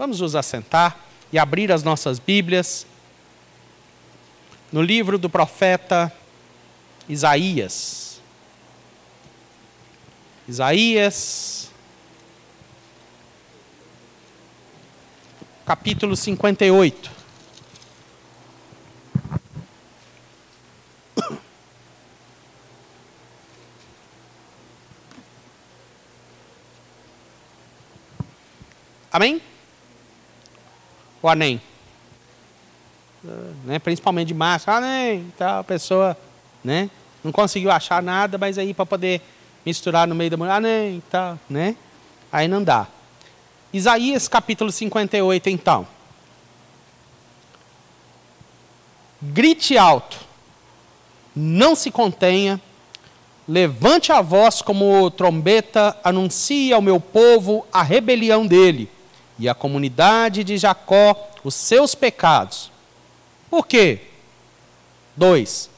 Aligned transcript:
Vamos 0.00 0.18
nos 0.20 0.34
assentar 0.34 0.98
e 1.30 1.38
abrir 1.38 1.70
as 1.70 1.82
nossas 1.82 2.18
Bíblias 2.18 2.86
no 4.72 4.80
livro 4.80 5.18
do 5.18 5.28
profeta 5.28 6.10
Isaías. 7.06 8.18
Isaías, 10.48 11.70
capítulo 15.66 16.16
58. 16.16 17.10
Amém? 29.12 29.49
O 31.22 31.28
ANEM. 31.28 31.60
Né? 33.64 33.78
Principalmente 33.78 34.28
de 34.28 34.34
massa, 34.34 34.72
ANEM, 34.72 35.32
tá, 35.36 35.58
a 35.58 35.64
pessoa 35.64 36.16
né? 36.64 36.90
não 37.22 37.30
conseguiu 37.30 37.70
achar 37.70 38.02
nada, 38.02 38.38
mas 38.38 38.56
aí 38.58 38.72
para 38.72 38.86
poder 38.86 39.20
misturar 39.64 40.06
no 40.06 40.14
meio 40.14 40.30
da 40.30 40.36
mulher, 40.36 40.52
ANEM, 40.52 41.02
tá, 41.10 41.36
né? 41.48 41.76
aí 42.32 42.48
não 42.48 42.62
dá. 42.62 42.86
Isaías 43.72 44.26
capítulo 44.26 44.72
58, 44.72 45.50
então. 45.50 45.86
Grite 49.22 49.76
alto, 49.76 50.16
não 51.36 51.74
se 51.74 51.90
contenha, 51.90 52.58
levante 53.46 54.12
a 54.12 54.22
voz 54.22 54.62
como 54.62 55.10
trombeta, 55.10 55.94
anuncie 56.02 56.72
ao 56.72 56.80
meu 56.80 56.98
povo 56.98 57.66
a 57.70 57.82
rebelião 57.82 58.46
dele 58.46 58.90
e 59.40 59.48
a 59.48 59.54
comunidade 59.54 60.44
de 60.44 60.58
Jacó 60.58 61.16
os 61.42 61.54
seus 61.54 61.94
pecados. 61.94 62.70
Por 63.48 63.66
quê? 63.66 64.00
Dois. 65.16 65.70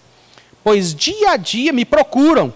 Pois 0.65 0.95
dia 0.95 1.31
a 1.31 1.37
dia 1.37 1.73
me 1.73 1.85
procuram, 1.85 2.53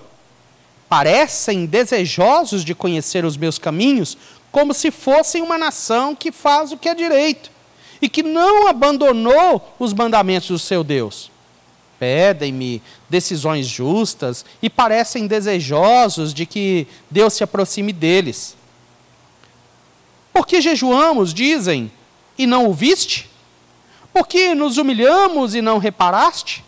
parecem 0.88 1.64
desejosos 1.64 2.64
de 2.64 2.74
conhecer 2.74 3.24
os 3.24 3.36
meus 3.36 3.58
caminhos, 3.58 4.18
como 4.50 4.74
se 4.74 4.90
fossem 4.90 5.42
uma 5.42 5.56
nação 5.56 6.14
que 6.14 6.32
faz 6.32 6.72
o 6.72 6.76
que 6.76 6.88
é 6.88 6.94
direito 6.94 7.50
e 8.02 8.08
que 8.08 8.22
não 8.22 8.66
abandonou 8.66 9.74
os 9.78 9.92
mandamentos 9.92 10.48
do 10.48 10.58
seu 10.58 10.82
Deus. 10.82 11.30
Pedem-me 11.98 12.82
decisões 13.08 13.66
justas 13.66 14.44
e 14.60 14.68
parecem 14.68 15.26
desejosos 15.26 16.34
de 16.34 16.44
que 16.44 16.86
Deus 17.10 17.34
se 17.34 17.44
aproxime 17.44 17.92
deles. 17.92 18.55
Porque 20.36 20.60
jejuamos, 20.60 21.32
dizem, 21.32 21.90
e 22.36 22.46
não 22.46 22.66
o 22.68 22.74
viste? 22.74 23.30
Porque 24.12 24.54
nos 24.54 24.76
humilhamos 24.76 25.54
e 25.54 25.62
não 25.62 25.78
reparaste? 25.78 26.62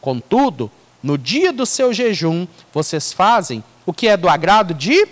Contudo, 0.00 0.70
no 1.02 1.18
dia 1.18 1.52
do 1.52 1.66
seu 1.66 1.92
jejum, 1.92 2.46
vocês 2.72 3.12
fazem 3.12 3.62
o 3.84 3.92
que 3.92 4.08
é 4.08 4.16
do 4.16 4.26
agrado 4.26 4.72
de 4.72 5.06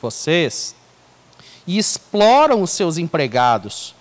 vocês 0.00 0.74
e 1.66 1.76
exploram 1.76 2.62
os 2.62 2.70
seus 2.70 2.96
empregados. 2.96 3.94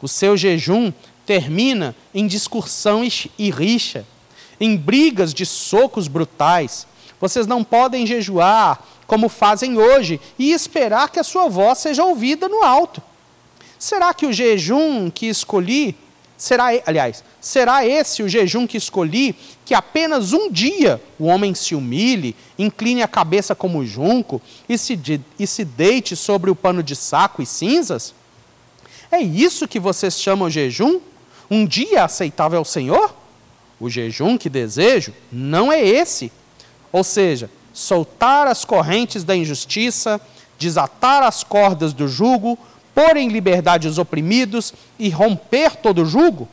O 0.00 0.08
seu 0.08 0.34
jejum 0.34 0.90
termina 1.26 1.94
em 2.14 2.26
discussão 2.26 3.02
e 3.38 3.50
rixa, 3.50 4.06
em 4.58 4.78
brigas 4.78 5.34
de 5.34 5.44
socos 5.44 6.08
brutais. 6.08 6.86
Vocês 7.24 7.46
não 7.46 7.64
podem 7.64 8.06
jejuar 8.06 8.84
como 9.06 9.30
fazem 9.30 9.78
hoje, 9.78 10.20
e 10.38 10.52
esperar 10.52 11.08
que 11.08 11.18
a 11.18 11.24
sua 11.24 11.48
voz 11.48 11.78
seja 11.78 12.04
ouvida 12.04 12.50
no 12.50 12.62
alto. 12.62 13.02
Será 13.78 14.12
que 14.12 14.26
o 14.26 14.32
jejum 14.32 15.10
que 15.10 15.24
escolhi, 15.24 15.96
será, 16.36 16.66
aliás, 16.84 17.24
será 17.40 17.86
esse 17.86 18.22
o 18.22 18.28
jejum 18.28 18.66
que 18.66 18.76
escolhi, 18.76 19.34
que 19.64 19.72
apenas 19.72 20.34
um 20.34 20.52
dia 20.52 21.00
o 21.18 21.24
homem 21.24 21.54
se 21.54 21.74
humilhe, 21.74 22.36
incline 22.58 23.02
a 23.02 23.08
cabeça 23.08 23.54
como 23.54 23.86
junco 23.86 24.42
e 24.68 24.76
se, 24.76 25.00
e 25.38 25.46
se 25.46 25.64
deite 25.64 26.14
sobre 26.14 26.50
o 26.50 26.54
pano 26.54 26.82
de 26.82 26.94
saco 26.94 27.40
e 27.40 27.46
cinzas? 27.46 28.14
É 29.10 29.18
isso 29.18 29.66
que 29.66 29.80
vocês 29.80 30.20
chamam 30.20 30.50
jejum? 30.50 31.00
Um 31.50 31.64
dia 31.64 32.04
aceitável 32.04 32.58
ao 32.58 32.66
Senhor? 32.66 33.16
O 33.80 33.88
jejum 33.88 34.36
que 34.36 34.50
desejo 34.50 35.14
não 35.32 35.72
é 35.72 35.82
esse. 35.82 36.30
Ou 36.94 37.02
seja, 37.02 37.50
soltar 37.72 38.46
as 38.46 38.64
correntes 38.64 39.24
da 39.24 39.34
injustiça, 39.34 40.20
desatar 40.56 41.24
as 41.24 41.42
cordas 41.42 41.92
do 41.92 42.06
jugo, 42.06 42.56
pôr 42.94 43.16
em 43.16 43.30
liberdade 43.30 43.88
os 43.88 43.98
oprimidos 43.98 44.72
e 44.96 45.08
romper 45.08 45.74
todo 45.74 46.02
o 46.02 46.06
jugo? 46.06 46.48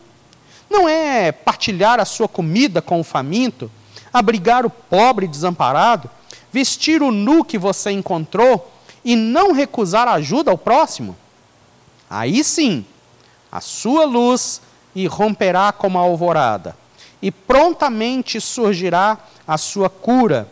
Não 0.68 0.90
é 0.90 1.32
partilhar 1.32 2.00
a 2.00 2.06
sua 2.06 2.28
comida 2.28 2.82
com 2.82 3.00
o 3.00 3.04
faminto, 3.04 3.70
abrigar 4.12 4.66
o 4.66 4.70
pobre 4.72 5.28
desamparado, 5.28 6.10
vestir 6.52 7.04
o 7.04 7.12
nu 7.12 7.46
que 7.46 7.60
você 7.60 7.92
encontrou 7.92 8.74
e 9.06 9.16
não 9.16 9.54
recusar 9.54 10.08
ajuda 10.08 10.50
ao 10.50 10.58
próximo? 10.58 11.16
Aí 12.10 12.44
sim, 12.44 12.84
a 13.52 13.62
sua 13.62 14.06
luz 14.06 14.60
irromperá 14.96 15.72
como 15.72 16.00
a 16.00 16.02
alvorada, 16.02 16.76
e 17.22 17.32
prontamente 17.32 18.42
surgirá 18.42 19.18
a 19.48 19.58
sua 19.58 19.90
cura 19.90 20.48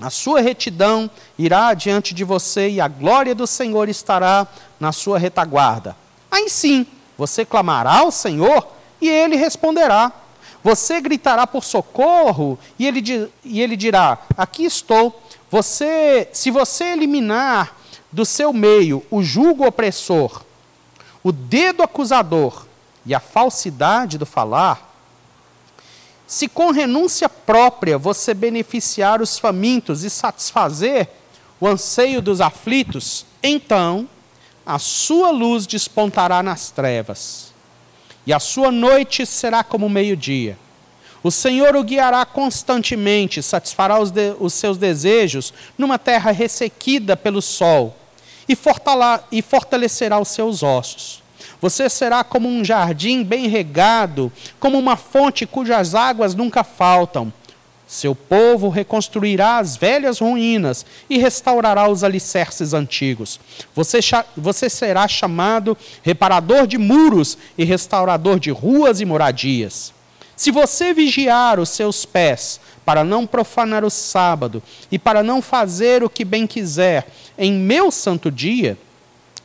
a 0.00 0.10
sua 0.10 0.40
retidão 0.40 1.10
irá 1.38 1.74
diante 1.74 2.14
de 2.14 2.24
você 2.24 2.68
e 2.70 2.80
a 2.80 2.88
glória 2.88 3.34
do 3.34 3.46
Senhor 3.46 3.88
estará 3.88 4.46
na 4.80 4.90
sua 4.90 5.18
retaguarda. 5.18 5.96
Aí 6.30 6.48
sim, 6.48 6.86
você 7.16 7.44
clamará 7.44 7.98
ao 7.98 8.10
Senhor 8.10 8.66
e 9.00 9.08
ele 9.08 9.36
responderá. 9.36 10.10
Você 10.64 11.00
gritará 11.00 11.46
por 11.46 11.62
socorro 11.62 12.58
e 12.78 12.86
ele, 12.86 13.30
e 13.44 13.60
ele 13.60 13.76
dirá: 13.76 14.18
Aqui 14.36 14.64
estou. 14.64 15.20
Você, 15.50 16.28
se 16.32 16.50
você 16.50 16.84
eliminar 16.84 17.76
do 18.10 18.24
seu 18.24 18.52
meio 18.52 19.04
o 19.10 19.22
jugo 19.22 19.66
opressor, 19.66 20.42
o 21.22 21.30
dedo 21.30 21.82
acusador 21.82 22.64
e 23.04 23.14
a 23.14 23.20
falsidade 23.20 24.16
do 24.16 24.24
falar, 24.24 24.91
se 26.32 26.48
com 26.48 26.70
renúncia 26.70 27.28
própria 27.28 27.98
você 27.98 28.32
beneficiar 28.32 29.20
os 29.20 29.38
famintos 29.38 30.02
e 30.02 30.08
satisfazer 30.08 31.06
o 31.60 31.68
anseio 31.68 32.22
dos 32.22 32.40
aflitos, 32.40 33.26
então 33.42 34.08
a 34.64 34.78
sua 34.78 35.30
luz 35.30 35.66
despontará 35.66 36.42
nas 36.42 36.70
trevas, 36.70 37.52
e 38.26 38.32
a 38.32 38.40
sua 38.40 38.72
noite 38.72 39.26
será 39.26 39.62
como 39.62 39.90
meio-dia. 39.90 40.56
O 41.22 41.30
Senhor 41.30 41.76
o 41.76 41.84
guiará 41.84 42.24
constantemente, 42.24 43.42
satisfará 43.42 44.00
os, 44.00 44.10
de, 44.10 44.34
os 44.40 44.54
seus 44.54 44.78
desejos 44.78 45.52
numa 45.76 45.98
terra 45.98 46.30
ressequida 46.30 47.14
pelo 47.14 47.42
sol, 47.42 47.94
e, 48.48 48.56
e 49.30 49.42
fortalecerá 49.42 50.18
os 50.18 50.28
seus 50.28 50.62
ossos. 50.62 51.21
Você 51.62 51.88
será 51.88 52.24
como 52.24 52.48
um 52.48 52.64
jardim 52.64 53.22
bem 53.22 53.46
regado, 53.46 54.32
como 54.58 54.76
uma 54.76 54.96
fonte 54.96 55.46
cujas 55.46 55.94
águas 55.94 56.34
nunca 56.34 56.64
faltam. 56.64 57.32
Seu 57.86 58.16
povo 58.16 58.68
reconstruirá 58.68 59.58
as 59.58 59.76
velhas 59.76 60.18
ruínas 60.18 60.84
e 61.08 61.18
restaurará 61.18 61.88
os 61.88 62.02
alicerces 62.02 62.74
antigos. 62.74 63.38
Você, 63.76 64.00
você 64.36 64.68
será 64.68 65.06
chamado 65.06 65.78
reparador 66.02 66.66
de 66.66 66.78
muros 66.78 67.38
e 67.56 67.62
restaurador 67.62 68.40
de 68.40 68.50
ruas 68.50 69.00
e 69.00 69.04
moradias. 69.04 69.94
Se 70.34 70.50
você 70.50 70.92
vigiar 70.92 71.60
os 71.60 71.68
seus 71.68 72.04
pés 72.04 72.58
para 72.84 73.04
não 73.04 73.24
profanar 73.24 73.84
o 73.84 73.90
sábado 73.90 74.60
e 74.90 74.98
para 74.98 75.22
não 75.22 75.40
fazer 75.40 76.02
o 76.02 76.10
que 76.10 76.24
bem 76.24 76.44
quiser 76.44 77.06
em 77.38 77.52
meu 77.52 77.92
santo 77.92 78.32
dia, 78.32 78.76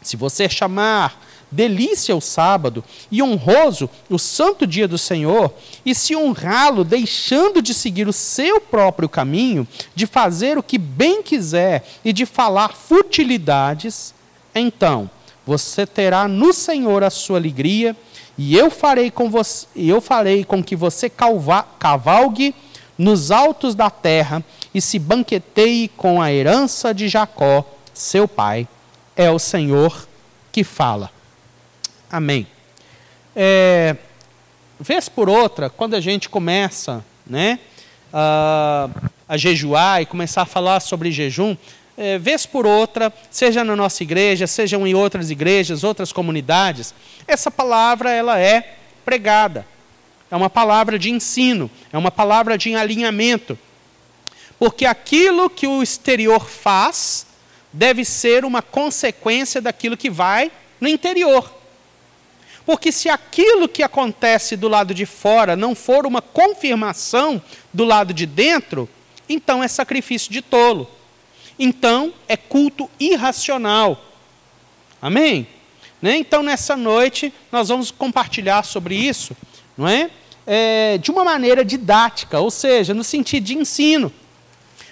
se 0.01 0.17
você 0.17 0.49
chamar 0.49 1.26
delícia 1.51 2.15
o 2.15 2.21
sábado 2.21 2.83
e 3.11 3.21
honroso 3.21 3.89
o 4.09 4.17
santo 4.17 4.67
dia 4.67 4.87
do 4.87 4.97
Senhor, 4.97 5.53
e 5.85 5.95
se 5.95 6.15
honrá-lo 6.15 6.83
deixando 6.83 7.61
de 7.61 7.73
seguir 7.73 8.07
o 8.07 8.13
seu 8.13 8.59
próprio 8.59 9.07
caminho, 9.07 9.67
de 9.95 10.05
fazer 10.05 10.57
o 10.57 10.63
que 10.63 10.77
bem 10.77 11.23
quiser 11.23 11.87
e 12.03 12.11
de 12.11 12.25
falar 12.25 12.73
futilidades, 12.73 14.13
então 14.53 15.09
você 15.45 15.85
terá 15.85 16.27
no 16.27 16.51
Senhor 16.51 17.03
a 17.03 17.09
sua 17.09 17.37
alegria, 17.37 17.95
e 18.37 18.55
eu 18.55 18.69
farei 18.69 19.09
com 19.09 19.29
você, 19.29 19.65
eu 19.75 19.99
farei 19.99 20.43
com 20.43 20.63
que 20.63 20.75
você 20.75 21.09
cavalgue 21.79 22.53
nos 22.97 23.31
altos 23.31 23.73
da 23.73 23.89
terra 23.89 24.43
e 24.73 24.81
se 24.81 24.99
banqueteie 24.99 25.87
com 25.87 26.21
a 26.21 26.31
herança 26.31 26.93
de 26.93 27.07
Jacó, 27.07 27.65
seu 27.93 28.27
pai. 28.27 28.67
É 29.15 29.31
o 29.31 29.39
Senhor 29.39 30.07
que 30.51 30.63
fala. 30.63 31.16
Amém. 32.09 32.47
É, 33.35 33.95
vez 34.79 35.09
por 35.09 35.29
outra, 35.29 35.69
quando 35.69 35.93
a 35.95 35.99
gente 35.99 36.29
começa 36.29 37.03
né, 37.25 37.59
a, 38.13 38.89
a 39.27 39.35
jejuar 39.35 40.01
e 40.01 40.05
começar 40.05 40.43
a 40.43 40.45
falar 40.45 40.79
sobre 40.79 41.11
jejum, 41.11 41.55
é, 41.97 42.17
vez 42.17 42.45
por 42.45 42.65
outra, 42.65 43.11
seja 43.29 43.63
na 43.63 43.75
nossa 43.75 44.03
igreja, 44.03 44.47
sejam 44.47 44.87
em 44.87 44.93
outras 44.93 45.29
igrejas, 45.29 45.83
outras 45.83 46.13
comunidades, 46.13 46.93
essa 47.27 47.51
palavra 47.51 48.11
ela 48.11 48.39
é 48.39 48.75
pregada. 49.03 49.65
É 50.29 50.35
uma 50.35 50.49
palavra 50.49 50.99
de 50.99 51.11
ensino, 51.11 51.69
é 51.91 51.97
uma 51.97 52.11
palavra 52.11 52.57
de 52.57 52.73
alinhamento. 52.75 53.57
Porque 54.59 54.85
aquilo 54.85 55.49
que 55.49 55.67
o 55.67 55.83
exterior 55.83 56.45
faz 56.45 57.25
deve 57.71 58.05
ser 58.05 58.45
uma 58.45 58.61
consequência 58.61 59.61
daquilo 59.61 59.97
que 59.97 60.09
vai 60.09 60.51
no 60.79 60.87
interior. 60.87 61.56
Porque 62.67 62.91
se 62.91 63.07
aquilo 63.07 63.65
que 63.65 63.81
acontece 63.81 64.57
do 64.57 64.67
lado 64.67 64.93
de 64.93 65.05
fora 65.05 65.55
não 65.55 65.73
for 65.73 66.05
uma 66.05 66.21
confirmação 66.21 67.41
do 67.73 67.85
lado 67.85 68.13
de 68.13 68.25
dentro, 68.25 68.89
então 69.29 69.63
é 69.63 69.69
sacrifício 69.69 70.29
de 70.29 70.41
tolo. 70.41 70.85
Então 71.57 72.13
é 72.27 72.35
culto 72.35 72.89
irracional. 72.99 74.03
Amém? 75.01 75.47
Né? 76.01 76.17
Então 76.17 76.43
nessa 76.43 76.75
noite 76.75 77.33
nós 77.49 77.69
vamos 77.69 77.89
compartilhar 77.89 78.63
sobre 78.63 78.95
isso, 78.95 79.33
não 79.77 79.87
é? 79.87 80.11
é? 80.45 80.97
De 80.97 81.09
uma 81.09 81.23
maneira 81.23 81.63
didática, 81.63 82.41
ou 82.41 82.51
seja, 82.51 82.93
no 82.93 83.03
sentido 83.03 83.45
de 83.45 83.57
ensino. 83.57 84.11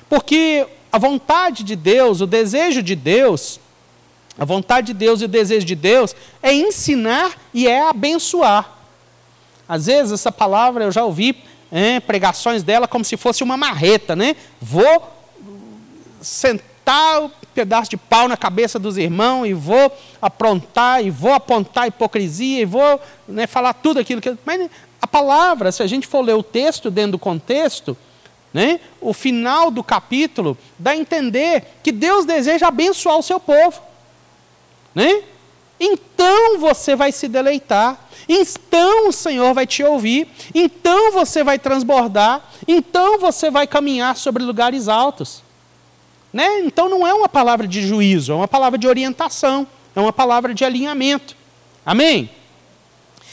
Porque 0.07 0.65
a 0.89 0.97
vontade 0.97 1.61
de 1.61 1.75
Deus, 1.75 2.21
o 2.21 2.25
desejo 2.25 2.81
de 2.81 2.95
Deus, 2.95 3.59
a 4.37 4.45
vontade 4.45 4.87
de 4.87 4.93
Deus 4.93 5.21
e 5.21 5.25
o 5.25 5.29
desejo 5.29 5.65
de 5.65 5.75
Deus 5.75 6.15
é 6.41 6.53
ensinar 6.53 7.31
e 7.53 7.67
é 7.67 7.87
abençoar. 7.87 8.69
Às 9.67 9.85
vezes 9.87 10.11
essa 10.11 10.31
palavra 10.31 10.83
eu 10.83 10.91
já 10.91 11.03
ouvi 11.03 11.35
pregações 12.05 12.63
dela 12.63 12.87
como 12.87 13.03
se 13.03 13.17
fosse 13.17 13.43
uma 13.43 13.57
marreta, 13.57 14.15
né? 14.15 14.35
Vou 14.61 15.11
sentar 16.21 17.21
um 17.21 17.29
pedaço 17.53 17.89
de 17.89 17.97
pau 17.97 18.27
na 18.27 18.37
cabeça 18.37 18.77
dos 18.77 18.97
irmãos 18.97 19.45
e 19.45 19.53
vou 19.53 19.91
aprontar 20.21 21.03
e 21.03 21.09
vou 21.09 21.33
apontar 21.33 21.87
hipocrisia 21.87 22.61
e 22.61 22.65
vou 22.65 22.99
né, 23.27 23.47
falar 23.47 23.73
tudo 23.73 23.99
aquilo 23.99 24.21
que. 24.21 24.35
Mas 24.45 24.69
a 25.01 25.07
palavra, 25.07 25.71
se 25.71 25.83
a 25.83 25.87
gente 25.87 26.07
for 26.07 26.21
ler 26.21 26.35
o 26.35 26.43
texto 26.43 26.89
dentro 26.91 27.13
do 27.13 27.19
contexto, 27.19 27.97
né, 28.53 28.79
o 29.01 29.13
final 29.13 29.69
do 29.69 29.83
capítulo 29.83 30.57
dá 30.79 30.91
a 30.91 30.97
entender 30.97 31.63
que 31.83 31.91
Deus 31.91 32.25
deseja 32.25 32.67
abençoar 32.67 33.17
o 33.17 33.23
seu 33.23 33.39
povo. 33.39 33.81
Né? 34.95 35.23
Então 35.77 36.57
você 36.57 36.95
vai 36.95 37.11
se 37.11 37.27
deleitar, 37.27 37.99
então 38.29 39.09
o 39.09 39.11
Senhor 39.11 39.53
vai 39.53 39.67
te 39.67 39.83
ouvir, 39.83 40.27
então 40.53 41.11
você 41.11 41.43
vai 41.43 41.59
transbordar, 41.59 42.43
então 42.65 43.19
você 43.19 43.51
vai 43.51 43.67
caminhar 43.67 44.15
sobre 44.15 44.41
lugares 44.41 44.87
altos. 44.87 45.43
Né? 46.31 46.61
Então 46.61 46.87
não 46.89 47.05
é 47.05 47.13
uma 47.13 47.27
palavra 47.27 47.67
de 47.67 47.85
juízo, 47.85 48.31
é 48.31 48.35
uma 48.35 48.47
palavra 48.47 48.79
de 48.79 48.87
orientação, 48.87 49.67
é 49.93 49.99
uma 49.99 50.13
palavra 50.13 50.53
de 50.53 50.63
alinhamento. 50.63 51.35
Amém? 51.85 52.29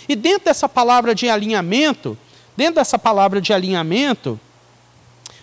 E 0.08 0.16
dentro 0.16 0.46
dessa 0.46 0.68
palavra 0.68 1.14
de 1.14 1.28
alinhamento, 1.28 2.18
dentro 2.56 2.74
dessa 2.74 2.98
palavra 2.98 3.40
de 3.40 3.52
alinhamento, 3.52 4.38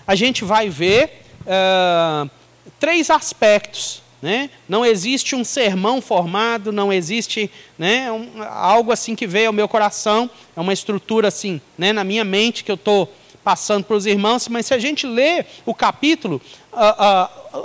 a 0.05 0.15
gente 0.15 0.43
vai 0.43 0.69
ver 0.69 1.23
uh, 1.41 2.29
três 2.77 3.09
aspectos 3.09 4.01
né? 4.21 4.49
Não 4.67 4.85
existe 4.85 5.35
um 5.35 5.43
sermão 5.43 6.01
formado, 6.01 6.71
não 6.71 6.91
existe 6.91 7.49
né, 7.77 8.11
um, 8.11 8.43
algo 8.43 8.91
assim 8.91 9.15
que 9.15 9.25
veio 9.25 9.47
ao 9.47 9.53
meu 9.53 9.67
coração, 9.67 10.29
é 10.55 10.59
uma 10.59 10.73
estrutura 10.73 11.29
assim, 11.29 11.61
né, 11.77 11.93
na 11.93 12.03
minha 12.03 12.23
mente 12.23 12.63
que 12.63 12.71
eu 12.71 12.75
estou 12.75 13.13
passando 13.43 13.85
para 13.85 13.95
os 13.95 14.05
irmãos, 14.05 14.47
mas 14.49 14.65
se 14.65 14.73
a 14.73 14.79
gente 14.79 15.07
lê 15.07 15.45
o 15.65 15.73
capítulo, 15.73 16.41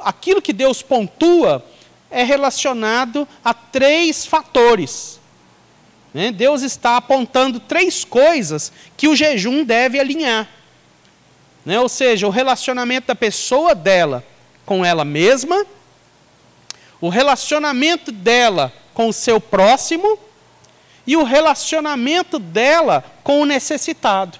aquilo 0.02 0.40
que 0.40 0.52
Deus 0.52 0.80
pontua 0.80 1.64
é 2.10 2.22
relacionado 2.22 3.26
a 3.44 3.52
três 3.52 4.24
fatores. 4.24 5.20
Né? 6.14 6.30
Deus 6.30 6.62
está 6.62 6.96
apontando 6.96 7.58
três 7.58 8.04
coisas 8.04 8.72
que 8.96 9.08
o 9.08 9.16
jejum 9.16 9.64
deve 9.64 9.98
alinhar. 9.98 10.48
Né? 11.66 11.80
Ou 11.80 11.88
seja, 11.88 12.26
o 12.26 12.30
relacionamento 12.30 13.08
da 13.08 13.16
pessoa 13.16 13.74
dela 13.74 14.24
com 14.64 14.84
ela 14.84 15.04
mesma, 15.04 15.66
o 17.04 17.10
relacionamento 17.10 18.10
dela 18.10 18.72
com 18.94 19.08
o 19.08 19.12
seu 19.12 19.38
próximo 19.38 20.18
e 21.06 21.18
o 21.18 21.22
relacionamento 21.22 22.38
dela 22.38 23.04
com 23.22 23.42
o 23.42 23.44
necessitado. 23.44 24.38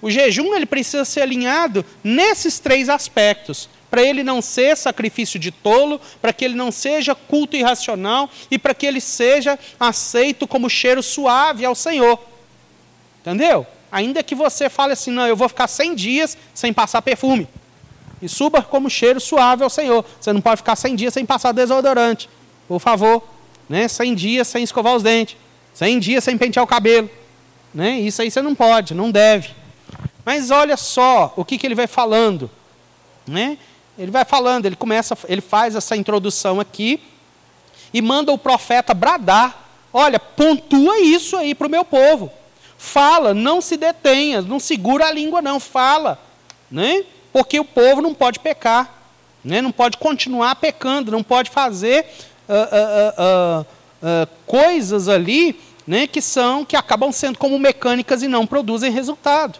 O 0.00 0.08
jejum 0.08 0.54
ele 0.54 0.66
precisa 0.66 1.04
ser 1.04 1.22
alinhado 1.22 1.84
nesses 2.04 2.60
três 2.60 2.88
aspectos, 2.88 3.68
para 3.90 4.04
ele 4.04 4.22
não 4.22 4.40
ser 4.40 4.76
sacrifício 4.76 5.36
de 5.36 5.50
tolo, 5.50 6.00
para 6.22 6.32
que 6.32 6.44
ele 6.44 6.54
não 6.54 6.70
seja 6.70 7.12
culto 7.12 7.56
irracional 7.56 8.30
e 8.48 8.56
para 8.56 8.72
que 8.72 8.86
ele 8.86 9.00
seja 9.00 9.58
aceito 9.80 10.46
como 10.46 10.70
cheiro 10.70 11.02
suave 11.02 11.64
ao 11.64 11.74
Senhor. 11.74 12.20
Entendeu? 13.20 13.66
Ainda 13.90 14.22
que 14.22 14.36
você 14.36 14.70
fale 14.70 14.92
assim, 14.92 15.10
não, 15.10 15.26
eu 15.26 15.34
vou 15.34 15.48
ficar 15.48 15.66
100 15.66 15.94
dias 15.96 16.38
sem 16.54 16.72
passar 16.72 17.02
perfume 17.02 17.48
e 18.24 18.28
suba 18.28 18.62
como 18.62 18.88
cheiro 18.88 19.20
suave 19.20 19.62
ao 19.62 19.68
Senhor. 19.68 20.02
Você 20.18 20.32
não 20.32 20.40
pode 20.40 20.56
ficar 20.56 20.74
100 20.74 20.96
dias 20.96 21.14
sem 21.14 21.26
passar 21.26 21.52
desodorante, 21.52 22.28
por 22.66 22.80
favor. 22.80 23.22
Né? 23.68 23.86
100 23.86 24.14
dias 24.14 24.48
sem 24.48 24.64
escovar 24.64 24.96
os 24.96 25.02
dentes, 25.02 25.36
100 25.74 25.98
dias 25.98 26.24
sem 26.24 26.38
pentear 26.38 26.64
o 26.64 26.66
cabelo. 26.66 27.10
Né? 27.74 28.00
Isso 28.00 28.22
aí 28.22 28.30
você 28.30 28.40
não 28.40 28.54
pode, 28.54 28.94
não 28.94 29.10
deve. 29.10 29.50
Mas 30.24 30.50
olha 30.50 30.76
só 30.76 31.34
o 31.36 31.44
que, 31.44 31.58
que 31.58 31.66
ele 31.66 31.74
vai 31.74 31.86
falando. 31.86 32.50
Né? 33.26 33.58
Ele 33.98 34.10
vai 34.10 34.24
falando, 34.24 34.64
ele 34.64 34.76
começa, 34.76 35.16
ele 35.28 35.42
faz 35.42 35.74
essa 35.74 35.94
introdução 35.94 36.58
aqui 36.58 37.00
e 37.92 38.00
manda 38.00 38.32
o 38.32 38.38
profeta 38.38 38.94
bradar. 38.94 39.68
Olha, 39.92 40.18
pontua 40.18 40.98
isso 41.00 41.36
aí 41.36 41.54
para 41.54 41.66
o 41.66 41.70
meu 41.70 41.84
povo. 41.84 42.32
Fala, 42.78 43.34
não 43.34 43.60
se 43.60 43.76
detenha, 43.76 44.40
não 44.40 44.58
segura 44.58 45.06
a 45.06 45.12
língua, 45.12 45.42
não, 45.42 45.60
fala. 45.60 46.18
Né? 46.70 47.04
Porque 47.34 47.58
o 47.58 47.64
povo 47.64 48.00
não 48.00 48.14
pode 48.14 48.38
pecar, 48.38 48.94
né? 49.44 49.60
não 49.60 49.72
pode 49.72 49.98
continuar 49.98 50.54
pecando, 50.54 51.10
não 51.10 51.24
pode 51.24 51.50
fazer 51.50 52.06
uh, 52.48 53.60
uh, 53.60 53.60
uh, 53.60 54.28
coisas 54.46 55.08
ali 55.08 55.60
né, 55.84 56.06
que 56.06 56.22
são 56.22 56.64
que 56.64 56.76
acabam 56.76 57.10
sendo 57.10 57.36
como 57.36 57.58
mecânicas 57.58 58.22
e 58.22 58.28
não 58.28 58.46
produzem 58.46 58.92
resultado. 58.92 59.58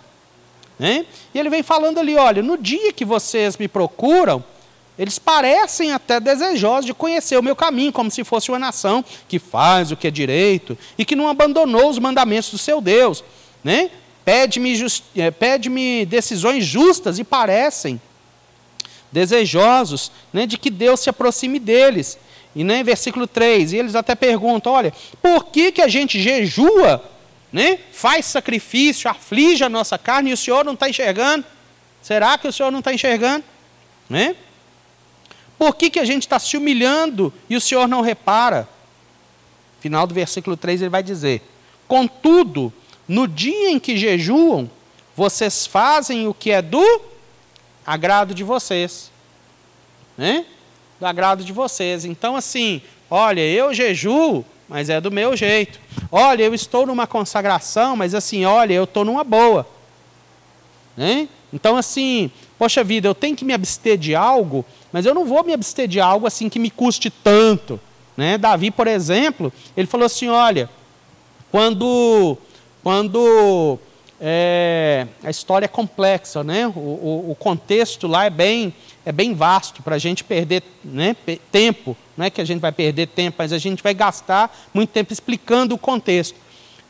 Né? 0.79 1.05
E 1.35 1.39
ele 1.41 1.51
vem 1.51 1.65
falando 1.65 1.99
ali, 1.99 2.15
olha, 2.15 2.45
no 2.45 2.57
dia 2.57 2.93
que 2.93 3.05
vocês 3.05 3.57
me 3.57 3.67
procuram, 3.67 4.45
eles 4.97 5.19
parecem 5.19 5.93
até 5.93 6.21
desejosos 6.21 6.87
de 6.87 6.95
conhecer 6.95 7.37
o 7.37 7.43
meu 7.43 7.57
caminho, 7.57 7.93
como 7.93 8.09
se 8.09 8.23
fosse 8.23 8.53
uma 8.53 8.59
nação 8.61 9.05
que 9.27 9.41
faz 9.41 9.91
o 9.91 9.97
que 9.97 10.07
é 10.07 10.13
direito 10.13 10.79
e 10.97 11.05
que 11.05 11.17
não 11.17 11.27
abandonou 11.27 11.91
os 11.91 11.99
mandamentos 11.99 12.53
do 12.53 12.59
seu 12.59 12.81
Deus. 12.81 13.25
Né? 13.65 13.91
Pede-me 14.25 14.75
eh, 15.17 15.31
pede 15.31 15.69
decisões 16.07 16.65
justas 16.65 17.19
e 17.19 17.25
parecem 17.25 18.01
desejosos 19.13 20.11
né, 20.33 20.45
de 20.45 20.59
que 20.59 20.71
Deus 20.71 21.01
se 21.01 21.09
aproxime 21.09 21.61
deles. 21.61 22.19
E 22.55 22.65
né, 22.65 22.83
versículo 22.83 23.27
3, 23.27 23.73
e 23.73 23.77
eles 23.77 23.95
até 23.95 24.15
perguntam: 24.15 24.73
olha, 24.73 24.93
por 25.23 25.47
que, 25.47 25.73
que 25.73 25.83
a 25.83 25.89
gente 25.89 26.21
jejua, 26.21 27.03
né, 27.53 27.79
faz 27.93 28.27
sacrifício, 28.27 29.11
aflige 29.11 29.63
a 29.63 29.69
nossa 29.69 29.99
carne 29.99 30.31
e 30.31 30.33
o 30.33 30.37
Senhor 30.37 30.65
não 30.65 30.75
está 30.75 30.89
enxergando? 30.89 31.45
Será 32.03 32.37
que 32.37 32.49
o 32.49 32.53
Senhor 32.53 32.71
não 32.71 32.81
está 32.81 32.93
enxergando? 32.93 33.45
Né? 34.09 34.37
Por 35.59 35.75
que, 35.75 35.91
que 35.91 35.99
a 35.99 36.05
gente 36.05 36.23
está 36.23 36.39
se 36.39 36.57
humilhando 36.57 37.33
e 37.49 37.57
o 37.57 37.61
Senhor 37.61 37.89
não 37.89 38.01
repara? 38.01 38.69
Final 39.81 40.07
do 40.07 40.15
versículo 40.15 40.57
3 40.57 40.83
ele 40.83 40.91
vai 40.91 41.03
dizer: 41.03 41.43
Contudo, 41.87 42.73
no 43.07 43.27
dia 43.29 43.71
em 43.71 43.79
que 43.79 43.97
jejuam, 43.97 44.71
vocês 45.17 45.67
fazem 45.67 46.27
o 46.27 46.35
que 46.35 46.51
é 46.51 46.61
do 46.63 47.01
agrado 47.87 48.35
de 48.35 48.43
vocês. 48.43 49.11
Né? 50.17 50.45
Do 50.99 51.07
agrado 51.07 51.45
de 51.45 51.53
vocês. 51.53 52.05
Então, 52.05 52.37
assim, 52.37 52.81
olha, 53.11 53.41
eu 53.41 53.75
jejuo, 53.75 54.45
mas 54.69 54.89
é 54.89 55.01
do 55.01 55.11
meu 55.11 55.37
jeito. 55.37 55.79
Olha, 56.11 56.43
eu 56.43 56.55
estou 56.55 56.87
numa 56.87 57.07
consagração, 57.07 57.97
mas 57.97 58.15
assim, 58.15 58.45
olha, 58.45 58.73
eu 58.73 58.85
estou 58.85 59.05
numa 59.05 59.25
boa. 59.25 59.67
Né? 60.97 61.29
Então, 61.53 61.77
assim, 61.77 62.31
poxa 62.59 62.83
vida, 62.83 63.07
eu 63.07 63.15
tenho 63.15 63.37
que 63.37 63.45
me 63.45 63.53
abster 63.53 63.97
de 63.97 64.15
algo, 64.15 64.65
mas 64.93 65.07
eu 65.07 65.15
não 65.15 65.25
vou 65.25 65.45
me 65.45 65.53
abster 65.53 65.87
de 65.87 66.01
algo 66.01 66.27
assim 66.27 66.49
que 66.49 66.59
me 66.59 66.71
custe 66.71 67.11
tanto. 67.11 67.81
Né? 68.17 68.39
Davi, 68.39 68.71
por 68.71 68.87
exemplo, 68.87 69.53
ele 69.77 69.87
falou 69.87 70.07
assim: 70.07 70.29
olha, 70.29 70.71
quando 71.51 72.37
quando 72.85 73.79
é, 74.21 75.07
a 75.23 75.31
história 75.31 75.65
é 75.65 75.69
complexa, 75.69 76.45
né? 76.45 76.67
O, 76.67 76.71
o, 76.79 77.31
o, 77.31 77.35
contexto 77.35 78.07
lá 78.07 78.27
é 78.27 78.31
bem, 78.31 78.75
é 79.07 79.11
bem 79.11 79.33
vasto 79.33 79.83
para 79.83 79.97
a 79.97 79.99
gente 79.99 80.23
perder 80.23 80.63
né, 80.85 81.17
tempo. 81.51 81.97
Não 82.15 82.27
é 82.27 82.31
que 82.31 82.43
a 82.43 82.45
gente 82.45 82.61
vai 82.61 82.71
perder 82.71 83.07
tempo, 83.07 83.37
mas 83.39 83.55
a 83.55 83.59
gente 83.59 83.83
vai 83.83 83.95
gastar 83.95 84.55
muito 84.75 84.91
tempo 84.91 85.15
explicando 85.15 85.75
o 85.75 85.79
contexto. 85.79 86.37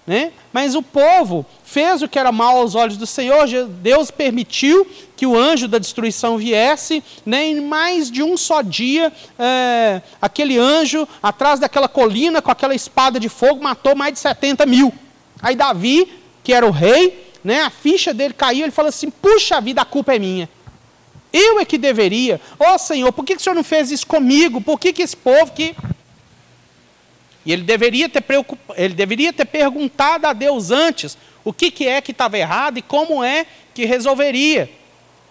Né? 0.05 0.33
Mas 0.53 0.75
o 0.75 0.83
povo 0.83 1.47
fez 1.63 2.03
o 2.03 2.09
que 2.09 2.19
era 2.19 2.33
mal 2.33 2.59
aos 2.59 2.75
olhos 2.75 2.97
do 2.97 3.07
Senhor, 3.07 3.47
Deus 3.81 4.11
permitiu 4.11 4.87
que 5.17 5.25
o 5.25 5.39
anjo 5.39 5.69
da 5.69 5.79
destruição 5.79 6.37
viesse, 6.37 7.03
né? 7.25 7.47
em 7.47 7.61
mais 7.61 8.11
de 8.11 8.21
um 8.23 8.37
só 8.37 8.63
dia, 8.63 9.13
é, 9.39 10.03
aquele 10.21 10.59
anjo, 10.59 11.09
atrás 11.23 11.61
daquela 11.61 11.89
colina, 11.89 12.43
com 12.43 12.51
aquela 12.51 12.75
espada 12.75 13.19
de 13.21 13.29
fogo, 13.29 13.63
matou 13.63 13.95
mais 13.95 14.13
de 14.13 14.19
70 14.19 14.67
mil. 14.67 14.93
Aí 15.45 15.55
Davi, 15.55 16.11
que 16.43 16.55
era 16.55 16.67
o 16.67 16.71
rei, 16.71 17.31
né? 17.45 17.61
a 17.61 17.71
ficha 17.71 18.15
dele 18.15 18.33
caiu, 18.33 18.65
ele 18.65 18.73
falou 18.73 18.89
assim: 18.89 19.11
puxa 19.11 19.61
vida, 19.61 19.83
a 19.83 19.85
culpa 19.85 20.15
é 20.15 20.19
minha. 20.19 20.49
Eu 21.31 21.61
é 21.61 21.67
que 21.67 21.77
deveria. 21.77 22.41
Ó 22.59 22.75
oh, 22.75 22.79
Senhor, 22.79 23.13
por 23.13 23.27
que, 23.27 23.35
que 23.35 23.41
o 23.41 23.45
Senhor 23.45 23.55
não 23.55 23.63
fez 23.63 23.91
isso 23.91 24.07
comigo? 24.07 24.59
Por 24.63 24.81
que, 24.81 24.91
que 24.91 25.03
esse 25.03 25.17
povo 25.17 25.53
que 25.53 25.77
e 27.45 27.53
ele 27.53 27.63
deveria 27.63 28.09
ter, 28.09 28.23
preocup... 28.23 28.59
ele 28.75 28.95
deveria 28.95 29.31
ter 29.31 29.45
perguntado 29.45 30.27
a 30.27 30.33
Deus 30.33 30.71
antes 30.71 31.19
o 31.45 31.53
que, 31.53 31.71
que 31.71 31.87
é 31.87 32.01
que 32.01 32.11
estava 32.11 32.39
errado 32.39 32.79
e 32.79 32.83
como 32.83 33.23
é 33.23 33.45
que 33.75 33.85
resolveria. 33.85 34.71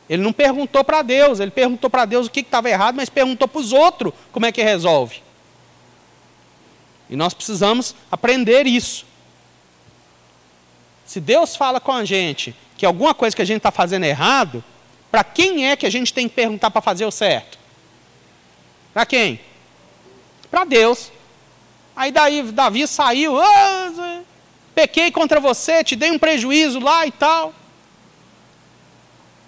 Ele 0.08 0.22
não 0.22 0.32
perguntou 0.32 0.84
para 0.84 1.02
Deus, 1.02 1.40
ele 1.40 1.50
perguntou 1.50 1.90
para 1.90 2.06
Deus 2.06 2.28
o 2.28 2.30
que 2.30 2.42
estava 2.42 2.70
errado, 2.70 2.96
mas 2.96 3.10
perguntou 3.10 3.48
para 3.48 3.60
os 3.60 3.74
outros 3.74 4.14
como 4.32 4.46
é 4.46 4.52
que 4.52 4.62
resolve. 4.62 5.24
E 7.10 7.16
nós 7.16 7.34
precisamos 7.34 7.96
aprender 8.12 8.68
isso. 8.68 9.06
Se 11.06 11.20
Deus 11.20 11.56
fala 11.56 11.80
com 11.80 11.92
a 11.92 12.06
gente 12.06 12.56
que 12.78 12.86
alguma 12.86 13.14
coisa 13.14 13.36
que 13.36 13.42
a 13.42 13.46
gente 13.46 13.58
está 13.58 13.72
fazendo 13.72 14.04
errado, 14.04 14.64
para 15.12 15.24
quem 15.24 15.70
é 15.70 15.76
que 15.76 15.86
a 15.86 15.90
gente 15.90 16.14
tem 16.14 16.28
que 16.28 16.36
perguntar 16.36 16.72
para 16.72 16.82
fazer 16.82 17.06
o 17.06 17.12
certo? 17.12 17.58
Para 18.94 19.06
quem? 19.06 19.40
Para 20.50 20.66
Deus. 20.66 21.12
Aí 21.96 22.12
daí 22.12 22.42
Davi 22.44 22.88
saiu, 22.88 23.40
ah, 23.40 24.22
pequei 24.74 25.12
contra 25.12 25.40
você, 25.40 25.84
te 25.84 25.96
dei 25.96 26.12
um 26.12 26.20
prejuízo 26.20 26.80
lá 26.80 27.06
e 27.06 27.12
tal. 27.12 27.54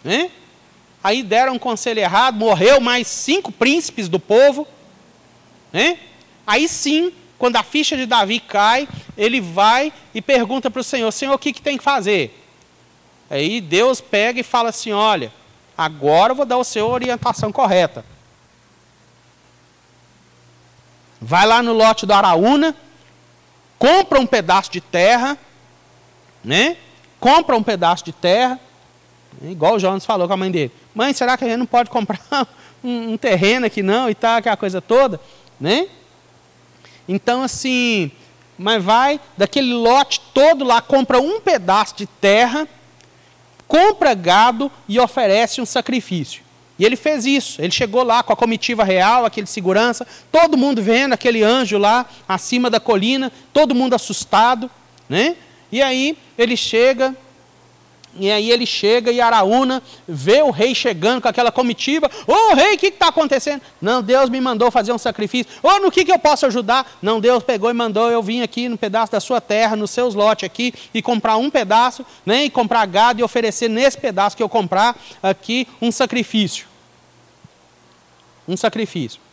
Né? 0.04 0.30
Aí 1.04 1.24
deram 1.24 1.54
um 1.54 1.60
conselho 1.60 2.00
errado, 2.00 2.38
morreu 2.38 2.80
mais 2.80 3.08
cinco 3.08 3.52
príncipes 3.52 4.08
do 4.08 4.20
povo. 4.20 4.68
Né? 5.74 5.98
Aí 6.46 6.68
sim, 6.68 7.12
quando 7.38 7.58
a 7.58 7.64
ficha 7.64 7.98
de 7.98 8.06
Davi 8.06 8.40
cai, 8.40 8.88
ele 9.18 9.42
vai 9.42 9.92
e 10.14 10.22
pergunta 10.22 10.72
para 10.72 10.82
o 10.82 10.84
Senhor: 10.84 11.12
Senhor, 11.12 11.34
o 11.34 11.40
que, 11.40 11.54
que 11.54 11.62
tem 11.62 11.78
que 11.78 11.84
fazer? 11.84 12.42
Aí 13.30 13.60
Deus 13.60 14.02
pega 14.02 14.40
e 14.40 14.44
fala 14.44 14.70
assim: 14.70 14.92
Olha, 14.92 15.32
agora 15.78 16.32
eu 16.32 16.36
vou 16.36 16.46
dar 16.46 16.58
o 16.58 16.64
Senhor 16.64 16.90
a 16.90 16.94
orientação 16.94 17.52
correta. 17.52 18.06
vai 21.26 21.48
lá 21.48 21.64
no 21.64 21.74
lote 21.74 22.06
do 22.06 22.14
Araúna, 22.14 22.76
compra 23.80 24.20
um 24.20 24.28
pedaço 24.28 24.72
de 24.72 24.80
terra, 24.80 25.36
né? 26.44 26.78
Compra 27.20 27.58
um 27.58 27.64
pedaço 27.64 28.06
de 28.06 28.12
terra, 28.12 28.60
né? 29.42 29.52
igual 29.52 29.74
o 29.74 29.80
Jonas 29.80 30.06
falou 30.06 30.28
com 30.28 30.34
a 30.36 30.38
mãe 30.38 30.52
dele. 30.52 30.72
Mãe, 30.94 31.14
será 31.14 31.36
que 31.36 31.44
a 31.44 31.48
gente 31.48 31.58
não 31.58 31.66
pode 31.66 31.90
comprar 31.90 32.22
um, 32.84 33.14
um 33.14 33.18
terreno 33.18 33.66
aqui 33.66 33.82
não 33.82 34.08
e 34.08 34.14
tal, 34.14 34.38
aquela 34.38 34.56
coisa 34.56 34.80
toda, 34.80 35.20
né? 35.60 35.88
Então 37.08 37.44
assim, 37.44 38.12
mas 38.58 38.84
vai 38.84 39.20
daquele 39.38 39.74
lote 39.74 40.22
todo 40.34 40.64
lá, 40.64 40.82
compra 40.82 41.20
um 41.20 41.40
pedaço 41.40 41.96
de 41.98 42.06
terra, 42.06 42.68
compra 43.68 44.14
gado 44.14 44.72
e 44.88 45.00
oferece 45.00 45.62
um 45.62 45.66
sacrifício. 45.66 46.46
E 46.78 46.86
ele 46.86 46.96
fez 46.96 47.26
isso. 47.26 47.62
Ele 47.62 47.72
chegou 47.72 48.04
lá 48.04 48.22
com 48.22 48.34
a 48.34 48.36
comitiva 48.36 48.84
real, 48.84 49.26
aquele 49.26 49.48
segurança, 49.48 50.06
todo 50.32 50.58
mundo 50.58 50.82
vendo 50.82 51.14
aquele 51.14 51.42
anjo 51.42 51.78
lá 51.78 52.06
acima 52.28 52.70
da 52.70 52.80
colina, 52.80 53.32
todo 53.54 53.76
mundo 53.76 53.96
assustado, 53.96 54.70
né? 55.08 55.36
E 55.72 55.82
aí 55.82 56.18
ele 56.38 56.58
chega, 56.58 57.16
e 58.18 58.32
aí 58.32 58.52
ele 58.52 58.66
chega 58.66 59.12
e 59.12 59.20
Araúna 59.20 59.84
vê 60.08 60.42
o 60.42 60.52
rei 60.52 60.74
chegando 60.74 61.22
com 61.22 61.28
aquela 61.28 61.52
comitiva. 61.52 62.10
Ô 62.28 62.34
oh, 62.34 62.56
rei, 62.56 62.76
o 62.76 62.78
que 62.78 62.88
está 62.88 63.10
acontecendo? 63.10 63.62
Não, 63.82 64.02
Deus 64.02 64.30
me 64.30 64.40
mandou 64.40 64.72
fazer 64.72 64.92
um 64.92 64.98
sacrifício. 64.98 65.52
Ô, 65.62 65.68
oh, 65.68 65.80
no 65.80 65.92
que, 65.92 66.06
que 66.06 66.12
eu 66.12 66.20
posso 66.20 66.46
ajudar? 66.46 66.98
Não, 67.02 67.20
Deus 67.20 67.44
pegou 67.44 67.70
e 67.70 67.74
mandou 67.74 68.10
eu 68.10 68.24
vim 68.24 68.42
aqui 68.42 68.70
no 68.70 68.78
pedaço 68.78 69.12
da 69.12 69.20
sua 69.20 69.42
terra, 69.42 69.76
nos 69.76 69.92
seus 69.92 70.16
lotes 70.16 70.46
aqui, 70.46 70.74
e 70.94 71.02
comprar 71.02 71.38
um 71.38 71.50
pedaço, 71.50 72.06
né, 72.26 72.46
e 72.46 72.50
comprar 72.50 72.86
gado 72.86 73.20
e 73.20 73.24
oferecer 73.24 73.70
nesse 73.70 73.98
pedaço 73.98 74.38
que 74.38 74.44
eu 74.44 74.50
comprar 74.50 74.96
aqui 75.22 75.68
um 75.82 75.92
sacrifício. 75.92 76.68
Um 78.48 78.56
sacrifício. 78.56 79.25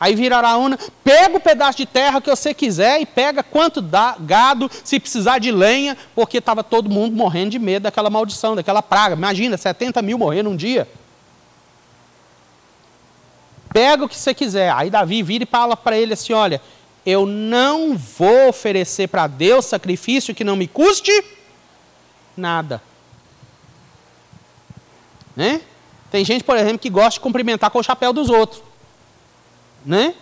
Aí 0.00 0.14
vira 0.14 0.36
Araúna, 0.36 0.78
pega 1.02 1.36
o 1.36 1.40
pedaço 1.40 1.78
de 1.78 1.86
terra 1.86 2.20
que 2.20 2.30
você 2.30 2.54
quiser 2.54 3.00
e 3.00 3.06
pega 3.06 3.42
quanto 3.42 3.80
dá, 3.80 4.16
gado, 4.18 4.70
se 4.84 5.00
precisar 5.00 5.38
de 5.38 5.50
lenha, 5.50 5.96
porque 6.14 6.38
estava 6.38 6.62
todo 6.62 6.88
mundo 6.88 7.16
morrendo 7.16 7.50
de 7.50 7.58
medo 7.58 7.84
daquela 7.84 8.08
maldição, 8.08 8.54
daquela 8.54 8.80
praga. 8.80 9.16
Imagina, 9.16 9.56
70 9.56 10.00
mil 10.02 10.16
morrendo 10.16 10.50
um 10.50 10.56
dia. 10.56 10.88
Pega 13.72 14.04
o 14.04 14.08
que 14.08 14.16
você 14.16 14.32
quiser. 14.32 14.72
Aí 14.72 14.88
Davi 14.88 15.22
vira 15.22 15.42
e 15.42 15.46
fala 15.46 15.76
para 15.76 15.98
ele 15.98 16.12
assim: 16.12 16.32
olha, 16.32 16.62
eu 17.04 17.26
não 17.26 17.96
vou 17.96 18.48
oferecer 18.48 19.08
para 19.08 19.26
Deus 19.26 19.64
sacrifício 19.64 20.34
que 20.34 20.44
não 20.44 20.54
me 20.54 20.68
custe 20.68 21.12
nada. 22.36 22.80
Né? 25.34 25.60
Tem 26.08 26.24
gente, 26.24 26.44
por 26.44 26.56
exemplo, 26.56 26.78
que 26.78 26.88
gosta 26.88 27.14
de 27.14 27.20
cumprimentar 27.20 27.70
com 27.70 27.80
o 27.80 27.82
chapéu 27.82 28.12
dos 28.12 28.30
outros 28.30 28.67
né? 29.88 30.14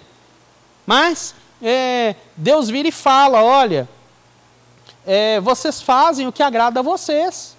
Mas 0.87 1.35
é, 1.61 2.15
Deus 2.37 2.71
vira 2.71 2.87
e 2.87 2.93
fala: 2.93 3.43
olha, 3.43 3.89
é, 5.05 5.41
vocês 5.41 5.83
fazem 5.83 6.29
o 6.29 6.33
que 6.33 6.43
agrada 6.43 6.79
a 6.79 6.83
vocês. 6.85 7.57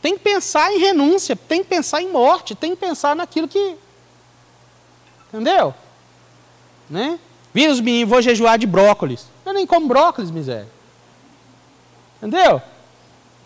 Tem 0.00 0.16
que 0.16 0.22
pensar 0.22 0.72
em 0.72 0.78
renúncia, 0.78 1.34
tem 1.34 1.64
que 1.64 1.68
pensar 1.68 2.00
em 2.00 2.12
morte, 2.12 2.54
tem 2.54 2.70
que 2.70 2.76
pensar 2.76 3.16
naquilo 3.16 3.48
que. 3.48 3.76
Entendeu? 5.28 5.74
Né? 6.88 7.18
Vira 7.52 7.72
os 7.72 7.80
meninos, 7.80 8.10
vou 8.10 8.22
jejuar 8.22 8.56
de 8.56 8.66
brócolis. 8.66 9.26
Eu 9.44 9.52
nem 9.52 9.66
como 9.66 9.88
brócolis, 9.88 10.30
miséria. 10.30 10.68
Entendeu? 12.18 12.62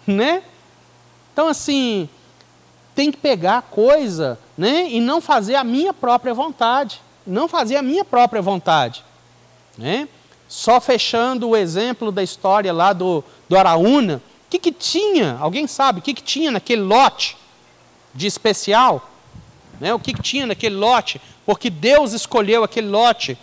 Né? 0.07 0.43
Então, 1.33 1.49
assim, 1.49 2.09
tem 2.95 3.11
que 3.11 3.17
pegar 3.17 3.63
coisa 3.63 4.39
né, 4.57 4.89
e 4.91 5.01
não 5.01 5.21
fazer 5.21 5.55
a 5.55 5.65
minha 5.65 5.95
própria 5.95 6.35
vontade 6.35 7.01
não 7.29 7.47
fazia 7.47 7.79
a 7.79 7.83
minha 7.83 8.05
própria 8.05 8.41
vontade. 8.41 9.05
Né? 9.77 10.09
Só 10.49 10.81
fechando 10.81 11.51
o 11.51 11.57
exemplo 11.57 12.11
da 12.11 12.23
história 12.23 12.73
lá 12.73 12.93
do, 12.93 13.23
do 13.49 13.57
Araúna, 13.57 14.23
o 14.47 14.51
que, 14.51 14.59
que 14.59 14.73
tinha? 14.73 15.37
Alguém 15.39 15.67
sabe 15.67 16.01
o 16.01 16.03
que, 16.03 16.15
que 16.15 16.23
tinha 16.23 16.51
naquele 16.51 16.81
lote 16.81 17.37
de 18.15 18.27
especial? 18.27 19.11
Né? 19.79 19.93
O 19.93 20.01
que, 20.01 20.15
que 20.15 20.23
tinha 20.23 20.47
naquele 20.47 20.75
lote? 20.75 21.21
Porque 21.45 21.69
Deus 21.69 22.13
escolheu 22.13 22.65
aquele 22.65 22.89
lote 22.89 23.39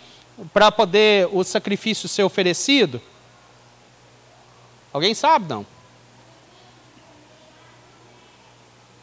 para 0.52 0.70
poder 0.72 1.28
o 1.32 1.44
sacrifício 1.44 2.08
ser 2.08 2.24
oferecido? 2.24 3.00
Alguém 4.92 5.14
sabe, 5.14 5.48
não? 5.48 5.64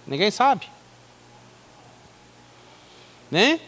Ninguém 0.05 0.29
sabe. 0.29 0.67
Né? 3.31 3.59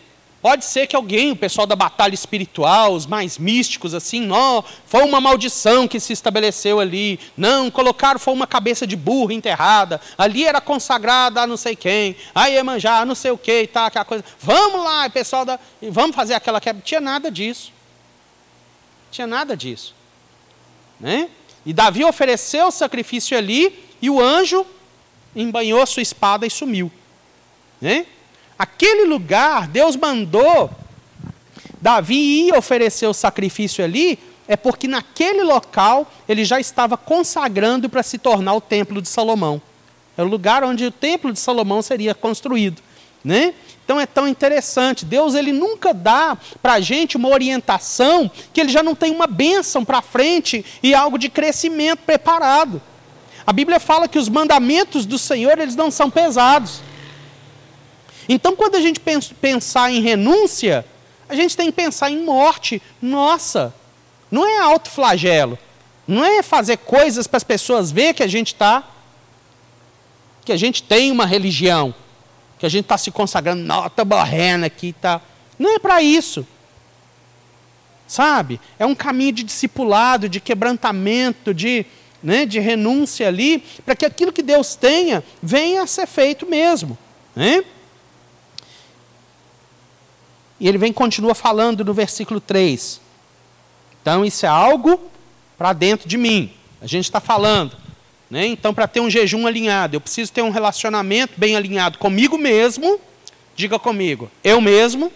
Pode 0.46 0.64
ser 0.64 0.86
que 0.86 0.96
alguém, 0.96 1.32
o 1.32 1.36
pessoal 1.36 1.66
da 1.66 1.76
batalha 1.76 2.14
espiritual, 2.14 2.94
os 2.94 3.08
mais 3.08 3.36
místicos, 3.36 3.96
assim, 3.96 4.22
não, 4.22 4.64
foi 4.86 5.02
uma 5.02 5.20
maldição 5.20 5.88
que 5.88 6.00
se 6.00 6.14
estabeleceu 6.14 6.80
ali. 6.80 7.20
Não, 7.36 7.72
colocaram, 7.72 8.20
foi 8.20 8.32
uma 8.32 8.46
cabeça 8.46 8.86
de 8.86 8.96
burro 8.96 9.32
enterrada. 9.32 10.00
Ali 10.16 10.46
era 10.46 10.62
consagrada 10.62 11.42
a 11.42 11.48
não 11.48 11.58
sei 11.58 11.76
quem. 11.76 12.16
A 12.36 12.46
Iemanjá, 12.46 13.04
não 13.06 13.16
sei 13.16 13.32
o 13.32 13.40
que 13.40 13.64
e 13.64 13.66
tal, 13.66 13.88
aquela 13.88 14.06
coisa. 14.06 14.24
Vamos 14.40 14.84
lá, 14.84 15.10
pessoal, 15.10 15.46
da, 15.46 15.60
vamos 15.82 16.16
fazer 16.16 16.36
aquela 16.36 16.62
quebra. 16.62 16.80
Tinha 16.86 17.02
nada 17.02 17.32
disso. 17.32 17.74
Tinha 19.10 19.26
nada 19.26 19.58
disso. 19.58 19.96
Né? 21.00 21.28
E 21.66 21.74
Davi 21.74 22.04
ofereceu 22.04 22.68
o 22.68 22.72
sacrifício 22.72 23.36
ali 23.36 23.84
e 24.00 24.12
o 24.12 24.22
anjo 24.22 24.64
embanhou 25.36 25.84
sua 25.88 26.04
espada 26.04 26.46
e 26.46 26.52
sumiu. 26.52 26.92
Né? 27.82 28.06
Aquele 28.58 29.06
lugar, 29.06 29.68
Deus 29.68 29.96
mandou 29.96 30.70
Davi 31.82 32.48
ir 32.48 32.54
oferecer 32.56 33.06
o 33.06 33.14
sacrifício 33.14 33.84
ali, 33.84 34.18
é 34.48 34.56
porque 34.56 34.88
naquele 34.88 35.44
local 35.44 36.12
ele 36.28 36.44
já 36.44 36.60
estava 36.60 36.98
consagrando 36.98 37.88
para 37.90 38.02
se 38.02 38.18
tornar 38.18 38.56
o 38.56 38.62
templo 38.62 39.02
de 39.02 39.08
Salomão. 39.08 39.62
É 40.18 40.24
o 40.24 40.28
lugar 40.28 40.64
onde 40.64 40.86
o 40.86 40.92
templo 40.92 41.32
de 41.32 41.40
Salomão 41.40 41.82
seria 41.82 42.16
construído. 42.16 42.82
Né? 43.24 43.54
Então 43.84 44.00
é 44.00 44.06
tão 44.06 44.28
interessante. 44.28 45.06
Deus 45.06 45.36
ele 45.36 45.52
nunca 45.52 45.94
dá 45.94 46.38
para 46.62 46.74
a 46.74 46.80
gente 46.80 47.18
uma 47.18 47.30
orientação 47.30 48.32
que 48.54 48.62
ele 48.62 48.70
já 48.70 48.82
não 48.82 48.96
tem 48.96 49.12
uma 49.12 49.28
bênção 49.28 49.86
para 49.86 50.02
frente 50.02 50.66
e 50.82 50.96
algo 50.96 51.20
de 51.20 51.30
crescimento 51.30 52.00
preparado. 52.00 52.82
A 53.46 53.54
Bíblia 53.54 53.80
fala 53.80 54.08
que 54.08 54.18
os 54.18 54.28
mandamentos 54.28 55.06
do 55.06 55.20
Senhor 55.20 55.60
eles 55.60 55.76
não 55.76 55.92
são 55.92 56.10
pesados. 56.10 56.82
Então, 58.28 58.56
quando 58.56 58.76
a 58.76 58.82
gente 58.82 59.00
pensar 59.00 59.92
em 59.92 60.02
renúncia, 60.02 60.86
a 61.28 61.36
gente 61.36 61.56
tem 61.56 61.68
que 61.68 61.72
pensar 61.74 62.10
em 62.10 62.24
morte. 62.24 62.82
Nossa, 63.02 63.74
não 64.32 64.48
é 64.48 64.60
autoflagelo. 64.60 65.58
Não 66.08 66.24
é 66.24 66.44
fazer 66.44 66.78
coisas 66.78 67.26
para 67.26 67.38
as 67.38 67.44
pessoas 67.44 67.92
ver 67.92 68.14
que 68.14 68.22
a 68.22 68.28
gente 68.28 68.48
está, 68.48 68.84
que 70.44 70.52
a 70.52 70.58
gente 70.58 70.84
tem 70.84 71.12
uma 71.12 71.26
religião, 71.26 71.94
que 72.60 72.66
a 72.66 72.70
gente 72.70 72.84
está 72.86 72.98
se 72.98 73.10
consagrando, 73.10 73.64
não, 73.64 73.88
está 73.88 74.06
morrendo 74.06 74.66
aqui, 74.66 74.94
tá. 74.94 75.20
Não 75.58 75.76
é 75.76 75.80
para 75.80 76.02
isso. 76.02 76.46
Sabe? 78.08 78.62
É 78.78 78.86
um 78.86 78.94
caminho 78.94 79.32
de 79.32 79.44
discipulado, 79.44 80.30
de 80.30 80.40
quebrantamento, 80.40 81.54
de, 81.54 81.86
né, 82.22 82.46
de 82.46 82.60
renúncia 82.60 83.28
ali, 83.28 83.64
para 83.84 83.96
que 83.96 84.06
aquilo 84.06 84.32
que 84.32 84.44
Deus 84.44 84.76
tenha 84.76 85.24
venha 85.42 85.82
a 85.82 85.88
ser 85.88 86.06
feito 86.06 86.46
mesmo. 86.46 86.96
Né? 87.36 87.64
E 90.60 90.68
ele 90.68 90.78
vem 90.78 90.94
continua 90.94 91.36
falando 91.36 91.84
no 91.84 91.94
versículo 91.94 92.40
3. 92.40 93.02
Então, 94.02 94.24
isso 94.24 94.46
é 94.46 94.50
algo 94.50 95.00
para 95.58 95.74
dentro 95.74 96.08
de 96.08 96.18
mim. 96.18 96.52
A 96.82 96.88
gente 96.88 97.06
está 97.06 97.20
falando. 97.20 97.76
Né? 98.30 98.46
Então, 98.48 98.74
para 98.74 98.88
ter 98.88 99.00
um 99.00 99.10
jejum 99.10 99.48
alinhado, 99.48 99.96
eu 99.96 100.02
preciso 100.02 100.32
ter 100.32 100.42
um 100.42 100.50
relacionamento 100.50 101.34
bem 101.38 101.56
alinhado 101.56 101.98
comigo 101.98 102.38
mesmo. 102.38 103.00
Diga 103.56 103.80
comigo, 103.80 104.30
eu 104.44 104.60
mesmo, 104.60 105.12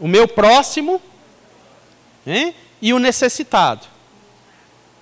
o 0.00 0.08
meu 0.08 0.26
próximo 0.26 1.00
né? 2.26 2.54
e 2.80 2.92
o 2.92 2.98
necessitado. 2.98 3.86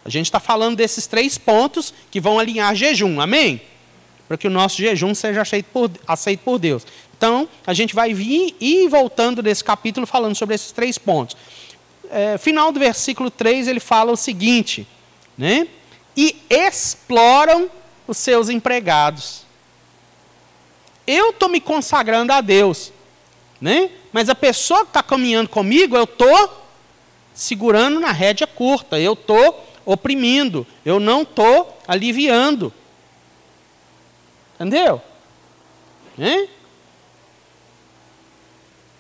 A 0.05 0.09
gente 0.11 0.27
está 0.27 0.39
falando 0.39 0.77
desses 0.77 1.07
três 1.07 1.39
pontos 1.39 1.93
que 2.11 2.21
vão 2.21 2.39
alinhar 2.39 2.75
jejum, 2.75 3.21
amém? 3.21 3.63
Para 4.29 4.37
que 4.37 4.47
o 4.47 4.51
nosso 4.51 4.77
jejum 4.77 5.15
seja 5.15 5.43
aceito 5.43 5.67
por, 5.73 5.91
aceito 6.07 6.41
por 6.41 6.59
Deus. 6.59 6.87
Então, 7.21 7.47
a 7.67 7.75
gente 7.75 7.95
vai 7.95 8.15
vir 8.15 8.57
e 8.59 8.89
voltando 8.89 9.43
nesse 9.43 9.63
capítulo 9.63 10.07
falando 10.07 10.35
sobre 10.35 10.55
esses 10.55 10.73
três 10.73 10.97
pontos 10.97 11.37
é, 12.11 12.37
final 12.37 12.73
do 12.73 12.81
versículo 12.81 13.31
3, 13.31 13.69
ele 13.69 13.81
fala 13.81 14.11
o 14.11 14.17
seguinte, 14.17 14.87
né? 15.39 15.69
E 16.17 16.37
exploram 16.51 17.71
os 18.07 18.19
seus 18.19 18.49
empregados. 18.49 19.45
Eu 21.07 21.31
estou 21.31 21.49
me 21.49 21.61
consagrando 21.61 22.33
a 22.33 22.41
Deus, 22.41 22.93
né? 23.61 23.91
Mas 24.13 24.29
a 24.29 24.35
pessoa 24.35 24.81
que 24.81 24.91
está 24.91 25.03
caminhando 25.03 25.49
comigo, 25.49 25.97
eu 25.97 26.05
estou 26.05 26.67
segurando 27.33 28.01
na 28.01 28.11
rédea 28.11 28.47
curta, 28.47 28.99
eu 28.99 29.13
estou 29.13 29.67
oprimindo, 29.87 30.67
eu 30.85 30.99
não 30.99 31.23
estou 31.23 31.79
aliviando. 31.87 32.73
Entendeu? 34.57 35.01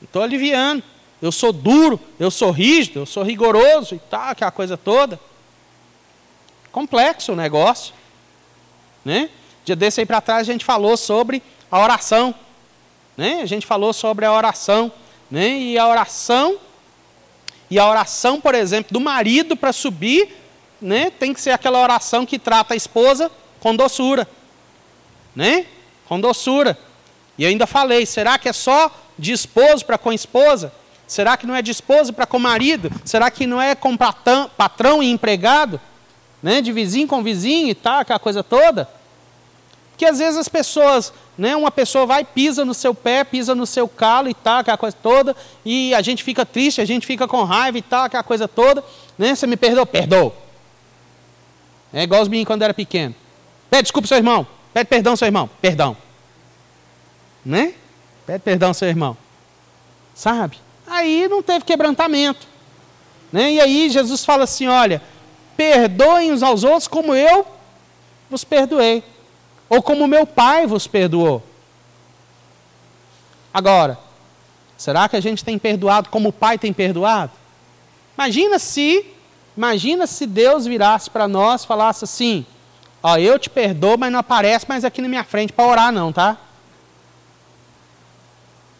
Estou 0.02 0.22
aliviando 0.22 0.82
eu 1.20 1.30
sou 1.30 1.52
duro, 1.52 2.00
eu 2.18 2.30
sou 2.30 2.50
rígido, 2.50 3.00
eu 3.00 3.06
sou 3.06 3.22
rigoroso 3.22 3.94
e 3.94 3.98
tal, 3.98 4.30
aquela 4.30 4.50
coisa 4.50 4.76
toda. 4.76 5.20
Complexo 6.72 7.32
o 7.32 7.36
negócio. 7.36 7.92
Né? 9.04 9.28
Dia 9.64 9.76
desse 9.76 10.00
aí 10.00 10.06
para 10.06 10.20
trás 10.20 10.48
a 10.48 10.52
gente 10.52 10.64
falou 10.64 10.96
sobre 10.96 11.42
a 11.70 11.78
oração. 11.78 12.34
Né? 13.16 13.40
A 13.42 13.46
gente 13.46 13.66
falou 13.66 13.92
sobre 13.92 14.24
a 14.24 14.32
oração. 14.32 14.90
Né? 15.30 15.50
E 15.58 15.78
a 15.78 15.86
oração, 15.86 16.58
e 17.70 17.78
a 17.78 17.88
oração, 17.88 18.40
por 18.40 18.54
exemplo, 18.54 18.92
do 18.92 19.00
marido 19.00 19.56
para 19.56 19.72
subir, 19.72 20.34
né? 20.80 21.10
tem 21.10 21.34
que 21.34 21.40
ser 21.40 21.50
aquela 21.50 21.80
oração 21.80 22.24
que 22.24 22.38
trata 22.38 22.72
a 22.72 22.76
esposa 22.76 23.30
com 23.60 23.76
doçura. 23.76 24.26
Né? 25.36 25.66
Com 26.06 26.18
doçura. 26.18 26.78
E 27.40 27.46
ainda 27.46 27.66
falei, 27.66 28.04
será 28.04 28.36
que 28.36 28.50
é 28.50 28.52
só 28.52 28.94
de 29.18 29.32
esposo 29.32 29.82
para 29.86 29.96
com 29.96 30.12
esposa? 30.12 30.70
Será 31.06 31.38
que 31.38 31.46
não 31.46 31.56
é 31.56 31.62
de 31.62 31.70
esposa 31.70 32.12
para 32.12 32.26
com 32.26 32.38
marido? 32.38 32.92
Será 33.02 33.30
que 33.30 33.46
não 33.46 33.58
é 33.58 33.74
com 33.74 33.96
patrão, 33.96 34.50
patrão 34.58 35.02
e 35.02 35.10
empregado? 35.10 35.80
Né? 36.42 36.60
De 36.60 36.70
vizinho 36.70 37.08
com 37.08 37.22
vizinho 37.22 37.70
e 37.70 37.74
tal, 37.74 38.00
aquela 38.00 38.18
coisa 38.18 38.44
toda? 38.44 38.86
Porque 39.92 40.04
às 40.04 40.18
vezes 40.18 40.38
as 40.38 40.48
pessoas, 40.48 41.14
né, 41.38 41.56
uma 41.56 41.70
pessoa 41.70 42.04
vai, 42.04 42.24
pisa 42.24 42.62
no 42.62 42.74
seu 42.74 42.94
pé, 42.94 43.24
pisa 43.24 43.54
no 43.54 43.64
seu 43.64 43.88
calo 43.88 44.28
e 44.28 44.34
tal, 44.34 44.58
aquela 44.58 44.76
coisa 44.76 44.96
toda, 45.02 45.34
e 45.64 45.94
a 45.94 46.02
gente 46.02 46.22
fica 46.22 46.44
triste, 46.44 46.82
a 46.82 46.84
gente 46.84 47.06
fica 47.06 47.26
com 47.26 47.42
raiva 47.42 47.78
e 47.78 47.82
tal, 47.82 48.04
aquela 48.04 48.22
coisa 48.22 48.46
toda. 48.46 48.84
Né? 49.16 49.34
Você 49.34 49.46
me 49.46 49.56
perdoou? 49.56 49.86
Perdoou. 49.86 50.36
É 51.90 52.02
igual 52.02 52.20
os 52.20 52.28
meninos 52.28 52.48
quando 52.48 52.60
era 52.60 52.74
pequeno. 52.74 53.14
Pede 53.70 53.84
desculpa 53.84 54.06
seu 54.06 54.18
irmão. 54.18 54.46
Pede 54.74 54.90
perdão 54.90 55.16
seu 55.16 55.24
irmão. 55.24 55.48
Perdão. 55.62 55.96
Né? 57.44 57.74
Pede 58.26 58.40
perdão 58.40 58.74
seu 58.74 58.88
irmão. 58.88 59.16
Sabe? 60.14 60.58
aí 60.90 61.28
não 61.28 61.42
teve 61.42 61.64
quebrantamento. 61.64 62.46
Né? 63.32 63.52
E 63.52 63.60
aí 63.60 63.88
Jesus 63.88 64.24
fala 64.24 64.44
assim: 64.44 64.66
olha, 64.66 65.00
perdoem 65.56 66.32
uns 66.32 66.42
aos 66.42 66.64
outros 66.64 66.88
como 66.88 67.14
eu 67.14 67.46
vos 68.28 68.44
perdoei, 68.44 69.02
ou 69.68 69.80
como 69.80 70.06
meu 70.08 70.26
Pai 70.26 70.66
vos 70.66 70.86
perdoou. 70.86 71.42
Agora, 73.54 73.98
será 74.76 75.08
que 75.08 75.16
a 75.16 75.20
gente 75.20 75.44
tem 75.44 75.58
perdoado 75.58 76.08
como 76.10 76.28
o 76.28 76.32
Pai 76.32 76.58
tem 76.58 76.72
perdoado? 76.72 77.32
Imagina 78.16 78.58
se, 78.58 79.06
imagina 79.56 80.06
se 80.06 80.26
Deus 80.26 80.66
virasse 80.66 81.08
para 81.08 81.28
nós 81.28 81.62
e 81.62 81.66
falasse 81.66 82.04
assim: 82.04 82.44
ó, 83.02 83.16
eu 83.16 83.38
te 83.38 83.48
perdoo, 83.48 83.96
mas 83.96 84.10
não 84.10 84.18
aparece 84.18 84.66
mais 84.68 84.84
aqui 84.84 85.00
na 85.00 85.08
minha 85.08 85.24
frente 85.24 85.52
para 85.52 85.66
orar 85.66 85.92
não, 85.92 86.12
tá? 86.12 86.36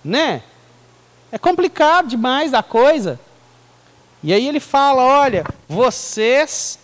Né? 0.04 0.42
É 1.32 1.38
complicado 1.38 2.08
demais 2.08 2.54
a 2.54 2.62
coisa. 2.62 3.18
E 4.22 4.32
aí 4.32 4.46
ele 4.46 4.60
fala: 4.60 5.02
olha, 5.02 5.44
vocês 5.68 6.78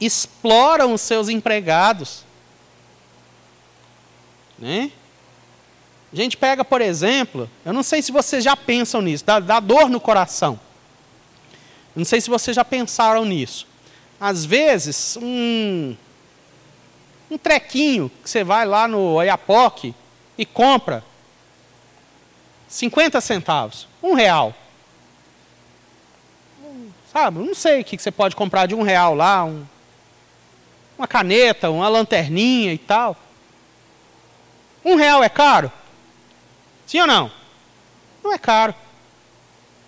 exploram 0.00 0.92
os 0.92 1.00
seus 1.00 1.28
empregados. 1.28 2.24
Né? 4.58 4.90
A 6.12 6.16
gente 6.16 6.36
pega, 6.36 6.64
por 6.64 6.80
exemplo, 6.80 7.50
eu 7.64 7.72
não 7.72 7.82
sei 7.82 8.00
se 8.00 8.12
vocês 8.12 8.44
já 8.44 8.56
pensam 8.56 9.02
nisso, 9.02 9.24
dá, 9.24 9.40
dá 9.40 9.58
dor 9.58 9.88
no 9.88 9.98
coração. 9.98 10.60
Não 11.94 12.04
sei 12.04 12.20
se 12.20 12.30
vocês 12.30 12.54
já 12.54 12.64
pensaram 12.64 13.24
nisso. 13.24 13.66
Às 14.20 14.44
vezes, 14.44 15.16
um, 15.20 15.96
um 17.30 17.38
trequinho 17.38 18.10
que 18.22 18.30
você 18.30 18.44
vai 18.44 18.64
lá 18.64 18.86
no 18.86 19.14
Oiapoque 19.14 19.94
e 20.38 20.46
compra 20.46 21.04
50 22.74 23.20
centavos, 23.20 23.86
um 24.02 24.14
real. 24.14 24.52
Sabe, 27.12 27.38
não 27.38 27.54
sei 27.54 27.80
o 27.80 27.84
que 27.84 27.96
você 27.96 28.10
pode 28.10 28.34
comprar 28.34 28.66
de 28.66 28.74
um 28.74 28.82
real 28.82 29.14
lá, 29.14 29.44
um, 29.44 29.64
uma 30.98 31.06
caneta, 31.06 31.70
uma 31.70 31.88
lanterninha 31.88 32.72
e 32.72 32.78
tal. 32.78 33.16
Um 34.84 34.96
real 34.96 35.22
é 35.22 35.28
caro? 35.28 35.70
Sim 36.84 37.02
ou 37.02 37.06
não? 37.06 37.30
Não 38.24 38.32
é 38.32 38.38
caro. 38.38 38.74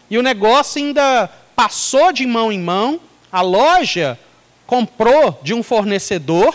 E 0.08 0.16
o 0.16 0.22
negócio 0.22 0.80
ainda 0.80 1.28
passou 1.56 2.12
de 2.12 2.24
mão 2.24 2.52
em 2.52 2.60
mão, 2.60 3.00
a 3.32 3.40
loja 3.40 4.16
comprou 4.64 5.40
de 5.42 5.52
um 5.52 5.62
fornecedor, 5.64 6.54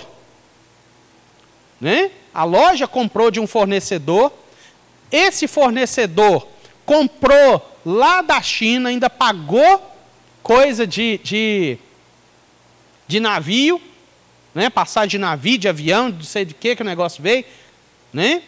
né? 1.79 2.09
A 2.33 2.45
loja 2.45 2.87
comprou 2.87 3.29
de 3.29 3.41
um 3.41 3.47
fornecedor, 3.47 4.31
esse 5.11 5.47
fornecedor 5.47 6.47
comprou 6.85 7.79
lá 7.85 8.21
da 8.21 8.41
China, 8.41 8.89
ainda 8.89 9.09
pagou 9.09 9.91
coisa 10.41 10.85
de, 10.87 11.19
de, 11.23 11.77
de 13.07 13.19
navio, 13.19 13.81
né? 14.53 14.69
passar 14.69 15.07
de 15.07 15.17
navio, 15.17 15.57
de 15.57 15.67
avião, 15.67 16.09
não 16.09 16.21
sei 16.23 16.45
de 16.45 16.53
que 16.53 16.75
que 16.75 16.81
o 16.81 16.85
negócio 16.85 17.21
veio, 17.21 17.45
né? 18.11 18.41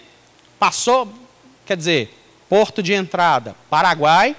Passou, 0.60 1.12
quer 1.66 1.78
dizer, 1.78 2.14
porto 2.50 2.82
de 2.82 2.94
entrada, 2.94 3.56
Paraguai, 3.70 4.36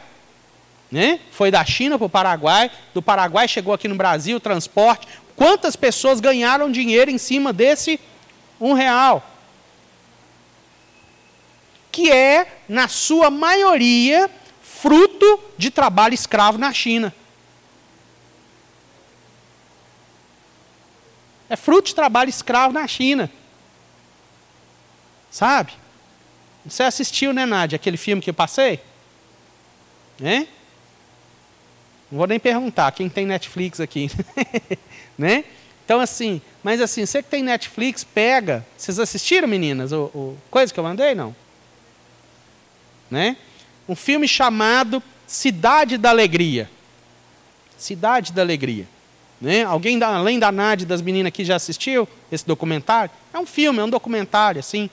né? 0.90 1.20
Foi 1.30 1.50
da 1.50 1.64
China 1.64 1.98
para 1.98 2.06
o 2.06 2.10
Paraguai, 2.10 2.70
do 2.92 3.02
Paraguai 3.02 3.48
chegou 3.48 3.74
aqui 3.74 3.88
no 3.88 3.96
Brasil, 3.96 4.38
transporte. 4.38 5.08
Quantas 5.34 5.74
pessoas 5.74 6.20
ganharam 6.20 6.70
dinheiro 6.70 7.10
em 7.10 7.18
cima 7.18 7.52
desse 7.52 7.98
um 8.60 8.72
real? 8.72 9.22
Que 11.94 12.11
é, 12.11 12.64
na 12.68 12.88
sua 12.88 13.30
maioria, 13.30 14.28
fruto 14.61 15.38
de 15.57 15.70
trabalho 15.70 16.12
escravo 16.12 16.59
na 16.59 16.72
China. 16.72 17.14
É 21.48 21.54
fruto 21.54 21.87
de 21.87 21.94
trabalho 21.94 22.28
escravo 22.28 22.74
na 22.74 22.85
China. 22.88 23.30
Sabe? 25.30 25.74
Você 26.66 26.83
assistiu, 26.83 27.33
né, 27.33 27.46
Nádia, 27.46 27.76
aquele 27.76 27.96
filme 27.96 28.20
que 28.20 28.30
eu 28.30 28.35
passei? 28.35 28.80
Né? 30.18 30.48
Não 32.11 32.18
vou 32.18 32.26
nem 32.26 32.40
perguntar, 32.40 32.90
quem 32.90 33.09
tem 33.09 33.24
Netflix 33.24 33.78
aqui? 33.78 34.11
né? 35.16 35.44
Então, 35.85 36.00
assim, 36.00 36.42
mas 36.61 36.80
assim, 36.80 37.07
você 37.07 37.22
que 37.22 37.30
tem 37.30 37.44
Netflix, 37.44 38.02
pega. 38.02 38.66
Vocês 38.76 38.98
assistiram, 38.98 39.46
meninas, 39.46 39.92
o, 39.92 40.07
o 40.07 40.38
coisa 40.50 40.74
que 40.74 40.80
eu 40.80 40.85
mandei? 40.85 41.14
Não? 41.14 41.43
Né? 43.11 43.37
Um 43.88 43.95
filme 43.95 44.27
chamado 44.27 45.03
Cidade 45.27 45.97
da 45.97 46.11
Alegria. 46.11 46.71
Cidade 47.77 48.33
da 48.33 48.43
Alegria. 48.43 48.87
Né? 49.40 49.62
Alguém 49.64 49.99
da, 49.99 50.17
além 50.17 50.38
da 50.38 50.51
Nádia 50.51 50.87
das 50.87 51.03
meninas 51.03 51.29
aqui 51.29 51.45
já 51.45 51.57
assistiu 51.57 52.09
esse 52.31 52.47
documentário? 52.47 53.11
É 53.33 53.38
um 53.38 53.47
filme, 53.47 53.79
é 53.79 53.85
um 53.85 53.90
documentário, 53.90 54.59
assim. 54.59 54.88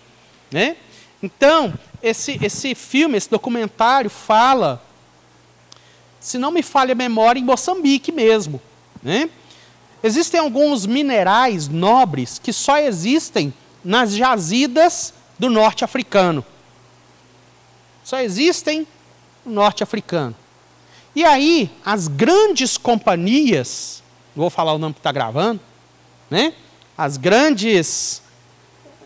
Né? 0.52 0.76
Então, 1.22 1.74
esse, 2.02 2.40
esse 2.44 2.76
filme, 2.76 3.18
esse 3.18 3.30
documentário 3.30 4.10
fala, 4.10 4.84
se 6.20 6.38
não 6.38 6.52
me 6.52 6.62
falha 6.62 6.94
a 6.94 6.96
memória, 6.96 7.40
em 7.40 7.44
Moçambique 7.44 8.12
mesmo. 8.12 8.62
Né? 9.02 9.30
Existem 10.04 10.40
alguns 10.40 10.86
minerais 10.86 11.68
nobres 11.68 12.40
que 12.40 12.52
só 12.52 12.78
existem 12.78 13.54
nas 13.84 14.14
jazidas 14.14 15.14
do 15.38 15.50
norte 15.50 15.84
africano. 15.84 16.46
Só 18.12 18.20
existem 18.20 18.86
no 19.46 19.54
norte 19.54 19.84
africano. 19.84 20.36
E 21.16 21.24
aí, 21.24 21.72
as 21.86 22.10
grandes 22.10 22.78
companhias, 22.78 24.04
vou 24.36 24.50
falar 24.50 24.74
o 24.74 24.78
nome 24.78 24.96
que 24.96 25.00
está 25.00 25.14
gravando, 25.14 25.62
né? 26.30 26.54
as 26.98 27.16
grandes 27.16 28.22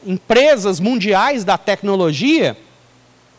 empresas 0.03 0.79
mundiais 0.79 1.43
da 1.43 1.55
tecnologia, 1.55 2.57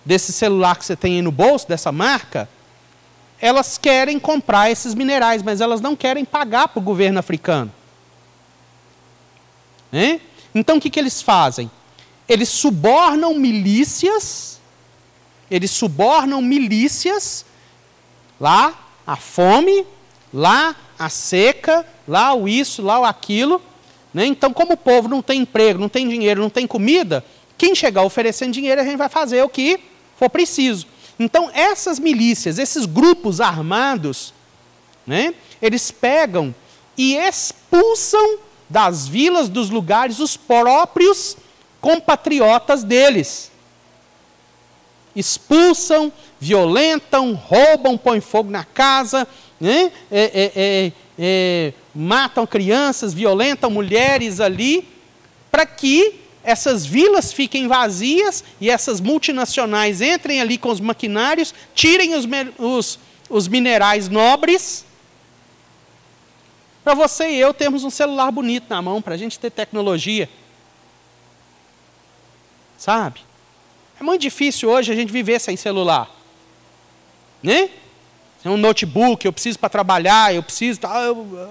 desse 0.05 0.33
celular 0.33 0.77
que 0.77 0.85
você 0.85 0.95
tem 0.95 1.17
aí 1.17 1.23
no 1.23 1.33
bolso, 1.33 1.67
dessa 1.67 1.91
marca, 1.91 2.49
elas 3.41 3.77
querem 3.77 4.21
comprar 4.21 4.71
esses 4.71 4.95
minerais, 4.95 5.43
mas 5.43 5.61
elas 5.61 5.81
não 5.81 5.97
querem 5.97 6.25
pagar 6.25 6.69
para 6.69 6.79
o 6.79 6.83
governo 6.85 7.19
africano. 7.19 7.73
Né? 9.91 10.21
Então 10.55 10.77
o 10.77 10.81
que, 10.81 10.91
que 10.91 11.01
eles 11.01 11.21
fazem? 11.21 11.69
Eles 12.29 12.51
subornam 12.51 13.35
milícias, 13.35 14.56
eles 15.51 15.71
subornam 15.71 16.43
milícias, 16.43 17.45
lá 18.41 18.75
a 19.07 19.17
fome, 19.17 19.87
lá 20.33 20.75
a 20.99 21.09
seca, 21.09 21.87
lá 22.07 22.35
o 22.35 22.49
isso, 22.49 22.83
lá 22.83 23.01
o 23.01 23.05
aquilo. 23.05 23.63
Né? 24.13 24.27
Então, 24.27 24.53
como 24.53 24.75
o 24.75 24.77
povo 24.77 25.09
não 25.09 25.23
tem 25.23 25.43
emprego, 25.43 25.79
não 25.79 25.89
tem 25.89 26.09
dinheiro, 26.09 26.41
não 26.41 26.51
tem 26.51 26.67
comida, 26.67 27.25
quem 27.59 27.75
chegar 27.75 28.03
oferecendo 28.03 28.53
dinheiro, 28.53 28.81
a 28.81 28.85
gente 28.85 28.97
vai 28.97 29.09
fazer 29.09 29.43
o 29.43 29.49
que 29.49 29.81
for 30.17 30.29
preciso. 30.29 30.87
Então, 31.19 31.51
essas 31.55 31.99
milícias, 31.99 32.59
esses 32.59 32.85
grupos 32.85 33.41
armados, 33.41 34.35
né, 35.07 35.35
eles 35.63 35.91
pegam 35.91 36.55
e 36.97 37.17
expulsam 37.17 38.39
das 38.69 39.07
vilas, 39.07 39.49
dos 39.49 39.71
lugares, 39.71 40.19
os 40.19 40.37
próprios 40.37 41.37
compatriotas 41.81 42.83
deles. 42.83 43.51
Expulsam, 45.17 46.13
violentam, 46.39 47.33
roubam, 47.33 47.97
põem 47.97 48.21
fogo 48.21 48.51
na 48.51 48.65
casa, 48.65 49.27
né, 49.59 49.91
é, 50.13 50.21
é, 50.21 50.53
é, 50.55 50.93
é 51.19 51.73
matam 51.95 52.47
crianças, 52.47 53.15
violentam 53.15 53.71
mulheres 53.71 54.39
ali, 54.39 54.87
para 55.51 55.65
que 55.65 56.21
essas 56.45 56.87
vilas 56.87 57.33
fiquem 57.33 57.67
vazias 57.67 58.45
e 58.61 58.71
essas 58.71 59.01
multinacionais 59.01 60.01
entrem 60.01 60.41
ali 60.41 60.57
com 60.57 60.69
os 60.69 60.79
maquinários, 60.79 61.53
tirem 61.75 62.15
os, 62.15 62.25
os, 62.59 62.99
os 63.29 63.49
minerais 63.49 64.09
nobres. 64.09 64.85
Para 66.85 66.95
você 66.95 67.31
e 67.31 67.41
eu 67.41 67.53
termos 67.53 67.83
um 67.83 67.91
celular 67.91 68.31
bonito 68.31 68.67
na 68.69 68.81
mão, 68.81 69.03
para 69.03 69.15
a 69.15 69.17
gente 69.17 69.41
ter 69.41 69.51
tecnologia. 69.51 70.29
Sabe? 72.79 73.21
É 73.99 74.05
muito 74.05 74.21
difícil 74.21 74.69
hoje 74.69 74.93
a 74.93 74.95
gente 74.95 75.13
viver 75.13 75.41
sem 75.41 75.57
celular. 75.57 76.11
Né? 77.43 77.71
Sem 78.43 78.53
um 78.53 78.57
notebook, 78.57 79.25
eu 79.25 79.33
preciso 79.33 79.59
para 79.59 79.69
trabalhar, 79.69 80.35
eu 80.35 80.43
preciso. 80.43 80.81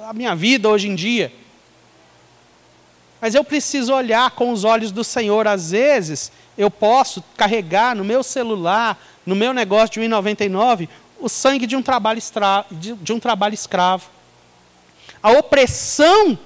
A 0.07 0.13
minha 0.13 0.35
vida 0.35 0.69
hoje 0.69 0.87
em 0.87 0.95
dia. 0.95 1.33
Mas 3.19 3.33
eu 3.33 3.43
preciso 3.43 3.93
olhar 3.93 4.29
com 4.31 4.51
os 4.51 4.63
olhos 4.63 4.91
do 4.91 5.03
Senhor. 5.03 5.47
Às 5.47 5.71
vezes, 5.71 6.31
eu 6.57 6.69
posso 6.69 7.23
carregar 7.35 7.95
no 7.95 8.03
meu 8.03 8.21
celular, 8.21 9.01
no 9.25 9.35
meu 9.35 9.51
negócio 9.53 9.99
de 9.99 10.07
1,99, 10.07 10.87
o 11.19 11.27
sangue 11.27 11.65
de 11.65 11.75
um 11.75 11.81
trabalho, 11.81 12.19
estra... 12.19 12.65
de, 12.69 13.11
um 13.11 13.19
trabalho 13.19 13.53
escravo. 13.53 14.09
A 15.23 15.31
opressão 15.31 16.37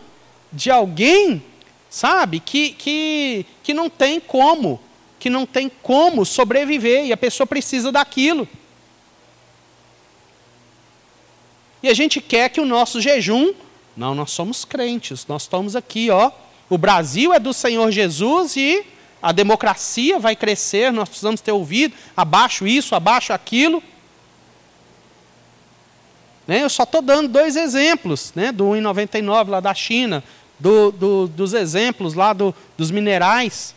de 0.53 0.71
alguém, 0.71 1.43
sabe, 1.89 2.39
que, 2.39 2.71
que, 2.71 3.45
que 3.61 3.73
não 3.73 3.89
tem 3.89 4.19
como, 4.19 4.79
que 5.19 5.29
não 5.29 5.45
tem 5.45 5.69
como 5.83 6.25
sobreviver, 6.25 7.05
e 7.05 7.13
a 7.13 7.17
pessoa 7.17 7.45
precisa 7.45 7.91
daquilo. 7.91 8.47
E 11.83 11.89
a 11.89 11.93
gente 11.93 12.21
quer 12.21 12.49
que 12.49 12.61
o 12.61 12.65
nosso 12.65 13.01
jejum, 13.01 13.53
não, 13.95 14.15
nós 14.15 14.31
somos 14.31 14.63
crentes, 14.63 15.27
nós 15.27 15.43
estamos 15.43 15.75
aqui, 15.75 16.09
ó, 16.09 16.31
o 16.69 16.77
Brasil 16.77 17.33
é 17.33 17.39
do 17.39 17.53
Senhor 17.53 17.91
Jesus 17.91 18.55
e 18.55 18.85
a 19.21 19.33
democracia 19.33 20.17
vai 20.19 20.35
crescer, 20.35 20.91
nós 20.91 21.09
precisamos 21.09 21.41
ter 21.41 21.51
ouvido, 21.51 21.93
abaixo 22.15 22.65
isso, 22.65 22.95
abaixo 22.95 23.33
aquilo. 23.33 23.83
Né? 26.47 26.63
Eu 26.63 26.69
só 26.69 26.83
estou 26.83 27.01
dando 27.01 27.27
dois 27.27 27.55
exemplos, 27.55 28.31
né? 28.33 28.51
do 28.51 28.65
1,99 28.65 29.49
lá 29.49 29.59
da 29.59 29.73
China, 29.73 30.23
do, 30.57 30.91
do, 30.91 31.27
dos 31.27 31.53
exemplos 31.53 32.13
lá 32.13 32.31
do, 32.31 32.55
dos 32.77 32.91
minerais 32.91 33.75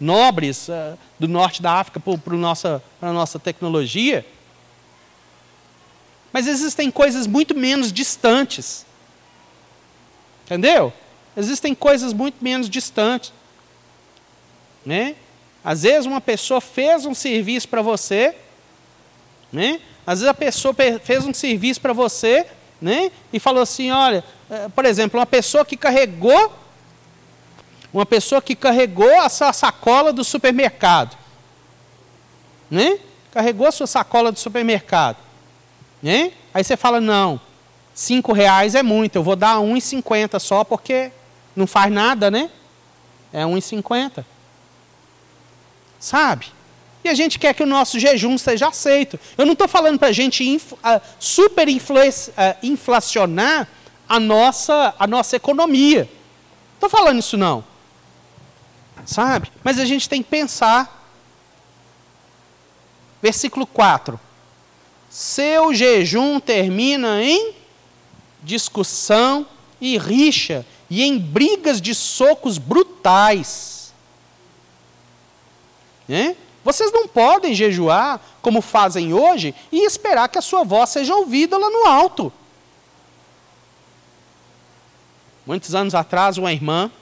nobres 0.00 0.68
uh, 0.68 0.98
do 1.18 1.26
norte 1.28 1.60
da 1.60 1.72
África 1.74 2.00
para 2.00 2.34
a 2.34 2.36
nossa, 2.36 2.82
nossa 3.00 3.38
tecnologia. 3.38 4.24
Mas 6.32 6.46
existem 6.46 6.90
coisas 6.90 7.26
muito 7.26 7.54
menos 7.54 7.92
distantes. 7.92 8.86
Entendeu? 10.44 10.92
existem 11.38 11.74
coisas 11.74 12.12
muito 12.12 12.36
menos 12.42 12.68
distantes. 12.68 13.32
Né? 14.84 15.14
Às 15.64 15.82
vezes 15.82 16.06
uma 16.06 16.20
pessoa 16.20 16.60
fez 16.60 17.06
um 17.06 17.14
serviço 17.14 17.68
para 17.68 17.80
você, 17.80 18.34
né? 19.52 19.80
Às 20.06 20.20
vezes 20.20 20.30
a 20.30 20.34
pessoa 20.34 20.74
fez 21.02 21.24
um 21.26 21.34
serviço 21.34 21.80
para 21.80 21.92
você, 21.92 22.46
né? 22.80 23.10
E 23.32 23.38
falou 23.38 23.62
assim, 23.62 23.90
olha, 23.90 24.24
eh, 24.50 24.68
por 24.74 24.84
exemplo, 24.86 25.20
uma 25.20 25.26
pessoa 25.26 25.64
que 25.64 25.76
carregou, 25.76 26.52
uma 27.92 28.04
pessoa 28.04 28.42
que 28.42 28.54
carregou 28.54 29.20
a 29.20 29.28
sua 29.28 29.52
sacola 29.52 30.12
do 30.12 30.24
supermercado, 30.24 31.16
né? 32.70 32.98
Carregou 33.32 33.66
a 33.66 33.72
sua 33.72 33.86
sacola 33.86 34.30
do 34.30 34.38
supermercado, 34.38 35.16
né? 36.02 36.32
Aí 36.52 36.62
você 36.62 36.76
fala, 36.76 37.00
não, 37.00 37.40
cinco 37.94 38.32
reais 38.32 38.74
é 38.74 38.82
muito, 38.82 39.16
eu 39.16 39.22
vou 39.22 39.36
dar 39.36 39.60
um 39.60 39.76
e 39.76 39.80
cinquenta 39.80 40.38
só 40.38 40.64
porque 40.64 41.10
não 41.56 41.66
faz 41.66 41.92
nada, 41.92 42.30
né? 42.30 42.50
É 43.32 43.42
1,50. 43.42 44.24
Sabe? 45.98 46.46
E 47.04 47.08
a 47.08 47.14
gente 47.14 47.38
quer 47.38 47.54
que 47.54 47.62
o 47.62 47.66
nosso 47.66 47.98
jejum 47.98 48.38
seja 48.38 48.68
aceito. 48.68 49.18
Eu 49.36 49.44
não 49.44 49.52
estou 49.52 49.68
falando 49.68 49.98
para 49.98 50.08
a 50.08 50.12
gente 50.12 50.44
inf, 50.44 50.72
uh, 50.72 51.00
super 51.18 51.68
influ, 51.68 52.00
uh, 52.00 52.56
inflacionar 52.62 53.68
a 54.08 54.18
nossa, 54.18 54.94
a 54.98 55.06
nossa 55.06 55.36
economia. 55.36 56.08
Estou 56.74 56.88
falando 56.88 57.18
isso 57.18 57.36
não. 57.36 57.64
Sabe? 59.08 59.50
Mas 59.64 59.78
a 59.78 59.86
gente 59.86 60.06
tem 60.06 60.22
que 60.22 60.28
pensar. 60.28 61.02
Versículo 63.22 63.66
4. 63.66 64.20
Seu 65.08 65.72
jejum 65.72 66.38
termina 66.38 67.22
em 67.22 67.54
discussão 68.42 69.46
e 69.80 69.96
rixa 69.96 70.64
e 70.90 71.02
em 71.02 71.18
brigas 71.18 71.80
de 71.80 71.94
socos 71.94 72.58
brutais. 72.58 73.94
É? 76.06 76.36
Vocês 76.62 76.92
não 76.92 77.08
podem 77.08 77.54
jejuar 77.54 78.20
como 78.42 78.60
fazem 78.60 79.14
hoje 79.14 79.54
e 79.72 79.86
esperar 79.86 80.28
que 80.28 80.36
a 80.36 80.42
sua 80.42 80.64
voz 80.64 80.90
seja 80.90 81.14
ouvida 81.14 81.56
lá 81.56 81.70
no 81.70 81.86
alto. 81.86 82.30
Muitos 85.46 85.74
anos 85.74 85.94
atrás, 85.94 86.36
uma 86.36 86.52
irmã, 86.52 86.92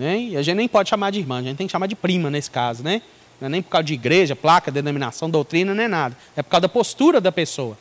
né, 0.00 0.18
e 0.18 0.36
a 0.36 0.42
gente 0.42 0.56
nem 0.56 0.66
pode 0.66 0.88
chamar 0.88 1.10
de 1.10 1.18
irmã, 1.18 1.40
a 1.40 1.42
gente 1.42 1.58
tem 1.58 1.66
que 1.66 1.70
chamar 1.70 1.86
de 1.86 1.94
prima 1.94 2.30
nesse 2.30 2.50
caso, 2.50 2.82
né? 2.82 3.02
Não 3.38 3.46
é 3.46 3.48
nem 3.50 3.62
por 3.62 3.68
causa 3.68 3.84
de 3.84 3.92
igreja, 3.92 4.34
placa, 4.34 4.70
denominação, 4.70 5.28
doutrina, 5.28 5.74
nem 5.74 5.88
nada. 5.88 6.16
É 6.34 6.42
por 6.42 6.48
causa 6.48 6.62
da 6.62 6.68
postura 6.68 7.20
da 7.20 7.30
pessoa, 7.30 7.76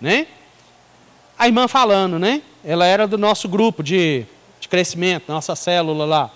né? 0.00 0.26
A 1.38 1.46
irmã 1.46 1.68
falando, 1.68 2.18
né? 2.18 2.42
Ela 2.64 2.86
era 2.86 3.06
do 3.06 3.16
nosso 3.16 3.48
grupo 3.48 3.82
de, 3.82 4.24
de 4.60 4.68
crescimento, 4.68 5.32
nossa 5.32 5.54
célula 5.54 6.04
lá. 6.04 6.30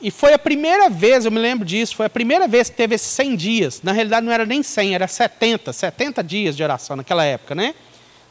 E 0.00 0.10
foi 0.10 0.32
a 0.32 0.38
primeira 0.38 0.90
vez, 0.90 1.24
eu 1.24 1.30
me 1.30 1.38
lembro 1.38 1.64
disso, 1.64 1.96
foi 1.96 2.06
a 2.06 2.10
primeira 2.10 2.48
vez 2.48 2.68
que 2.68 2.76
teve 2.76 2.94
esses 2.94 3.08
100 3.08 3.36
dias. 3.36 3.80
Na 3.82 3.92
realidade 3.92 4.24
não 4.24 4.32
era 4.32 4.44
nem 4.44 4.62
100, 4.62 4.94
era 4.94 5.06
70, 5.06 5.72
70 5.72 6.22
dias 6.24 6.56
de 6.56 6.62
oração 6.62 6.96
naquela 6.96 7.24
época, 7.24 7.54
né? 7.54 7.74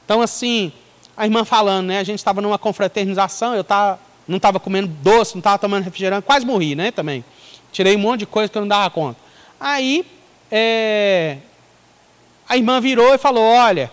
Então 0.03 0.21
assim, 0.21 0.71
a 1.15 1.25
irmã 1.25 1.45
falando, 1.45 1.87
né? 1.87 1.99
A 1.99 2.03
gente 2.03 2.19
estava 2.19 2.41
numa 2.41 2.57
confraternização, 2.57 3.55
eu 3.55 3.63
tava, 3.63 3.99
não 4.27 4.37
estava 4.37 4.59
comendo 4.59 4.87
doce, 4.87 5.35
não 5.35 5.39
estava 5.39 5.57
tomando 5.57 5.83
refrigerante, 5.83 6.25
quase 6.25 6.45
morri, 6.45 6.75
né? 6.75 6.91
Também. 6.91 7.23
Tirei 7.71 7.95
um 7.95 7.99
monte 7.99 8.21
de 8.21 8.25
coisa 8.25 8.51
que 8.51 8.57
eu 8.57 8.61
não 8.61 8.67
dava 8.67 8.89
conta. 8.89 9.19
Aí, 9.59 10.05
é, 10.51 11.37
a 12.47 12.57
irmã 12.57 12.79
virou 12.79 13.13
e 13.13 13.17
falou, 13.17 13.43
olha, 13.43 13.91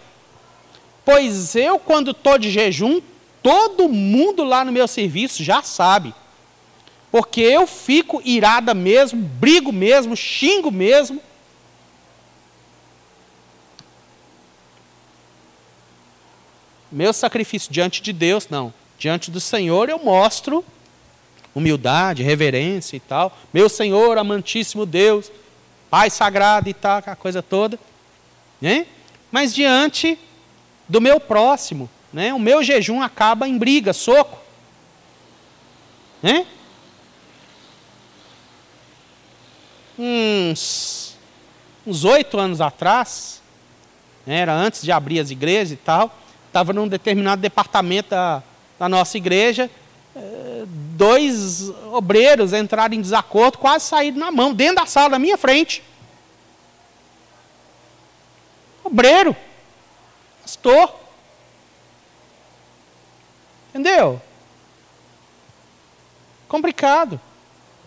Pois 1.13 1.57
eu, 1.57 1.79
quando 1.79 2.13
estou 2.13 2.39
de 2.39 2.51
jejum, 2.51 3.01
todo 3.43 3.89
mundo 3.89 4.45
lá 4.45 4.65
no 4.65 4.73
meu 4.73 4.87
serviço 4.87 5.43
já 5.43 5.63
sabe. 5.63 6.15
Porque 7.11 7.41
eu 7.41 7.67
fico 7.67 8.23
irada 8.25 8.75
mesmo, 8.75 9.21
brigo 9.21 9.73
mesmo, 9.73 10.17
xingo 10.17 10.71
mesmo. 10.71 11.21
Meu 16.91 17.13
sacrifício 17.13 17.73
diante 17.73 18.03
de 18.03 18.13
Deus, 18.13 18.49
não. 18.49 18.73
Diante 18.99 19.31
do 19.31 19.41
Senhor 19.41 19.89
eu 19.89 19.99
mostro 19.99 20.65
humildade, 21.55 22.23
reverência 22.23 22.97
e 22.97 23.01
tal. 23.01 23.37
Meu 23.53 23.69
Senhor, 23.69 24.19
amantíssimo 24.19 24.87
Deus, 24.87 25.31
Pai 25.89 26.09
sagrado 26.09 26.69
e 26.69 26.75
tal, 26.75 26.99
aquela 26.99 27.17
coisa 27.17 27.43
toda. 27.43 27.79
Né? 28.61 28.87
Mas 29.31 29.55
diante 29.55 30.19
do 30.89 31.01
meu 31.01 31.19
próximo, 31.19 31.91
né? 32.13 32.33
o 32.33 32.39
meu 32.39 32.63
jejum 32.63 33.03
acaba 33.03 33.49
em 33.49 33.59
briga, 33.59 33.93
soco. 33.93 34.39
Né? 36.23 36.47
Uns 39.99 41.01
uns 41.87 42.05
oito 42.05 42.39
anos 42.39 42.61
atrás, 42.61 43.43
né? 44.27 44.37
era 44.37 44.55
antes 44.55 44.83
de 44.83 44.93
abrir 44.93 45.19
as 45.19 45.31
igrejas 45.31 45.73
e 45.73 45.77
tal, 45.77 46.15
estava 46.51 46.73
num 46.73 46.89
determinado 46.89 47.41
departamento 47.41 48.11
da, 48.11 48.43
da 48.79 48.89
nossa 48.89 49.17
igreja, 49.17 49.71
eh, 50.17 50.65
dois 50.67 51.71
obreiros 51.93 52.53
entraram 52.53 52.95
em 52.95 53.01
desacordo, 53.01 53.57
quase 53.57 53.87
saíram 53.87 54.19
na 54.19 54.33
mão, 54.33 54.53
dentro 54.53 54.77
da 54.77 54.87
sala, 54.87 55.11
da 55.11 55.19
minha 55.19 55.39
frente. 55.39 55.83
Obreiro, 58.83 59.37
pastor. 60.43 60.93
Entendeu? 63.69 64.21
Complicado, 66.49 67.21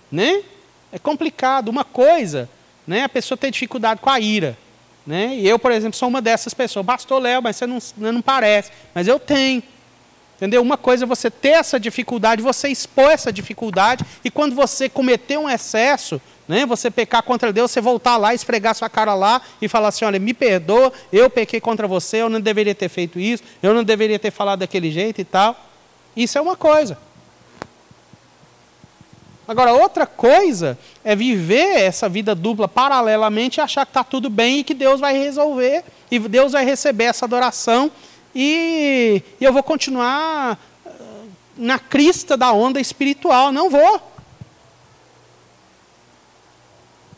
né? 0.09 0.41
É 0.89 0.97
complicado. 0.97 1.67
Uma 1.67 1.83
coisa, 1.83 2.49
né? 2.87 3.03
A 3.03 3.09
pessoa 3.09 3.37
tem 3.37 3.51
dificuldade 3.51 3.99
com 3.99 4.09
a 4.09 4.19
ira. 4.19 4.57
Né? 5.05 5.35
E 5.35 5.47
eu, 5.47 5.59
por 5.59 5.71
exemplo, 5.71 5.97
sou 5.97 6.07
uma 6.07 6.21
dessas 6.21 6.53
pessoas. 6.53 6.85
Pastor 6.85 7.21
Léo, 7.21 7.41
mas 7.41 7.57
você 7.57 7.67
não, 7.67 7.79
não 7.97 8.21
parece. 8.21 8.71
Mas 8.93 9.07
eu 9.07 9.19
tenho. 9.19 9.61
Entendeu? 10.37 10.61
Uma 10.61 10.77
coisa 10.77 11.05
é 11.05 11.07
você 11.07 11.29
ter 11.29 11.49
essa 11.49 11.79
dificuldade, 11.79 12.41
você 12.41 12.67
expor 12.67 13.11
essa 13.11 13.31
dificuldade, 13.31 14.03
e 14.25 14.31
quando 14.31 14.55
você 14.55 14.89
cometer 14.89 15.37
um 15.37 15.49
excesso, 15.49 16.21
né, 16.47 16.65
você 16.65 16.91
pecar 16.91 17.23
contra 17.23 17.53
Deus, 17.53 17.71
você 17.71 17.79
voltar 17.79 18.17
lá, 18.17 18.33
esfregar 18.33 18.75
sua 18.75 18.89
cara 18.89 19.13
lá 19.13 19.41
e 19.61 19.67
falar 19.67 19.89
assim: 19.89 20.05
olha, 20.05 20.19
me 20.19 20.33
perdoa, 20.33 20.91
eu 21.11 21.29
pequei 21.29 21.61
contra 21.61 21.87
você, 21.87 22.17
eu 22.17 22.29
não 22.29 22.41
deveria 22.41 22.75
ter 22.75 22.89
feito 22.89 23.19
isso, 23.19 23.43
eu 23.61 23.73
não 23.73 23.83
deveria 23.83 24.19
ter 24.19 24.31
falado 24.31 24.59
daquele 24.59 24.91
jeito 24.91 25.21
e 25.21 25.23
tal. 25.23 25.55
Isso 26.15 26.37
é 26.37 26.41
uma 26.41 26.55
coisa. 26.55 26.97
Agora, 29.47 29.73
outra 29.73 30.05
coisa 30.05 30.77
é 31.03 31.15
viver 31.15 31.81
essa 31.81 32.07
vida 32.07 32.33
dupla 32.33 32.67
paralelamente 32.67 33.59
e 33.59 33.61
achar 33.61 33.85
que 33.85 33.89
está 33.89 34.03
tudo 34.03 34.29
bem 34.29 34.59
e 34.59 34.63
que 34.63 34.73
Deus 34.73 35.01
vai 35.01 35.17
resolver, 35.17 35.83
e 36.09 36.17
Deus 36.17 36.53
vai 36.53 36.63
receber 36.63 37.05
essa 37.05 37.25
adoração, 37.25 37.91
e, 38.33 39.21
e 39.39 39.43
eu 39.43 39.51
vou 39.51 39.61
continuar 39.61 40.57
ah, 40.85 40.91
na 41.57 41.77
crista 41.77 42.37
da 42.37 42.53
onda 42.53 42.79
espiritual. 42.79 43.51
Não 43.51 43.69
vou. 43.69 44.01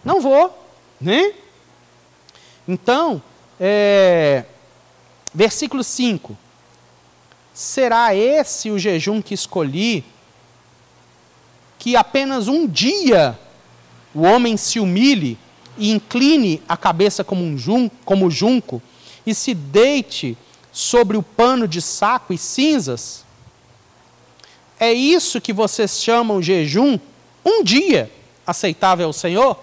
Não 0.03 0.19
vou. 0.19 0.57
Né? 0.99 1.33
Então, 2.67 3.21
é, 3.59 4.45
versículo 5.33 5.83
5. 5.83 6.35
Será 7.53 8.13
esse 8.13 8.69
o 8.69 8.77
jejum 8.77 9.21
que 9.21 9.33
escolhi 9.33 10.03
que 11.85 11.95
apenas 11.95 12.47
um 12.47 12.65
dia 12.65 13.37
o 14.11 14.23
homem 14.23 14.57
se 14.57 14.79
humilhe 14.79 15.37
e 15.77 15.91
incline 15.91 16.59
a 16.67 16.75
cabeça 16.75 17.23
como, 17.23 17.43
um 17.43 17.55
jun, 17.55 17.91
como 18.03 18.31
junco 18.31 18.81
e 19.23 19.35
se 19.35 19.53
deite 19.53 20.35
sobre 20.71 21.15
o 21.15 21.21
pano 21.21 21.67
de 21.67 21.83
saco 21.83 22.33
e 22.33 22.39
cinzas? 22.39 23.23
É 24.79 24.91
isso 24.91 25.39
que 25.39 25.53
vocês 25.53 26.01
chamam 26.01 26.41
jejum? 26.41 26.99
Um 27.45 27.63
dia 27.63 28.11
aceitável 28.47 29.05
ao 29.05 29.13
Senhor? 29.13 29.55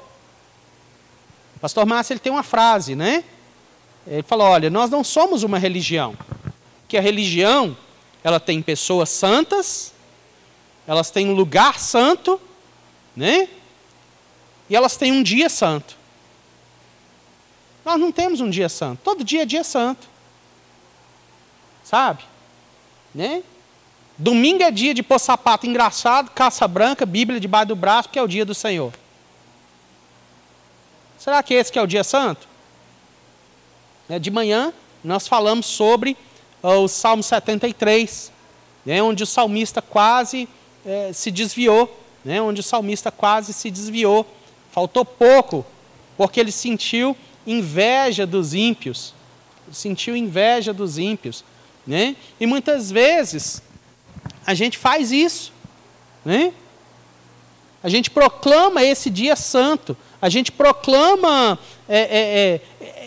Pastor 1.60 1.84
Márcio 1.84 2.12
ele 2.12 2.20
tem 2.20 2.30
uma 2.30 2.44
frase, 2.44 2.94
né? 2.94 3.24
Ele 4.06 4.22
falou: 4.22 4.46
olha, 4.46 4.70
nós 4.70 4.88
não 4.88 5.02
somos 5.02 5.42
uma 5.42 5.58
religião. 5.58 6.16
Que 6.86 6.96
a 6.96 7.00
religião, 7.00 7.76
ela 8.22 8.38
tem 8.38 8.62
pessoas 8.62 9.08
santas 9.08 9.91
elas 10.86 11.10
têm 11.10 11.28
um 11.28 11.34
lugar 11.34 11.78
santo, 11.78 12.40
né? 13.16 13.48
E 14.68 14.76
elas 14.76 14.96
têm 14.96 15.12
um 15.12 15.22
dia 15.22 15.48
santo. 15.48 15.96
Nós 17.84 17.98
não 17.98 18.12
temos 18.12 18.40
um 18.40 18.48
dia 18.48 18.68
santo. 18.68 19.00
Todo 19.02 19.24
dia 19.24 19.42
é 19.42 19.46
dia 19.46 19.64
santo. 19.64 20.08
Sabe? 21.84 22.24
Né? 23.14 23.42
Domingo 24.16 24.62
é 24.62 24.70
dia 24.70 24.94
de 24.94 25.02
pôr 25.02 25.18
sapato 25.18 25.66
engraçado, 25.66 26.30
caça 26.30 26.66
branca, 26.68 27.04
Bíblia 27.04 27.40
debaixo 27.40 27.68
do 27.68 27.76
braço, 27.76 28.08
porque 28.08 28.18
é 28.18 28.22
o 28.22 28.28
dia 28.28 28.44
do 28.44 28.54
Senhor. 28.54 28.92
Será 31.18 31.42
que 31.42 31.54
esse 31.54 31.72
que 31.72 31.78
é 31.78 31.82
o 31.82 31.86
dia 31.86 32.04
santo? 32.04 32.48
É, 34.08 34.18
de 34.18 34.30
manhã, 34.30 34.72
nós 35.02 35.26
falamos 35.26 35.66
sobre 35.66 36.16
o 36.62 36.86
Salmo 36.88 37.22
73, 37.22 38.32
né, 38.84 39.02
onde 39.02 39.22
o 39.22 39.26
salmista 39.26 39.80
quase 39.82 40.48
é, 40.84 41.12
se 41.12 41.30
desviou, 41.30 42.00
né? 42.24 42.40
onde 42.40 42.60
o 42.60 42.62
salmista 42.64 43.10
quase 43.10 43.52
se 43.52 43.70
desviou. 43.70 44.26
Faltou 44.70 45.04
pouco, 45.04 45.64
porque 46.16 46.40
ele 46.40 46.52
sentiu 46.52 47.16
inveja 47.46 48.26
dos 48.26 48.54
ímpios. 48.54 49.14
Sentiu 49.70 50.16
inveja 50.16 50.72
dos 50.72 50.98
ímpios. 50.98 51.44
Né? 51.86 52.16
E 52.38 52.46
muitas 52.46 52.90
vezes 52.90 53.62
a 54.46 54.54
gente 54.54 54.78
faz 54.78 55.12
isso. 55.12 55.52
Né? 56.24 56.52
A 57.82 57.88
gente 57.88 58.10
proclama 58.10 58.82
esse 58.82 59.10
dia 59.10 59.36
santo. 59.36 59.96
A 60.20 60.28
gente 60.28 60.52
proclama 60.52 61.58
é, 61.88 61.98
é, 61.98 62.80
é, 62.80 62.86
é 62.86 63.02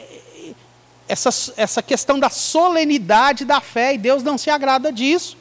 essa, 1.08 1.30
essa 1.56 1.82
questão 1.82 2.20
da 2.20 2.30
solenidade 2.30 3.46
da 3.46 3.62
fé, 3.62 3.94
e 3.94 3.98
Deus 3.98 4.24
não 4.24 4.38
se 4.38 4.50
agrada 4.50 4.92
disso. 4.92 5.38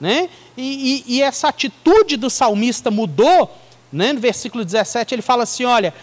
Né? 0.00 0.30
E, 0.60 1.04
e, 1.06 1.16
e 1.16 1.22
essa 1.22 1.48
atitude 1.48 2.16
do 2.16 2.28
salmista 2.28 2.90
mudou. 2.90 3.50
Né? 3.90 4.12
No 4.12 4.20
versículo 4.20 4.64
17 4.64 5.14
ele 5.14 5.22
fala 5.22 5.44
assim: 5.44 5.64
olha, 5.64 5.94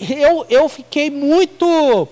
eu, 0.00 0.46
eu 0.48 0.68
fiquei 0.68 1.10
muito. 1.10 2.08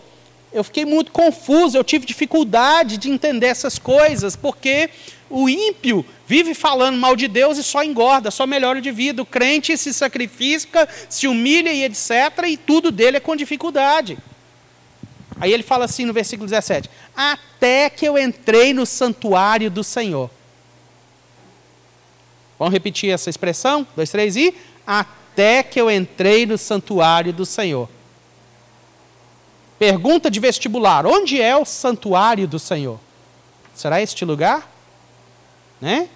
Eu 0.53 0.63
fiquei 0.63 0.85
muito 0.85 1.11
confuso, 1.11 1.79
eu 1.79 1.83
tive 1.83 2.05
dificuldade 2.05 2.99
de 2.99 3.09
entender 3.09 3.47
essas 3.47 3.79
coisas, 3.79 4.37
porque 4.37 4.91
o 5.31 5.49
ímpio 5.49 6.05
vive 6.27 6.53
falando 6.53 6.99
mal 6.99 7.17
de 7.17 7.27
Deus 7.27 7.57
e 7.57 7.63
só 7.63 7.83
engorda, 7.83 8.31
só 8.31 8.47
melhora 8.47 8.79
de 8.79 8.91
vida. 8.91 9.23
O 9.23 9.27
crente 9.27 9.79
se 9.79 9.95
sacrifica, 9.95 10.87
se 11.09 11.27
humilha 11.27 11.73
e 11.73 11.85
etc., 11.85 12.11
e 12.49 12.59
tudo 12.59 12.91
dele 12.91 13.17
é 13.17 13.21
com 13.21 13.35
dificuldade. 13.35 14.19
Aí 15.41 15.51
ele 15.51 15.63
fala 15.63 15.87
assim 15.87 16.05
no 16.05 16.13
versículo 16.13 16.47
17: 16.47 16.91
Até 17.17 17.89
que 17.89 18.07
eu 18.07 18.19
entrei 18.19 18.75
no 18.75 18.85
santuário 18.85 19.71
do 19.71 19.83
Senhor. 19.83 20.31
Vamos 22.63 22.75
repetir 22.75 23.11
essa 23.11 23.29
expressão? 23.29 23.85
Dois, 23.97 24.09
três 24.09 24.37
e. 24.37 24.55
Até 24.87 25.65
que 25.65 25.81
eu 25.81 25.91
entrei 25.91 26.47
no 26.47 26.57
santuário 26.57 27.33
do 27.33 27.45
Senhor. 27.45 27.89
Pergunta 29.81 30.31
de 30.31 30.39
vestibular: 30.39 31.05
onde 31.05 31.43
é 31.43 31.57
o 31.57 31.65
santuário 31.65 32.47
do 32.47 32.61
Senhor? 32.61 33.01
Será 33.75 34.01
este 34.01 34.25
lugar? 34.25 34.71
Né? 35.81 36.09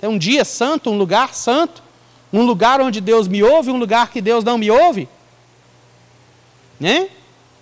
É 0.00 0.08
um 0.08 0.16
dia 0.16 0.46
santo, 0.46 0.88
um 0.88 0.96
lugar 0.96 1.34
santo, 1.34 1.82
um 2.32 2.40
lugar 2.40 2.80
onde 2.80 2.98
Deus 2.98 3.28
me 3.28 3.42
ouve, 3.42 3.70
um 3.70 3.76
lugar 3.76 4.10
que 4.10 4.22
Deus 4.22 4.42
não 4.42 4.56
me 4.56 4.70
ouve? 4.70 5.10
Né? 6.80 7.10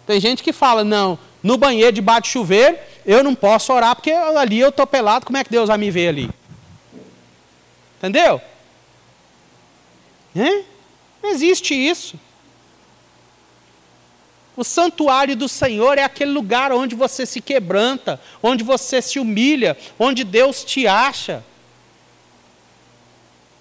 Tem 0.06 0.20
gente 0.20 0.44
que 0.44 0.52
fala: 0.52 0.84
não, 0.84 1.18
no 1.42 1.58
banheiro 1.58 1.90
debaixo 1.90 2.22
de 2.22 2.28
chuveiro, 2.28 2.78
eu 3.04 3.24
não 3.24 3.34
posso 3.34 3.72
orar 3.72 3.96
porque 3.96 4.12
ali 4.12 4.61
eu 4.61 4.68
estou 4.68 4.87
pelado, 4.87 5.26
como 5.26 5.37
é 5.37 5.42
que 5.42 5.50
Deus 5.50 5.66
vai 5.66 5.78
me 5.78 5.90
ver 5.90 6.11
ali? 6.11 6.38
Entendeu? 7.98 8.40
Não 11.22 11.30
existe 11.30 11.74
isso. 11.74 12.18
O 14.56 14.64
santuário 14.64 15.37
do 15.37 15.48
Senhor 15.48 15.98
é 15.98 16.02
aquele 16.02 16.32
lugar 16.32 16.72
onde 16.72 16.94
você 16.94 17.24
se 17.24 17.40
quebranta, 17.40 18.20
onde 18.42 18.64
você 18.64 19.00
se 19.00 19.18
humilha, 19.18 19.76
onde 19.98 20.24
Deus 20.24 20.64
te 20.64 20.87
acha. 20.87 21.44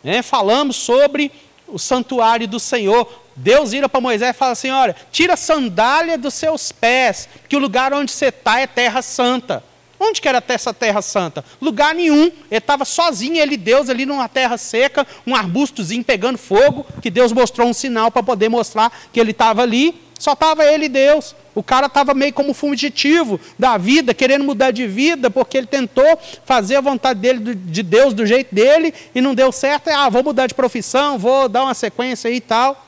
É, 0.03 0.21
falamos 0.21 0.75
sobre 0.75 1.31
o 1.67 1.77
santuário 1.77 2.47
do 2.47 2.59
Senhor. 2.59 3.07
Deus 3.35 3.71
vira 3.71 3.87
para 3.87 4.01
Moisés 4.01 4.35
e 4.35 4.37
fala 4.39 4.53
assim: 4.53 4.71
olha, 4.71 4.95
tira 5.11 5.33
a 5.33 5.37
sandália 5.37 6.17
dos 6.17 6.33
seus 6.33 6.71
pés, 6.71 7.29
que 7.47 7.55
o 7.55 7.59
lugar 7.59 7.93
onde 7.93 8.11
você 8.11 8.27
está 8.27 8.59
é 8.59 8.65
terra 8.65 9.01
santa. 9.01 9.63
Onde 9.99 10.21
que 10.21 10.27
era 10.27 10.43
essa 10.47 10.73
terra 10.73 11.01
santa? 11.01 11.43
Lugar 11.61 11.93
nenhum. 11.95 12.25
Ele 12.25 12.57
estava 12.57 12.85
sozinho, 12.85 13.37
ele 13.37 13.57
Deus 13.57 13.89
ali 13.89 14.05
numa 14.05 14.29
terra 14.29 14.57
seca, 14.57 15.05
um 15.25 15.35
arbustozinho 15.35 16.03
pegando 16.03 16.37
fogo, 16.37 16.85
que 17.01 17.09
Deus 17.09 17.31
mostrou 17.31 17.67
um 17.67 17.73
sinal 17.73 18.11
para 18.11 18.23
poder 18.23 18.49
mostrar 18.49 18.91
que 19.11 19.19
ele 19.19 19.31
estava 19.31 19.63
ali. 19.63 20.07
Só 20.19 20.33
estava 20.33 20.65
ele 20.65 20.85
e 20.85 20.89
Deus. 20.89 21.35
O 21.53 21.63
cara 21.63 21.87
estava 21.87 22.13
meio 22.13 22.33
como 22.33 22.53
fugitivo 22.53 23.39
da 23.57 23.77
vida, 23.77 24.13
querendo 24.13 24.43
mudar 24.43 24.71
de 24.71 24.85
vida, 24.87 25.29
porque 25.29 25.57
ele 25.57 25.67
tentou 25.67 26.19
fazer 26.45 26.75
a 26.75 26.81
vontade 26.81 27.19
dele, 27.19 27.55
de 27.55 27.83
Deus 27.83 28.13
do 28.13 28.25
jeito 28.25 28.53
dele, 28.53 28.93
e 29.13 29.21
não 29.21 29.33
deu 29.33 29.51
certo. 29.51 29.89
Ah, 29.89 30.09
vou 30.09 30.23
mudar 30.23 30.47
de 30.47 30.53
profissão, 30.53 31.17
vou 31.17 31.49
dar 31.49 31.63
uma 31.63 31.73
sequência 31.73 32.29
e 32.29 32.39
tal. 32.39 32.86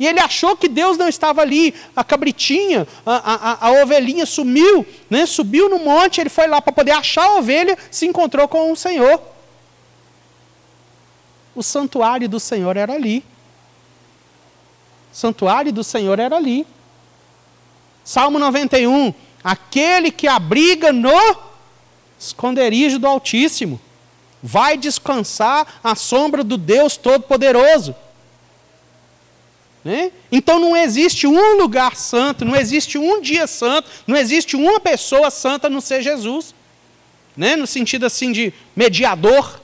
E 0.00 0.06
ele 0.06 0.18
achou 0.18 0.56
que 0.56 0.66
Deus 0.66 0.96
não 0.96 1.06
estava 1.06 1.42
ali. 1.42 1.74
A 1.94 2.02
cabritinha, 2.02 2.88
a, 3.04 3.66
a, 3.66 3.66
a 3.68 3.82
ovelhinha 3.82 4.24
sumiu, 4.24 4.86
né? 5.10 5.26
subiu 5.26 5.68
no 5.68 5.78
monte, 5.78 6.22
ele 6.22 6.30
foi 6.30 6.46
lá 6.46 6.62
para 6.62 6.72
poder 6.72 6.92
achar 6.92 7.22
a 7.22 7.36
ovelha, 7.36 7.76
se 7.90 8.06
encontrou 8.06 8.48
com 8.48 8.72
o 8.72 8.76
Senhor. 8.76 9.20
O 11.54 11.62
santuário 11.62 12.26
do 12.30 12.40
Senhor 12.40 12.78
era 12.78 12.94
ali. 12.94 13.22
O 15.12 15.16
santuário 15.16 15.70
do 15.70 15.84
Senhor 15.84 16.18
era 16.18 16.34
ali. 16.34 16.66
Salmo 18.02 18.38
91. 18.38 19.12
Aquele 19.44 20.10
que 20.10 20.26
abriga 20.26 20.94
no 20.94 21.36
esconderijo 22.18 22.98
do 22.98 23.06
Altíssimo 23.06 23.78
vai 24.42 24.78
descansar 24.78 25.66
à 25.84 25.94
sombra 25.94 26.42
do 26.42 26.56
Deus 26.56 26.96
Todo-Poderoso. 26.96 27.94
Né? 29.82 30.12
Então 30.30 30.58
não 30.58 30.76
existe 30.76 31.26
um 31.26 31.56
lugar 31.56 31.96
santo, 31.96 32.44
não 32.44 32.54
existe 32.54 32.98
um 32.98 33.20
dia 33.20 33.46
santo, 33.46 33.88
não 34.06 34.16
existe 34.16 34.54
uma 34.54 34.78
pessoa 34.78 35.30
santa 35.30 35.68
a 35.68 35.70
não 35.70 35.80
ser 35.80 36.02
Jesus. 36.02 36.54
Né? 37.36 37.56
No 37.56 37.66
sentido 37.66 38.04
assim 38.04 38.30
de 38.30 38.52
mediador. 38.76 39.60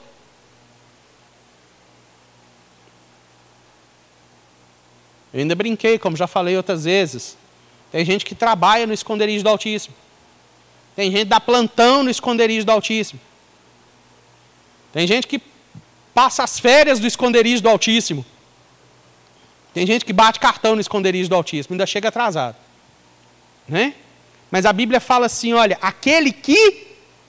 Eu 5.33 5.41
ainda 5.41 5.53
brinquei, 5.53 5.99
como 5.99 6.17
já 6.17 6.25
falei 6.25 6.57
outras 6.57 6.85
vezes. 6.85 7.37
Tem 7.91 8.03
gente 8.03 8.25
que 8.25 8.33
trabalha 8.33 8.87
no 8.87 8.93
esconderijo 8.93 9.43
do 9.43 9.49
Altíssimo. 9.49 9.95
Tem 10.95 11.11
gente 11.11 11.25
que 11.25 11.29
dá 11.29 11.39
plantão 11.39 12.01
no 12.01 12.09
esconderijo 12.09 12.65
do 12.65 12.71
Altíssimo. 12.71 13.19
Tem 14.91 15.05
gente 15.05 15.27
que 15.27 15.39
passa 16.11 16.43
as 16.43 16.59
férias 16.59 16.99
do 16.99 17.05
esconderijo 17.05 17.61
do 17.61 17.69
Altíssimo. 17.69 18.25
Tem 19.73 19.85
gente 19.85 20.05
que 20.05 20.13
bate 20.13 20.39
cartão 20.39 20.75
no 20.75 20.81
esconderijo 20.81 21.29
do 21.29 21.35
Altíssimo, 21.35 21.73
ainda 21.73 21.85
chega 21.85 22.09
atrasado. 22.09 22.55
Né? 23.67 23.93
Mas 24.49 24.65
a 24.65 24.73
Bíblia 24.73 24.99
fala 24.99 25.25
assim: 25.25 25.53
olha, 25.53 25.77
aquele 25.81 26.31
que 26.31 26.87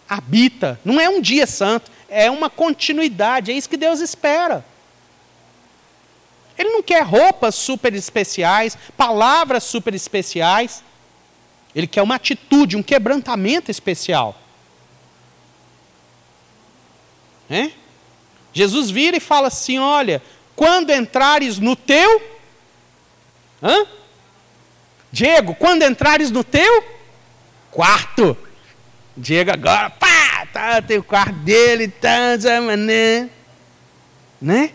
habita, 0.09 0.81
não 0.85 1.01
é 1.01 1.09
um 1.09 1.21
dia 1.21 1.47
santo, 1.47 1.91
é 2.09 2.31
uma 2.31 2.49
continuidade, 2.49 3.51
é 3.51 3.55
isso 3.55 3.69
que 3.69 3.77
Deus 3.77 4.01
espera. 4.01 4.65
Ele 6.57 6.71
não 6.71 6.83
quer 6.83 7.03
roupas 7.05 7.55
super 7.55 7.95
especiais, 7.95 8.77
palavras 8.97 9.63
super 9.63 9.95
especiais. 9.95 10.83
Ele 11.75 11.87
quer 11.87 12.03
uma 12.03 12.17
atitude, 12.17 12.77
um 12.77 12.83
quebrantamento 12.83 13.71
especial. 13.71 14.37
É? 17.49 17.71
Jesus 18.53 18.91
vira 18.91 19.17
e 19.17 19.21
fala 19.21 19.49
assim: 19.49 19.79
olha, 19.79 20.21
quando 20.59 20.91
entrares 20.91 21.61
no 21.61 21.77
teu 21.77 22.21
Hã? 23.63 23.87
Diego, 25.11 25.55
quando 25.55 25.83
entrares 25.83 26.31
no 26.31 26.45
teu 26.45 26.85
quarto. 27.71 28.37
Diego 29.17 29.53
agora, 29.53 29.91
pá, 29.91 30.47
tá, 30.53 30.83
tem 30.83 30.99
o 30.99 31.03
quarto 31.03 31.35
dele, 31.41 31.89
tá, 31.89 32.37
mané. 32.61 33.29
Né? 34.41 34.73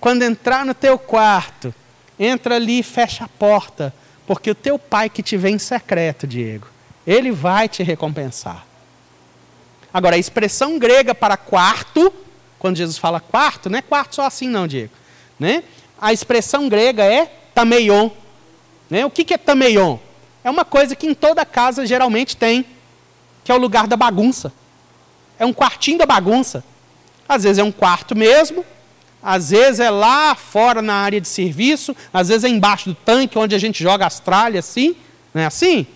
Quando 0.00 0.22
entrar 0.22 0.64
no 0.64 0.74
teu 0.74 0.98
quarto, 0.98 1.74
entra 2.18 2.56
ali 2.56 2.80
e 2.80 2.82
fecha 2.82 3.24
a 3.24 3.28
porta, 3.28 3.94
porque 4.26 4.50
o 4.50 4.54
teu 4.54 4.78
pai 4.78 5.08
que 5.08 5.22
te 5.22 5.36
vê 5.36 5.50
em 5.50 5.58
secreto, 5.58 6.26
Diego, 6.26 6.66
ele 7.06 7.30
vai 7.30 7.68
te 7.68 7.82
recompensar. 7.82 8.66
Agora, 9.92 10.16
a 10.16 10.18
expressão 10.18 10.78
grega 10.78 11.14
para 11.14 11.36
quarto, 11.36 12.12
quando 12.58 12.76
Jesus 12.76 12.98
fala 12.98 13.20
quarto, 13.20 13.70
não 13.70 13.78
é 13.78 13.82
quarto 13.82 14.16
só 14.16 14.26
assim 14.26 14.48
não, 14.48 14.66
Diego. 14.66 14.92
Né? 15.38 15.62
A 16.00 16.12
expressão 16.12 16.68
grega 16.68 17.04
é 17.04 17.26
tameion. 17.54 18.10
Né? 18.90 19.04
O 19.04 19.10
que, 19.10 19.24
que 19.24 19.34
é 19.34 19.38
tameion? 19.38 19.98
É 20.42 20.50
uma 20.50 20.64
coisa 20.64 20.96
que 20.96 21.06
em 21.06 21.14
toda 21.14 21.44
casa 21.44 21.86
geralmente 21.86 22.36
tem, 22.36 22.64
que 23.44 23.52
é 23.52 23.54
o 23.54 23.58
lugar 23.58 23.86
da 23.86 23.96
bagunça. 23.96 24.52
É 25.38 25.44
um 25.44 25.52
quartinho 25.52 25.98
da 25.98 26.06
bagunça. 26.06 26.64
Às 27.28 27.44
vezes 27.44 27.58
é 27.58 27.64
um 27.64 27.72
quarto 27.72 28.16
mesmo, 28.16 28.64
às 29.22 29.50
vezes 29.50 29.80
é 29.80 29.90
lá 29.90 30.34
fora 30.34 30.80
na 30.80 30.94
área 30.94 31.20
de 31.20 31.28
serviço, 31.28 31.94
às 32.12 32.28
vezes 32.28 32.44
é 32.44 32.48
embaixo 32.48 32.88
do 32.88 32.94
tanque, 32.94 33.38
onde 33.38 33.54
a 33.54 33.58
gente 33.58 33.82
joga 33.82 34.06
as 34.06 34.18
tralhas 34.18 34.66
assim. 34.66 34.96
Não 35.34 35.42
é 35.42 35.46
assim? 35.46 35.86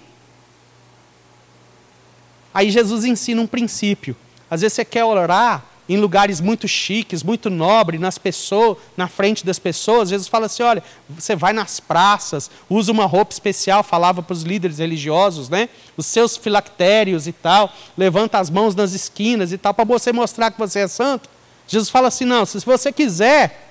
Aí 2.52 2.70
Jesus 2.70 3.04
ensina 3.04 3.40
um 3.40 3.46
princípio. 3.46 4.14
Às 4.50 4.60
vezes 4.60 4.74
você 4.74 4.84
quer 4.84 5.04
orar 5.04 5.64
em 5.92 5.98
lugares 5.98 6.40
muito 6.40 6.66
chiques, 6.66 7.22
muito 7.22 7.50
nobres, 7.50 8.00
nas 8.00 8.16
pessoas, 8.16 8.78
na 8.96 9.08
frente 9.08 9.44
das 9.44 9.58
pessoas. 9.58 10.08
Jesus 10.08 10.26
fala 10.26 10.46
assim: 10.46 10.62
olha, 10.62 10.82
você 11.06 11.36
vai 11.36 11.52
nas 11.52 11.80
praças, 11.80 12.50
usa 12.68 12.90
uma 12.90 13.04
roupa 13.04 13.32
especial, 13.32 13.82
falava 13.82 14.22
para 14.22 14.32
os 14.32 14.42
líderes 14.42 14.78
religiosos, 14.78 15.50
né? 15.50 15.68
Os 15.94 16.06
seus 16.06 16.34
filactérios 16.34 17.26
e 17.26 17.32
tal, 17.32 17.70
levanta 17.96 18.38
as 18.38 18.48
mãos 18.48 18.74
nas 18.74 18.94
esquinas 18.94 19.52
e 19.52 19.58
tal, 19.58 19.74
para 19.74 19.84
você 19.84 20.12
mostrar 20.12 20.50
que 20.50 20.58
você 20.58 20.80
é 20.80 20.88
santo. 20.88 21.28
Jesus 21.68 21.90
fala 21.90 22.08
assim: 22.08 22.24
não, 22.24 22.46
se 22.46 22.58
você 22.60 22.90
quiser 22.90 23.70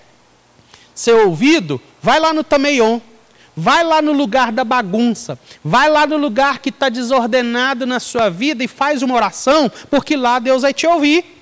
ser 0.93 1.13
ouvido, 1.13 1.81
vai 2.03 2.19
lá 2.19 2.31
no 2.31 2.43
Tameion. 2.43 2.99
Vai 3.53 3.83
lá 3.83 4.01
no 4.01 4.13
lugar 4.13 4.49
da 4.49 4.63
bagunça, 4.63 5.37
vai 5.61 5.89
lá 5.89 6.07
no 6.07 6.15
lugar 6.15 6.59
que 6.59 6.69
está 6.69 6.87
desordenado 6.87 7.85
na 7.85 7.99
sua 7.99 8.29
vida 8.29 8.63
e 8.63 8.67
faz 8.67 9.01
uma 9.01 9.13
oração, 9.13 9.69
porque 9.89 10.15
lá 10.15 10.39
Deus 10.39 10.61
vai 10.61 10.73
te 10.73 10.87
ouvir. 10.87 11.40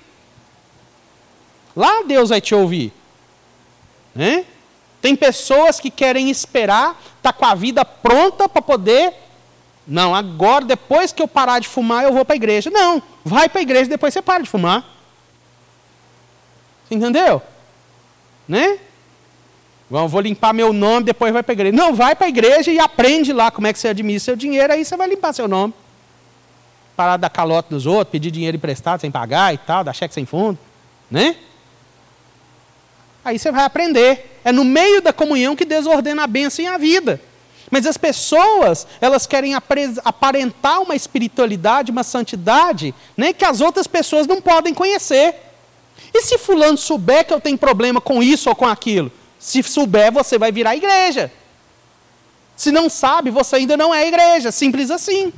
Lá 1.80 2.02
Deus 2.02 2.28
vai 2.28 2.42
te 2.42 2.54
ouvir. 2.54 2.92
Né? 4.14 4.44
Tem 5.00 5.16
pessoas 5.16 5.80
que 5.80 5.88
querem 5.90 6.28
esperar, 6.28 6.94
tá 7.22 7.32
com 7.32 7.46
a 7.46 7.54
vida 7.54 7.86
pronta 7.86 8.46
para 8.46 8.60
poder. 8.60 9.14
Não, 9.86 10.14
agora, 10.14 10.62
depois 10.62 11.10
que 11.10 11.22
eu 11.22 11.26
parar 11.26 11.58
de 11.58 11.66
fumar, 11.66 12.04
eu 12.04 12.12
vou 12.12 12.22
para 12.22 12.34
a 12.34 12.36
igreja. 12.36 12.68
Não, 12.68 13.02
vai 13.24 13.48
para 13.48 13.60
a 13.60 13.62
igreja 13.62 13.88
depois 13.88 14.12
você 14.12 14.20
para 14.20 14.42
de 14.42 14.50
fumar. 14.50 14.84
Entendeu? 16.90 17.40
Né? 18.46 18.78
Bom, 19.88 20.06
vou 20.06 20.20
limpar 20.20 20.52
meu 20.52 20.74
nome, 20.74 21.06
depois 21.06 21.32
vai 21.32 21.42
para 21.42 21.52
a 21.52 21.54
igreja. 21.54 21.74
Não, 21.74 21.94
vai 21.94 22.14
para 22.14 22.26
a 22.26 22.28
igreja 22.28 22.70
e 22.70 22.78
aprende 22.78 23.32
lá 23.32 23.50
como 23.50 23.66
é 23.66 23.72
que 23.72 23.78
você 23.78 23.88
administra 23.88 24.32
seu 24.32 24.36
dinheiro, 24.36 24.70
aí 24.70 24.84
você 24.84 24.98
vai 24.98 25.08
limpar 25.08 25.32
seu 25.32 25.48
nome. 25.48 25.72
Parar 26.94 27.16
de 27.16 27.22
dar 27.22 27.30
calote 27.30 27.70
dos 27.70 27.86
outros, 27.86 28.12
pedir 28.12 28.30
dinheiro 28.30 28.58
emprestado 28.58 29.00
sem 29.00 29.10
pagar 29.10 29.54
e 29.54 29.56
tal, 29.56 29.82
dar 29.82 29.94
cheque 29.94 30.12
sem 30.12 30.26
fundo. 30.26 30.58
Né? 31.10 31.36
Aí 33.24 33.38
você 33.38 33.50
vai 33.52 33.64
aprender. 33.64 34.38
É 34.44 34.52
no 34.52 34.64
meio 34.64 35.02
da 35.02 35.12
comunhão 35.12 35.54
que 35.54 35.64
Deus 35.64 35.86
ordena 35.86 36.24
a 36.24 36.26
bênção 36.26 36.64
e 36.64 36.68
a 36.68 36.78
vida. 36.78 37.20
Mas 37.70 37.86
as 37.86 37.96
pessoas, 37.96 38.86
elas 39.00 39.26
querem 39.26 39.54
aparentar 39.54 40.82
uma 40.82 40.96
espiritualidade, 40.96 41.92
uma 41.92 42.02
santidade, 42.02 42.92
né, 43.16 43.32
que 43.32 43.44
as 43.44 43.60
outras 43.60 43.86
pessoas 43.86 44.26
não 44.26 44.40
podem 44.40 44.74
conhecer. 44.74 45.36
E 46.12 46.22
se 46.22 46.36
fulano 46.36 46.76
souber 46.76 47.24
que 47.24 47.32
eu 47.32 47.40
tenho 47.40 47.56
problema 47.56 48.00
com 48.00 48.22
isso 48.22 48.48
ou 48.48 48.56
com 48.56 48.66
aquilo? 48.66 49.12
Se 49.38 49.62
souber, 49.62 50.10
você 50.10 50.36
vai 50.36 50.50
virar 50.50 50.74
igreja. 50.74 51.30
Se 52.56 52.72
não 52.72 52.90
sabe, 52.90 53.30
você 53.30 53.56
ainda 53.56 53.76
não 53.76 53.94
é 53.94 54.06
igreja. 54.06 54.50
Simples 54.50 54.90
assim. 54.90 55.32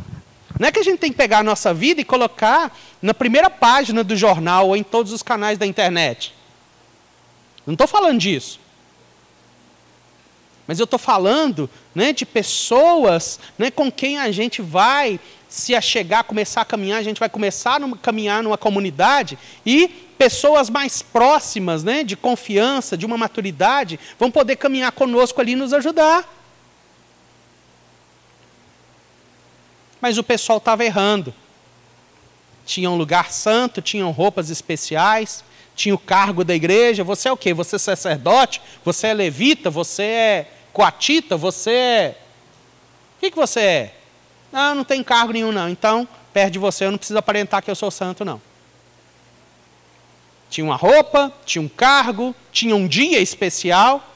Não 0.58 0.68
é 0.68 0.72
que 0.72 0.80
a 0.80 0.82
gente 0.82 0.98
tem 0.98 1.10
que 1.10 1.16
pegar 1.16 1.38
a 1.38 1.42
nossa 1.42 1.74
vida 1.74 2.00
e 2.00 2.04
colocar 2.04 2.76
na 3.00 3.12
primeira 3.12 3.50
página 3.50 4.02
do 4.02 4.16
jornal 4.16 4.68
ou 4.68 4.76
em 4.76 4.82
todos 4.82 5.12
os 5.12 5.22
canais 5.22 5.58
da 5.58 5.66
internet. 5.66 6.34
Não 7.66 7.74
estou 7.74 7.86
falando 7.86 8.18
disso. 8.18 8.60
Mas 10.66 10.78
eu 10.78 10.84
estou 10.84 10.98
falando 10.98 11.68
né, 11.94 12.12
de 12.12 12.24
pessoas 12.24 13.38
né, 13.58 13.70
com 13.70 13.90
quem 13.90 14.18
a 14.18 14.30
gente 14.30 14.62
vai 14.62 15.18
se 15.48 15.74
achegar, 15.74 16.24
começar 16.24 16.62
a 16.62 16.64
caminhar, 16.64 16.98
a 16.98 17.02
gente 17.02 17.18
vai 17.18 17.28
começar 17.28 17.82
a 17.82 17.96
caminhar 17.98 18.42
numa 18.42 18.56
comunidade 18.56 19.38
e 19.66 19.88
pessoas 20.16 20.70
mais 20.70 21.02
próximas, 21.02 21.84
né, 21.84 22.04
de 22.04 22.16
confiança, 22.16 22.96
de 22.96 23.04
uma 23.04 23.18
maturidade, 23.18 23.98
vão 24.18 24.30
poder 24.30 24.56
caminhar 24.56 24.92
conosco 24.92 25.40
ali 25.40 25.52
e 25.52 25.56
nos 25.56 25.72
ajudar. 25.72 26.26
Mas 30.00 30.18
o 30.18 30.22
pessoal 30.22 30.58
estava 30.58 30.84
errando. 30.84 31.34
Tinha 32.64 32.90
um 32.90 32.96
lugar 32.96 33.30
santo, 33.32 33.82
tinham 33.82 34.10
roupas 34.10 34.48
especiais, 34.48 35.44
tinha 35.74 35.94
o 35.94 35.98
cargo 35.98 36.44
da 36.44 36.54
igreja. 36.54 37.04
Você 37.04 37.28
é 37.28 37.32
o 37.32 37.36
quê? 37.36 37.54
Você 37.54 37.76
é 37.76 37.78
sacerdote? 37.78 38.60
Você 38.84 39.08
é 39.08 39.14
levita? 39.14 39.70
Você 39.70 40.02
é 40.02 40.50
coatita? 40.72 41.36
Você 41.36 41.70
é. 41.72 42.18
O 43.16 43.20
que, 43.20 43.30
que 43.30 43.36
você 43.36 43.60
é? 43.60 43.94
Não, 44.50 44.74
não 44.74 44.84
tem 44.84 45.02
cargo 45.02 45.32
nenhum, 45.32 45.52
não. 45.52 45.68
Então, 45.68 46.06
perto 46.32 46.52
de 46.52 46.58
você, 46.58 46.84
eu 46.84 46.90
não 46.90 46.98
preciso 46.98 47.18
aparentar 47.18 47.62
que 47.62 47.70
eu 47.70 47.74
sou 47.74 47.90
santo, 47.90 48.24
não. 48.24 48.40
Tinha 50.50 50.64
uma 50.64 50.76
roupa, 50.76 51.32
tinha 51.46 51.62
um 51.62 51.68
cargo, 51.68 52.34
tinha 52.52 52.76
um 52.76 52.86
dia 52.86 53.20
especial. 53.20 54.11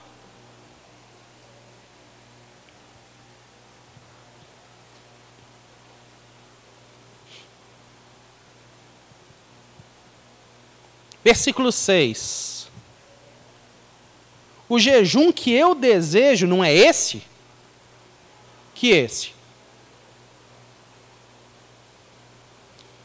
Versículo 11.27 11.73
6. 11.73 12.69
O 14.69 14.79
jejum 14.79 15.33
que 15.33 15.53
eu 15.53 15.75
desejo 15.75 16.47
não 16.47 16.63
é 16.63 16.73
esse? 16.73 17.21
Que 18.77 18.91
esse? 18.91 19.31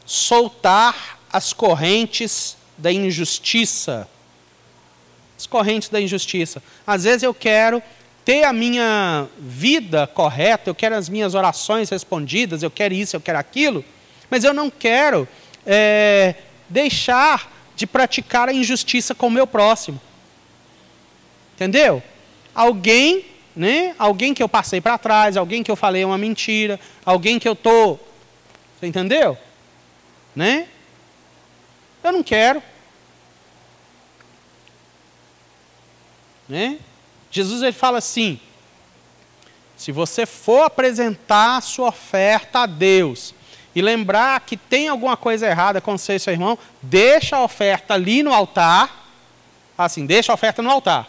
Soltar 0.05 1.19
as 1.33 1.51
correntes 1.51 2.55
da 2.77 2.91
injustiça. 2.91 4.07
As 5.35 5.47
correntes 5.47 5.89
da 5.89 5.99
injustiça. 5.99 6.61
Às 6.85 7.05
vezes 7.05 7.23
eu 7.23 7.33
quero 7.33 7.81
ter 8.23 8.43
a 8.43 8.53
minha 8.53 9.27
vida 9.39 10.05
correta, 10.05 10.69
eu 10.69 10.75
quero 10.75 10.93
as 10.93 11.09
minhas 11.09 11.33
orações 11.33 11.89
respondidas, 11.89 12.61
eu 12.61 12.69
quero 12.69 12.93
isso, 12.93 13.15
eu 13.15 13.21
quero 13.21 13.39
aquilo, 13.39 13.83
mas 14.29 14.43
eu 14.43 14.53
não 14.53 14.69
quero 14.69 15.27
é, 15.65 16.35
deixar 16.69 17.50
de 17.81 17.87
praticar 17.87 18.47
a 18.47 18.53
injustiça 18.53 19.15
com 19.15 19.25
o 19.25 19.31
meu 19.31 19.47
próximo. 19.47 19.99
Entendeu? 21.55 22.03
Alguém, 22.53 23.25
né? 23.55 23.95
Alguém 23.97 24.35
que 24.35 24.43
eu 24.43 24.47
passei 24.47 24.79
para 24.79 24.99
trás, 24.99 25.35
alguém 25.35 25.63
que 25.63 25.71
eu 25.71 25.75
falei 25.75 26.05
uma 26.05 26.17
mentira, 26.17 26.79
alguém 27.03 27.39
que 27.39 27.49
eu 27.49 27.55
tô, 27.55 27.97
você 28.79 28.85
entendeu? 28.85 29.35
Né? 30.35 30.67
Eu 32.03 32.11
não 32.11 32.21
quero. 32.21 32.61
Né? 36.47 36.77
Jesus 37.31 37.63
ele 37.63 37.71
fala 37.71 37.97
assim: 37.97 38.39
se 39.75 39.91
você 39.91 40.27
for 40.27 40.61
apresentar 40.61 41.59
sua 41.61 41.87
oferta 41.87 42.59
a 42.59 42.65
Deus 42.67 43.33
e 43.73 43.81
lembrar 43.81 44.39
que 44.41 44.57
tem 44.57 44.87
alguma 44.87 45.15
coisa 45.15 45.47
errada 45.47 45.79
com 45.79 45.97
você 45.97 46.15
e 46.15 46.19
seu 46.19 46.33
irmão, 46.33 46.57
deixa 46.81 47.37
a 47.37 47.43
oferta 47.43 47.93
ali 47.93 48.21
no 48.21 48.33
altar. 48.33 48.89
Assim, 49.77 50.05
deixa 50.05 50.31
a 50.31 50.35
oferta 50.35 50.61
no 50.61 50.69
altar. 50.69 51.07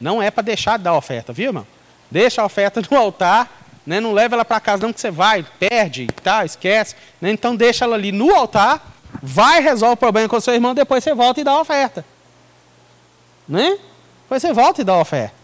Não 0.00 0.20
é 0.20 0.30
para 0.30 0.42
deixar 0.42 0.76
de 0.76 0.84
dar 0.84 0.90
a 0.90 0.96
oferta, 0.96 1.32
viu, 1.32 1.48
irmão? 1.48 1.66
Deixa 2.10 2.42
a 2.42 2.44
oferta 2.44 2.82
no 2.90 2.96
altar, 2.96 3.64
né? 3.86 4.00
não 4.00 4.12
leva 4.12 4.34
ela 4.34 4.44
para 4.44 4.60
casa, 4.60 4.82
não, 4.82 4.92
que 4.92 5.00
você 5.00 5.10
vai, 5.10 5.46
perde, 5.58 6.08
tá, 6.22 6.44
esquece. 6.44 6.96
Né? 7.20 7.30
Então 7.30 7.54
deixa 7.54 7.84
ela 7.84 7.94
ali 7.94 8.10
no 8.10 8.34
altar, 8.34 8.84
vai, 9.22 9.60
resolve 9.60 9.94
o 9.94 9.96
problema 9.96 10.28
com 10.28 10.40
seu 10.40 10.54
irmão, 10.54 10.74
depois 10.74 11.04
você 11.04 11.14
volta 11.14 11.40
e 11.40 11.44
dá 11.44 11.52
a 11.52 11.60
oferta. 11.60 12.04
Né? 13.48 13.78
Depois 14.22 14.42
você 14.42 14.52
volta 14.52 14.80
e 14.80 14.84
dá 14.84 14.94
a 14.94 15.00
oferta. 15.00 15.34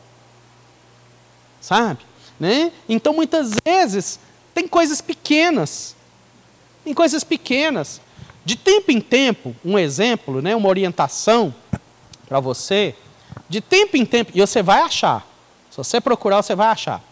Sabe? 1.61 2.01
Né? 2.39 2.73
Então 2.89 3.13
muitas 3.13 3.53
vezes 3.65 4.19
tem 4.53 4.67
coisas 4.67 5.01
pequenas 5.01 5.97
em 6.89 6.95
coisas 6.95 7.23
pequenas. 7.23 8.01
De 8.45 8.57
tempo 8.57 8.91
em 8.91 9.01
tempo, 9.01 9.55
um 9.65 9.79
exemplo, 9.79 10.41
né, 10.41 10.57
uma 10.57 10.69
orientação 10.69 11.55
para 12.27 12.41
você, 12.41 12.95
de 13.49 13.61
tempo 13.61 13.97
em 13.97 14.07
tempo, 14.07 14.33
e 14.35 14.41
você 14.41 14.63
vai 14.63 14.81
achar. 14.81 15.27
Se 15.71 15.77
você 15.77 16.01
procurar, 16.01 16.43
você 16.43 16.55
vai 16.55 16.69
achar. 16.69 17.03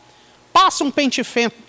Passa 0.52 0.82
um 0.82 0.90
pente, 0.90 1.22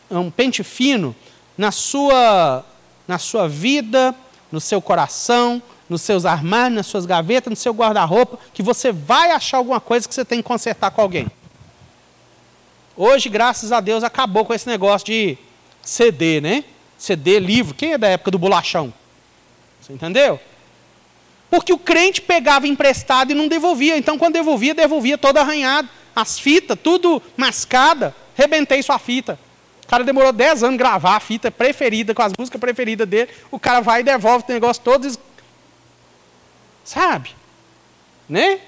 um 0.09 0.31
pente 0.31 0.63
fino 0.63 1.15
na 1.57 1.71
sua, 1.71 2.65
na 3.07 3.17
sua 3.17 3.47
vida, 3.47 4.15
no 4.51 4.61
seu 4.61 4.81
coração, 4.81 5.61
nos 5.89 6.01
seus 6.01 6.25
armários, 6.25 6.75
nas 6.75 6.87
suas 6.87 7.05
gavetas, 7.05 7.49
no 7.49 7.55
seu 7.55 7.73
guarda-roupa, 7.73 8.39
que 8.53 8.63
você 8.63 8.91
vai 8.91 9.31
achar 9.31 9.57
alguma 9.57 9.79
coisa 9.79 10.07
que 10.07 10.13
você 10.13 10.23
tem 10.23 10.41
que 10.41 10.47
consertar 10.47 10.91
com 10.91 11.01
alguém. 11.01 11.27
Hoje, 12.95 13.29
graças 13.29 13.71
a 13.71 13.79
Deus, 13.79 14.03
acabou 14.03 14.45
com 14.45 14.53
esse 14.53 14.67
negócio 14.67 15.05
de 15.05 15.37
CD, 15.81 16.41
né? 16.41 16.63
CD, 16.97 17.39
livro. 17.39 17.75
Quem 17.75 17.93
é 17.93 17.97
da 17.97 18.07
época 18.07 18.31
do 18.31 18.39
bolachão? 18.39 18.93
Você 19.81 19.93
entendeu? 19.93 20.39
Porque 21.49 21.71
o 21.71 21.77
crente 21.77 22.21
pegava 22.21 22.67
emprestado 22.67 23.31
e 23.31 23.35
não 23.35 23.47
devolvia. 23.47 23.97
Então, 23.97 24.17
quando 24.17 24.33
devolvia, 24.33 24.73
devolvia 24.73 25.17
todo 25.17 25.37
arranhado. 25.37 25.87
As 26.15 26.39
fitas, 26.39 26.77
tudo 26.81 27.21
mascada. 27.35 28.15
Rebentei 28.35 28.81
sua 28.83 28.99
fita. 28.99 29.39
O 29.83 29.87
cara 29.87 30.03
demorou 30.03 30.33
10 30.33 30.63
anos 30.63 30.77
gravar 30.77 31.15
a 31.15 31.19
fita 31.19 31.49
preferida, 31.49 32.13
com 32.13 32.21
as 32.21 32.33
músicas 32.37 32.59
preferidas 32.59 33.07
dele. 33.07 33.31
O 33.49 33.57
cara 33.57 33.79
vai 33.79 34.01
e 34.01 34.03
devolve 34.03 34.43
o 34.47 34.51
negócio 34.51 34.83
todo. 34.83 35.09
Sabe? 36.83 37.33
Né? 38.27 38.59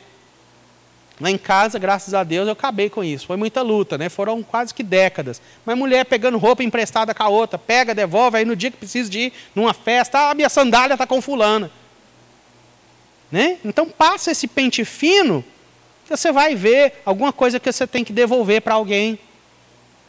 Lá 1.19 1.29
em 1.29 1.37
casa, 1.37 1.77
graças 1.77 2.13
a 2.13 2.23
Deus, 2.23 2.47
eu 2.47 2.53
acabei 2.53 2.89
com 2.89 3.03
isso. 3.03 3.27
Foi 3.27 3.35
muita 3.35 3.61
luta, 3.61 3.97
né? 3.97 4.07
Foram 4.07 4.41
quase 4.41 4.73
que 4.73 4.81
décadas. 4.81 5.41
Mas 5.65 5.77
mulher 5.77 6.05
pegando 6.05 6.37
roupa 6.37 6.63
emprestada 6.63 7.13
com 7.13 7.23
a 7.23 7.27
outra, 7.27 7.59
pega, 7.59 7.93
devolve, 7.93 8.37
aí 8.37 8.45
no 8.45 8.55
dia 8.55 8.71
que 8.71 8.77
precisa 8.77 9.09
de 9.09 9.19
ir 9.19 9.33
numa 9.53 9.73
festa, 9.73 10.29
ah, 10.29 10.33
minha 10.33 10.47
sandália 10.47 10.93
está 10.93 11.05
com 11.05 11.21
fulana. 11.21 11.69
Né? 13.29 13.57
Então 13.65 13.87
passa 13.89 14.31
esse 14.31 14.47
pente 14.47 14.85
fino, 14.85 15.43
que 16.05 16.15
você 16.15 16.31
vai 16.31 16.55
ver 16.55 17.01
alguma 17.05 17.33
coisa 17.33 17.59
que 17.59 17.71
você 17.71 17.85
tem 17.85 18.03
que 18.03 18.13
devolver 18.13 18.61
para 18.61 18.75
alguém. 18.75 19.19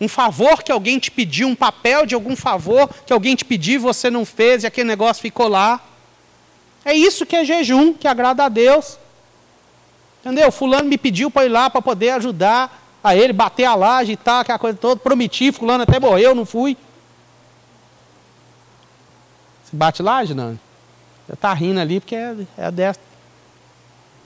Um 0.00 0.08
favor 0.08 0.62
que 0.62 0.70
alguém 0.70 0.98
te 0.98 1.10
pediu, 1.10 1.48
um 1.48 1.56
papel 1.56 2.06
de 2.06 2.14
algum 2.14 2.36
favor 2.36 2.88
que 3.04 3.12
alguém 3.12 3.34
te 3.34 3.44
pediu 3.44 3.74
e 3.74 3.78
você 3.78 4.10
não 4.10 4.24
fez 4.24 4.62
e 4.62 4.66
aquele 4.66 4.88
negócio 4.88 5.20
ficou 5.20 5.48
lá. 5.48 5.84
É 6.84 6.94
isso 6.94 7.26
que 7.26 7.36
é 7.36 7.44
jejum, 7.44 7.92
que 7.92 8.06
agrada 8.06 8.44
a 8.44 8.48
Deus. 8.48 8.96
Entendeu? 10.20 10.52
Fulano 10.52 10.88
me 10.88 10.98
pediu 10.98 11.30
para 11.30 11.46
ir 11.46 11.48
lá 11.48 11.70
para 11.70 11.80
poder 11.80 12.10
ajudar 12.10 12.78
a 13.02 13.16
ele, 13.16 13.32
bater 13.32 13.64
a 13.64 13.74
laje 13.74 14.12
e 14.12 14.16
tal, 14.16 14.40
aquela 14.40 14.58
coisa 14.58 14.76
toda. 14.76 15.00
Prometi, 15.00 15.50
fulano 15.50 15.82
até 15.82 15.98
morreu, 15.98 16.34
não 16.34 16.44
fui. 16.44 16.76
Se 19.64 19.74
bate 19.74 20.02
laje, 20.02 20.34
não? 20.34 20.58
Você 21.26 21.32
está 21.32 21.54
rindo 21.54 21.80
ali 21.80 22.00
porque 22.00 22.16
é, 22.16 22.36
é 22.58 22.64
a 22.66 22.70
desta. 22.70 23.02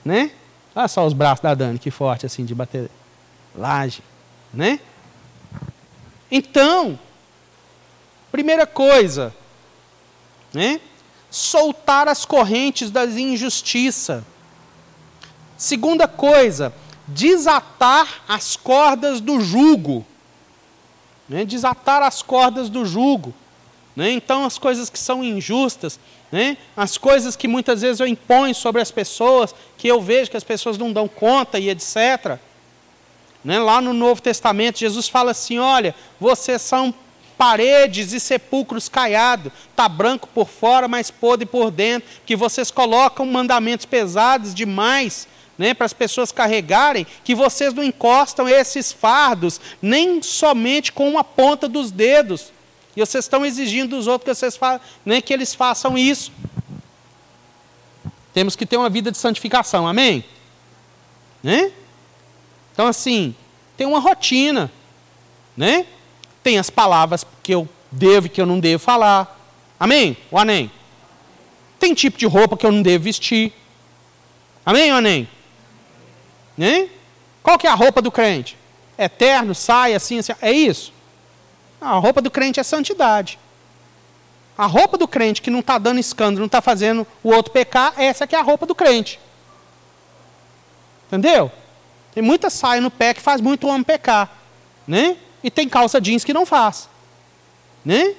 Né? 0.03 0.31
Olha 0.75 0.87
só 0.87 1.05
os 1.05 1.13
braços 1.13 1.41
da 1.41 1.53
Dani, 1.53 1.79
que 1.79 1.89
forte 1.89 2.25
assim 2.25 2.43
de 2.43 2.53
bater 2.53 2.89
laje. 3.55 4.01
Né? 4.53 4.79
Então, 6.29 6.99
primeira 8.31 8.67
coisa, 8.67 9.33
né? 10.53 10.81
soltar 11.29 12.07
as 12.07 12.25
correntes 12.25 12.91
da 12.91 13.05
injustiça. 13.05 14.25
Segunda 15.57 16.07
coisa, 16.07 16.73
desatar 17.07 18.23
as 18.27 18.55
cordas 18.55 19.21
do 19.21 19.39
jugo. 19.39 20.05
Né? 21.27 21.45
Desatar 21.45 22.01
as 22.01 22.21
cordas 22.21 22.69
do 22.69 22.85
jugo. 22.85 23.33
Né? 23.95 24.11
Então, 24.11 24.45
as 24.45 24.57
coisas 24.57 24.89
que 24.89 24.99
são 24.99 25.23
injustas, 25.23 25.99
né? 26.31 26.57
as 26.75 26.97
coisas 26.97 27.35
que 27.35 27.47
muitas 27.47 27.81
vezes 27.81 27.99
eu 27.99 28.07
imponho 28.07 28.53
sobre 28.53 28.81
as 28.81 28.91
pessoas, 28.91 29.55
que 29.77 29.87
eu 29.87 30.01
vejo 30.01 30.29
que 30.29 30.37
as 30.37 30.43
pessoas 30.43 30.77
não 30.77 30.91
dão 30.91 31.07
conta 31.07 31.57
e 31.57 31.69
etc. 31.69 32.37
Né? 33.43 33.57
Lá 33.59 33.79
no 33.79 33.93
Novo 33.93 34.21
Testamento, 34.21 34.79
Jesus 34.79 35.07
fala 35.07 35.31
assim: 35.31 35.57
olha, 35.57 35.95
vocês 36.19 36.61
são 36.61 36.93
paredes 37.37 38.11
e 38.13 38.19
sepulcros 38.19 38.89
caiados, 38.89 39.51
está 39.69 39.87
branco 39.87 40.27
por 40.33 40.47
fora, 40.47 40.87
mas 40.87 41.11
podre 41.11 41.45
por 41.45 41.69
dentro, 41.69 42.09
que 42.25 42.35
vocês 42.35 42.71
colocam 42.71 43.25
mandamentos 43.25 43.85
pesados 43.85 44.53
demais 44.53 45.27
né, 45.57 45.73
para 45.73 45.85
as 45.85 45.93
pessoas 45.93 46.31
carregarem, 46.31 47.05
que 47.23 47.33
vocês 47.33 47.73
não 47.73 47.83
encostam 47.83 48.47
esses 48.47 48.91
fardos, 48.91 49.59
nem 49.81 50.21
somente 50.21 50.91
com 50.91 51.09
uma 51.09 51.23
ponta 51.23 51.67
dos 51.67 51.91
dedos. 51.91 52.51
E 52.95 52.99
vocês 52.99 53.25
estão 53.25 53.45
exigindo 53.45 53.95
dos 53.95 54.07
outros 54.07 54.39
que, 54.39 54.49
vocês 54.49 54.59
né, 55.05 55.21
que 55.21 55.33
eles 55.33 55.53
façam 55.53 55.97
isso. 55.97 56.31
Temos 58.33 58.55
que 58.55 58.65
ter 58.65 58.77
uma 58.77 58.89
vida 58.89 59.11
de 59.11 59.17
santificação, 59.17 59.87
amém? 59.87 60.23
Né? 61.41 61.71
Então, 62.73 62.87
assim, 62.87 63.35
tem 63.77 63.87
uma 63.87 63.99
rotina. 63.99 64.71
Né? 65.55 65.85
Tem 66.43 66.57
as 66.57 66.69
palavras 66.69 67.25
que 67.41 67.53
eu 67.53 67.67
devo 67.91 68.27
e 68.27 68.29
que 68.29 68.41
eu 68.41 68.45
não 68.45 68.59
devo 68.59 68.83
falar. 68.83 69.39
Amém? 69.79 70.17
Ou 70.29 70.37
amém? 70.37 70.69
Tem 71.79 71.93
tipo 71.93 72.17
de 72.17 72.25
roupa 72.25 72.57
que 72.57 72.65
eu 72.65 72.71
não 72.71 72.81
devo 72.81 73.03
vestir. 73.03 73.53
Amém 74.65 74.91
ou 74.91 74.97
amém? 74.97 75.27
Né? 76.57 76.89
Qual 77.43 77.57
que 77.57 77.67
é 77.67 77.69
a 77.69 77.75
roupa 77.75 78.01
do 78.01 78.11
crente? 78.11 78.57
Eterno, 78.97 79.53
sai 79.53 79.93
assim, 79.93 80.19
assim. 80.19 80.33
É 80.41 80.51
isso? 80.51 80.93
A 81.79 81.93
roupa 81.93 82.21
do 82.21 82.31
crente 82.31 82.59
é 82.59 82.63
santidade. 82.63 83.37
A 84.57 84.65
roupa 84.65 84.97
do 84.97 85.07
crente 85.07 85.41
que 85.41 85.51
não 85.51 85.59
está 85.59 85.77
dando 85.77 85.99
escândalo, 85.99 86.39
não 86.39 86.45
está 86.45 86.61
fazendo 86.61 87.05
o 87.21 87.29
outro 87.29 87.51
pecar, 87.51 87.93
essa 87.97 88.25
que 88.25 88.35
é 88.35 88.39
a 88.39 88.43
roupa 88.43 88.65
do 88.65 88.73
crente. 88.73 89.19
Entendeu? 91.07 91.51
Tem 92.13 92.23
muita 92.23 92.49
saia 92.49 92.79
no 92.79 92.89
pé 92.89 93.13
que 93.13 93.21
faz 93.21 93.41
muito 93.41 93.67
homem 93.67 93.83
pecar. 93.83 94.31
Né? 94.87 95.17
E 95.43 95.51
tem 95.51 95.67
calça 95.67 95.99
jeans 95.99 96.23
que 96.23 96.33
não 96.33 96.45
faz. 96.45 96.89
Né? 97.83 98.15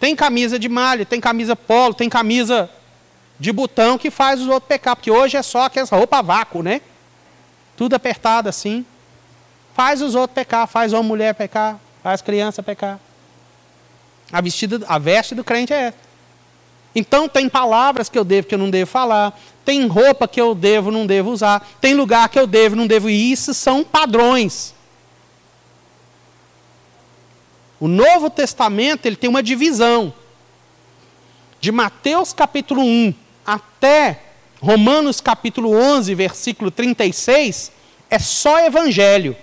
Tem 0.00 0.14
camisa 0.16 0.58
de 0.58 0.68
malha, 0.68 1.06
tem 1.06 1.20
camisa 1.20 1.54
polo, 1.54 1.94
tem 1.94 2.08
camisa 2.08 2.68
de 3.38 3.52
botão 3.52 3.96
que 3.96 4.10
faz 4.10 4.40
os 4.40 4.48
outros 4.48 4.68
pecar. 4.68 4.96
Porque 4.96 5.10
hoje 5.10 5.36
é 5.36 5.42
só 5.42 5.62
aquela 5.62 5.86
roupa 5.90 6.20
vácuo, 6.20 6.62
né? 6.62 6.80
Tudo 7.76 7.94
apertado 7.94 8.48
assim. 8.48 8.84
Faz 9.74 10.00
os 10.00 10.14
outros 10.14 10.34
pecar, 10.34 10.66
faz 10.66 10.92
uma 10.92 11.02
mulher 11.02 11.34
pecar, 11.34 11.78
faz 12.02 12.22
criança 12.22 12.62
pecar. 12.62 12.98
A, 14.32 14.40
vestida, 14.40 14.84
a 14.88 14.98
veste 14.98 15.34
do 15.34 15.44
crente 15.44 15.72
é 15.72 15.88
essa. 15.88 15.98
Então 16.94 17.28
tem 17.28 17.46
palavras 17.46 18.08
que 18.08 18.18
eu 18.18 18.24
devo 18.24 18.48
que 18.48 18.54
eu 18.54 18.58
não 18.58 18.70
devo 18.70 18.90
falar, 18.90 19.38
tem 19.66 19.86
roupa 19.86 20.26
que 20.26 20.40
eu 20.40 20.54
devo 20.54 20.90
não 20.90 21.06
devo 21.06 21.30
usar, 21.30 21.68
tem 21.78 21.92
lugar 21.92 22.28
que 22.30 22.38
eu 22.38 22.46
devo 22.46 22.74
não 22.74 22.86
devo 22.86 23.10
ir. 23.10 23.32
Isso 23.32 23.52
são 23.52 23.84
padrões. 23.84 24.74
O 27.78 27.86
Novo 27.86 28.30
Testamento 28.30 29.04
ele 29.04 29.16
tem 29.16 29.28
uma 29.28 29.42
divisão. 29.42 30.12
De 31.60 31.70
Mateus 31.70 32.32
capítulo 32.32 32.80
1 32.80 33.12
até 33.44 34.22
Romanos 34.60 35.20
capítulo 35.20 35.70
11, 35.72 36.14
versículo 36.14 36.70
36, 36.70 37.72
é 38.10 38.18
só 38.18 38.58
evangelho. 38.60 39.36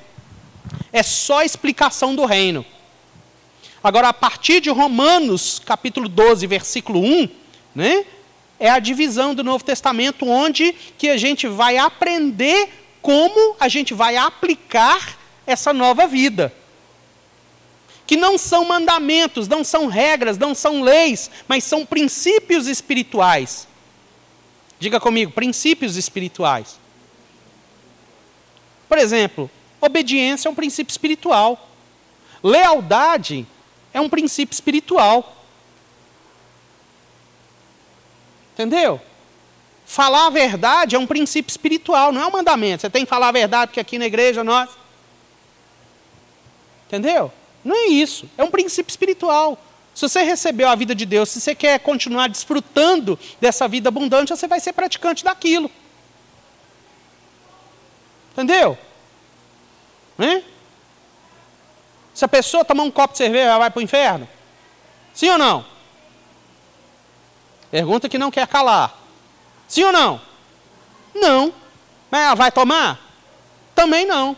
É 0.92 1.04
só 1.04 1.44
explicação 1.44 2.16
do 2.16 2.26
reino. 2.26 2.66
Agora, 3.84 4.10
a 4.10 4.14
partir 4.14 4.62
de 4.62 4.70
Romanos 4.70 5.62
capítulo 5.64 6.08
12, 6.08 6.48
versículo 6.48 7.00
1, 7.02 7.30
né, 7.76 8.06
é 8.60 8.70
a 8.70 8.80
divisão 8.80 9.36
do 9.36 9.44
Novo 9.44 9.64
Testamento, 9.64 10.26
onde 10.28 10.74
que 10.98 11.10
a 11.10 11.18
gente 11.18 11.48
vai 11.48 11.78
aprender 11.78 12.70
como 13.02 13.56
a 13.60 13.68
gente 13.68 13.94
vai 13.94 14.16
aplicar 14.16 15.18
essa 15.46 15.74
nova 15.74 16.08
vida. 16.08 16.54
Que 18.08 18.16
não 18.16 18.38
são 18.38 18.66
mandamentos, 18.66 19.48
não 19.48 19.64
são 19.64 19.88
regras, 19.88 20.38
não 20.38 20.56
são 20.56 20.82
leis, 20.82 21.30
mas 21.48 21.64
são 21.64 21.86
princípios 21.86 22.68
espirituais. 22.68 23.68
Diga 24.84 25.00
comigo, 25.00 25.32
princípios 25.32 25.96
espirituais. 25.96 26.78
Por 28.90 28.98
exemplo, 28.98 29.50
obediência 29.80 30.50
é 30.50 30.52
um 30.52 30.56
princípio 30.56 30.92
espiritual. 30.92 31.70
Lealdade 32.44 33.48
é 33.94 34.02
um 34.02 34.10
princípio 34.10 34.54
espiritual. 34.54 35.38
Entendeu? 38.52 39.00
Falar 39.86 40.26
a 40.26 40.30
verdade 40.30 40.98
é 40.98 41.00
um 41.00 41.08
princípio 41.08 41.50
espiritual, 41.50 42.12
não 42.12 42.22
é 42.22 42.28
um 42.28 42.32
mandamento. 42.32 42.82
Você 42.82 42.90
tem 42.90 43.06
que 43.06 43.10
falar 43.10 43.30
a 43.30 43.32
verdade, 43.32 43.70
porque 43.70 43.80
aqui 43.80 43.98
na 43.98 44.06
igreja 44.06 44.44
nós. 44.44 44.70
Entendeu? 46.88 47.32
Não 47.64 47.74
é 47.74 47.86
isso. 47.86 48.30
É 48.38 48.44
um 48.44 48.52
princípio 48.52 48.92
espiritual. 48.92 49.58
Se 49.94 50.02
você 50.02 50.24
recebeu 50.24 50.68
a 50.68 50.76
vida 50.76 50.96
de 50.96 51.06
Deus, 51.06 51.30
se 51.30 51.40
você 51.40 51.54
quer 51.54 51.80
continuar 51.80 52.28
desfrutando 52.28 53.18
dessa 53.40 53.68
vida 53.68 53.90
abundante, 53.90 54.36
você 54.36 54.48
vai 54.48 54.60
ser 54.60 54.74
praticante 54.74 55.24
daquilo. 55.24 55.70
Entendeu? 58.32 58.78
Se 62.14 62.26
a 62.26 62.28
pessoa 62.28 62.66
tomar 62.66 62.84
um 62.84 62.92
copo 62.92 63.14
de 63.14 63.20
cerveja, 63.20 63.50
ela 63.50 63.60
vai 63.60 63.70
para 63.70 63.80
o 63.80 63.84
inferno? 63.84 64.28
Sim 65.14 65.30
ou 65.30 65.38
não? 65.38 65.66
Pergunta 67.70 68.10
que 68.10 68.18
não 68.18 68.32
quer 68.32 68.48
calar. 68.48 68.98
Sim 69.68 69.84
ou 69.84 69.92
não? 69.92 70.22
Não. 71.14 71.54
Mas 72.10 72.22
ela 72.22 72.36
vai 72.36 72.52
tomar? 72.52 73.00
Também 73.76 74.06
não. 74.06 74.36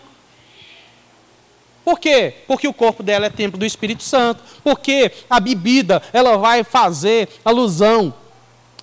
Por 1.86 2.00
quê? 2.00 2.34
Porque 2.48 2.68
o 2.68 2.74
corpo 2.74 3.04
dela 3.04 3.28
é 3.28 3.30
templo 3.30 3.60
do 3.60 3.66
Espírito 3.66 4.02
Santo. 4.02 4.44
Porque 4.64 5.12
a 5.30 5.40
bebida, 5.40 6.02
ela 6.12 6.36
vai 6.36 6.64
fazer 6.64 7.30
alusão 7.46 8.12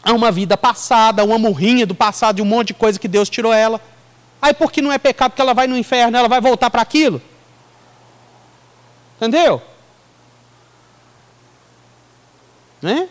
a 0.04 0.12
uma 0.12 0.30
vida 0.30 0.56
passada, 0.56 1.24
uma 1.24 1.36
morrinha 1.36 1.84
do 1.84 1.96
passado, 1.96 2.36
de 2.36 2.42
um 2.42 2.44
monte 2.44 2.68
de 2.68 2.74
coisa 2.74 3.00
que 3.00 3.08
Deus 3.08 3.28
tirou 3.28 3.52
ela. 3.52 3.80
Aí 4.40 4.54
porque 4.54 4.80
não 4.80 4.92
é 4.92 4.98
pecado 4.98 5.32
que 5.32 5.40
ela 5.40 5.52
vai 5.52 5.66
no 5.66 5.76
inferno, 5.76 6.16
ela 6.16 6.28
vai 6.28 6.40
voltar 6.40 6.70
para 6.70 6.80
aquilo? 6.80 7.20
Entendeu? 9.16 9.60
Né? 12.80 13.08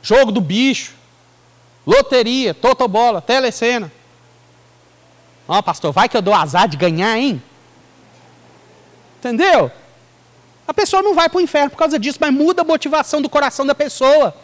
Jogo 0.00 0.30
do 0.30 0.40
bicho, 0.40 0.94
loteria, 1.84 2.54
totobola, 2.54 3.20
telecena. 3.20 3.90
Ó, 5.48 5.58
oh, 5.58 5.62
pastor, 5.62 5.92
vai 5.92 6.08
que 6.08 6.16
eu 6.16 6.22
dou 6.22 6.34
azar 6.34 6.68
de 6.68 6.76
ganhar, 6.76 7.16
hein? 7.16 7.42
Entendeu? 9.18 9.70
A 10.66 10.74
pessoa 10.74 11.02
não 11.02 11.14
vai 11.14 11.28
para 11.28 11.38
o 11.38 11.40
inferno 11.40 11.70
por 11.70 11.76
causa 11.76 11.98
disso, 11.98 12.18
mas 12.20 12.32
muda 12.32 12.62
a 12.62 12.64
motivação 12.64 13.20
do 13.20 13.28
coração 13.28 13.66
da 13.66 13.74
pessoa. 13.74 14.34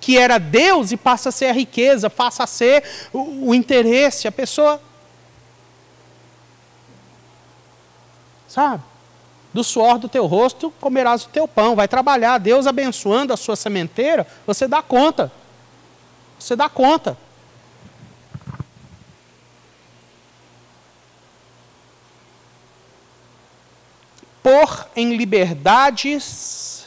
Que 0.00 0.18
era 0.18 0.38
Deus 0.38 0.92
e 0.92 0.96
passa 0.96 1.28
a 1.28 1.32
ser 1.32 1.46
a 1.46 1.52
riqueza, 1.52 2.08
passa 2.10 2.44
a 2.44 2.46
ser 2.46 2.84
o, 3.12 3.48
o 3.50 3.54
interesse. 3.54 4.26
A 4.26 4.32
pessoa. 4.32 4.80
Sabe? 8.48 8.82
Do 9.52 9.64
suor 9.64 9.98
do 9.98 10.08
teu 10.08 10.26
rosto 10.26 10.72
comerás 10.80 11.24
o 11.24 11.28
teu 11.28 11.46
pão. 11.48 11.74
Vai 11.76 11.88
trabalhar, 11.88 12.38
Deus 12.38 12.66
abençoando 12.66 13.32
a 13.32 13.36
sua 13.36 13.56
sementeira, 13.56 14.26
você 14.46 14.66
dá 14.68 14.82
conta. 14.82 15.30
Você 16.38 16.56
dá 16.56 16.68
conta. 16.68 17.16
Pôr 24.42 24.86
em 24.96 25.16
liberdades, 25.16 26.86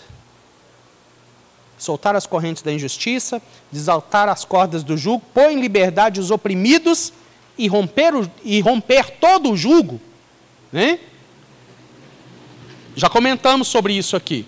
soltar 1.78 2.16
as 2.16 2.26
correntes 2.26 2.64
da 2.64 2.72
injustiça, 2.72 3.42
desaltar 3.72 4.30
as 4.30 4.46
cordas 4.46 4.84
do 4.84 4.98
jugo, 4.98 5.24
pôr 5.34 5.52
em 5.52 5.60
liberdade 5.60 6.20
os 6.20 6.32
oprimidos 6.32 7.14
e 7.58 7.68
romper, 7.68 8.16
o, 8.16 8.32
e 8.44 8.60
romper 8.62 9.12
todo 9.20 9.52
o 9.52 9.58
jugo. 9.58 10.00
Né? 10.72 11.00
Já 12.96 13.10
comentamos 13.10 13.68
sobre 13.68 13.94
isso 13.94 14.16
aqui. 14.16 14.46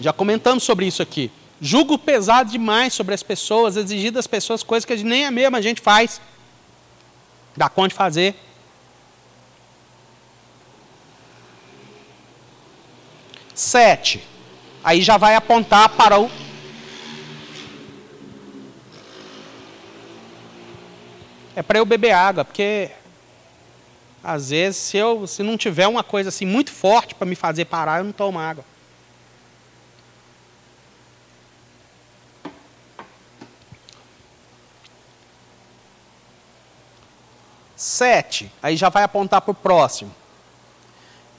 Já 0.00 0.12
comentamos 0.12 0.62
sobre 0.62 0.86
isso 0.86 1.02
aqui. 1.02 1.30
Jugo 1.60 1.98
pesado 1.98 2.50
demais 2.50 2.94
sobre 2.94 3.14
as 3.14 3.22
pessoas, 3.22 3.76
exigir 3.76 4.12
das 4.12 4.26
pessoas 4.26 4.62
coisas 4.62 4.84
que 4.84 4.96
nem 5.02 5.26
a 5.26 5.30
mesma 5.30 5.58
a 5.58 5.60
gente 5.60 5.80
faz. 5.80 6.20
Dá 7.56 7.68
conta 7.68 7.88
de 7.88 7.94
fazer. 7.94 8.36
Sete. 13.58 14.24
Aí 14.84 15.02
já 15.02 15.16
vai 15.16 15.34
apontar 15.34 15.88
para 15.88 16.16
o. 16.16 16.30
É 21.56 21.60
para 21.60 21.80
eu 21.80 21.84
beber 21.84 22.12
água, 22.12 22.44
porque 22.44 22.88
às 24.22 24.50
vezes 24.50 24.80
se 24.80 24.96
eu 24.96 25.26
se 25.26 25.42
não 25.42 25.56
tiver 25.56 25.88
uma 25.88 26.04
coisa 26.04 26.28
assim 26.28 26.46
muito 26.46 26.70
forte 26.70 27.16
para 27.16 27.26
me 27.26 27.34
fazer 27.34 27.64
parar, 27.64 27.98
eu 27.98 28.04
não 28.04 28.12
tomo 28.12 28.38
água. 28.38 28.64
Sete. 37.74 38.52
Aí 38.62 38.76
já 38.76 38.88
vai 38.88 39.02
apontar 39.02 39.40
para 39.40 39.50
o 39.50 39.54
próximo 39.54 40.14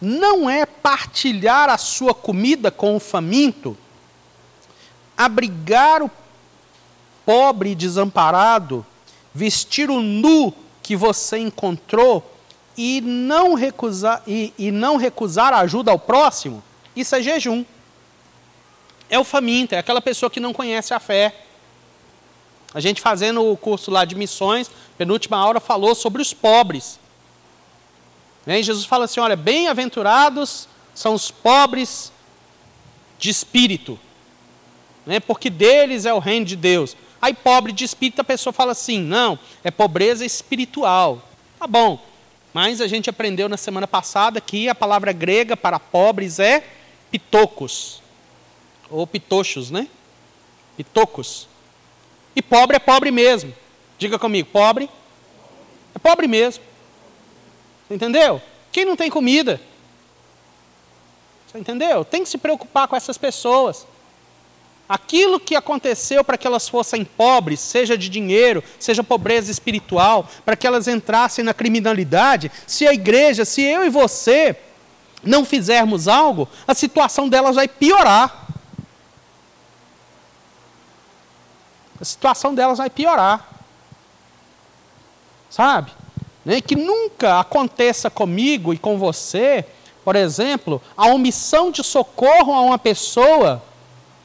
não 0.01 0.49
é 0.49 0.65
partilhar 0.65 1.69
a 1.69 1.77
sua 1.77 2.13
comida 2.13 2.71
com 2.71 2.95
o 2.95 2.99
faminto, 2.99 3.77
abrigar 5.17 6.01
o 6.01 6.09
pobre 7.25 7.71
e 7.71 7.75
desamparado, 7.75 8.85
vestir 9.33 9.89
o 9.89 10.01
nu 10.01 10.53
que 10.81 10.95
você 10.95 11.37
encontrou 11.37 12.35
e 12.77 13.01
não 13.01 13.53
recusar, 13.53 14.23
e, 14.25 14.53
e 14.57 14.71
não 14.71 14.95
recusar 14.95 15.53
ajuda 15.53 15.91
ao 15.91 15.99
próximo, 15.99 16.63
isso 16.95 17.15
é 17.15 17.21
jejum. 17.21 17.65
É 19.09 19.19
o 19.19 19.23
faminto, 19.23 19.75
é 19.75 19.79
aquela 19.79 20.01
pessoa 20.01 20.29
que 20.29 20.39
não 20.39 20.53
conhece 20.53 20.93
a 20.93 20.99
fé. 20.99 21.35
A 22.73 22.79
gente 22.79 23.01
fazendo 23.01 23.43
o 23.43 23.57
curso 23.57 23.89
lá 23.89 24.05
de 24.05 24.15
missões, 24.15 24.69
penúltima 24.97 25.37
aula 25.37 25.59
falou 25.59 25.95
sobre 25.95 26.21
os 26.21 26.33
pobres. 26.33 26.99
Né? 28.49 28.63
Jesus 28.63 28.83
fala 28.83 29.05
assim: 29.05 29.19
olha, 29.19 29.35
bem-aventurados 29.35 30.67
são 30.95 31.13
os 31.13 31.29
pobres 31.29 32.11
de 33.19 33.29
espírito, 33.29 33.99
né? 35.05 35.19
porque 35.19 35.51
deles 35.51 36.07
é 36.07 36.11
o 36.11 36.17
reino 36.17 36.47
de 36.47 36.55
Deus. 36.55 36.97
Aí, 37.21 37.31
pobre 37.31 37.71
de 37.71 37.85
espírito, 37.85 38.21
a 38.21 38.23
pessoa 38.23 38.51
fala 38.51 38.71
assim: 38.71 38.99
não, 38.99 39.37
é 39.63 39.69
pobreza 39.69 40.25
espiritual. 40.25 41.21
Tá 41.59 41.67
bom, 41.67 42.03
mas 42.51 42.81
a 42.81 42.87
gente 42.87 43.07
aprendeu 43.07 43.47
na 43.47 43.55
semana 43.55 43.85
passada 43.85 44.41
que 44.41 44.67
a 44.67 44.73
palavra 44.73 45.11
grega 45.11 45.55
para 45.55 45.79
pobres 45.79 46.39
é 46.39 46.63
pitocos, 47.11 48.01
Ou 48.89 49.05
pitochos, 49.05 49.69
né? 49.69 49.87
Pitocos. 50.75 51.47
E 52.35 52.41
pobre 52.41 52.77
é 52.77 52.79
pobre 52.79 53.11
mesmo. 53.11 53.53
Diga 53.99 54.17
comigo, 54.17 54.49
pobre 54.51 54.89
é 55.93 55.99
pobre 55.99 56.27
mesmo. 56.27 56.68
Entendeu? 57.89 58.41
Quem 58.71 58.85
não 58.85 58.95
tem 58.95 59.09
comida? 59.09 59.59
Você 61.47 61.57
entendeu? 61.57 62.05
Tem 62.05 62.23
que 62.23 62.29
se 62.29 62.37
preocupar 62.37 62.87
com 62.87 62.95
essas 62.95 63.17
pessoas. 63.17 63.87
Aquilo 64.87 65.39
que 65.39 65.55
aconteceu 65.55 66.23
para 66.23 66.37
que 66.37 66.45
elas 66.45 66.69
fossem 66.69 67.03
pobres, 67.03 67.59
seja 67.59 67.97
de 67.97 68.09
dinheiro, 68.09 68.63
seja 68.79 69.03
pobreza 69.03 69.51
espiritual, 69.51 70.27
para 70.45 70.55
que 70.55 70.65
elas 70.65 70.87
entrassem 70.87 71.43
na 71.43 71.53
criminalidade, 71.53 72.51
se 72.65 72.87
a 72.87 72.93
igreja, 72.93 73.45
se 73.45 73.61
eu 73.61 73.85
e 73.85 73.89
você 73.89 74.55
não 75.23 75.43
fizermos 75.43 76.07
algo, 76.07 76.47
a 76.67 76.73
situação 76.73 77.27
delas 77.27 77.55
vai 77.55 77.67
piorar. 77.67 78.47
A 81.99 82.05
situação 82.05 82.55
delas 82.55 82.77
vai 82.77 82.89
piorar. 82.89 83.47
Sabe? 85.49 85.91
Né? 86.43 86.61
Que 86.61 86.75
nunca 86.75 87.39
aconteça 87.39 88.09
comigo 88.09 88.73
e 88.73 88.77
com 88.77 88.97
você, 88.97 89.65
por 90.03 90.15
exemplo, 90.15 90.81
a 90.95 91.07
omissão 91.07 91.71
de 91.71 91.83
socorro 91.83 92.53
a 92.53 92.61
uma 92.61 92.79
pessoa 92.79 93.63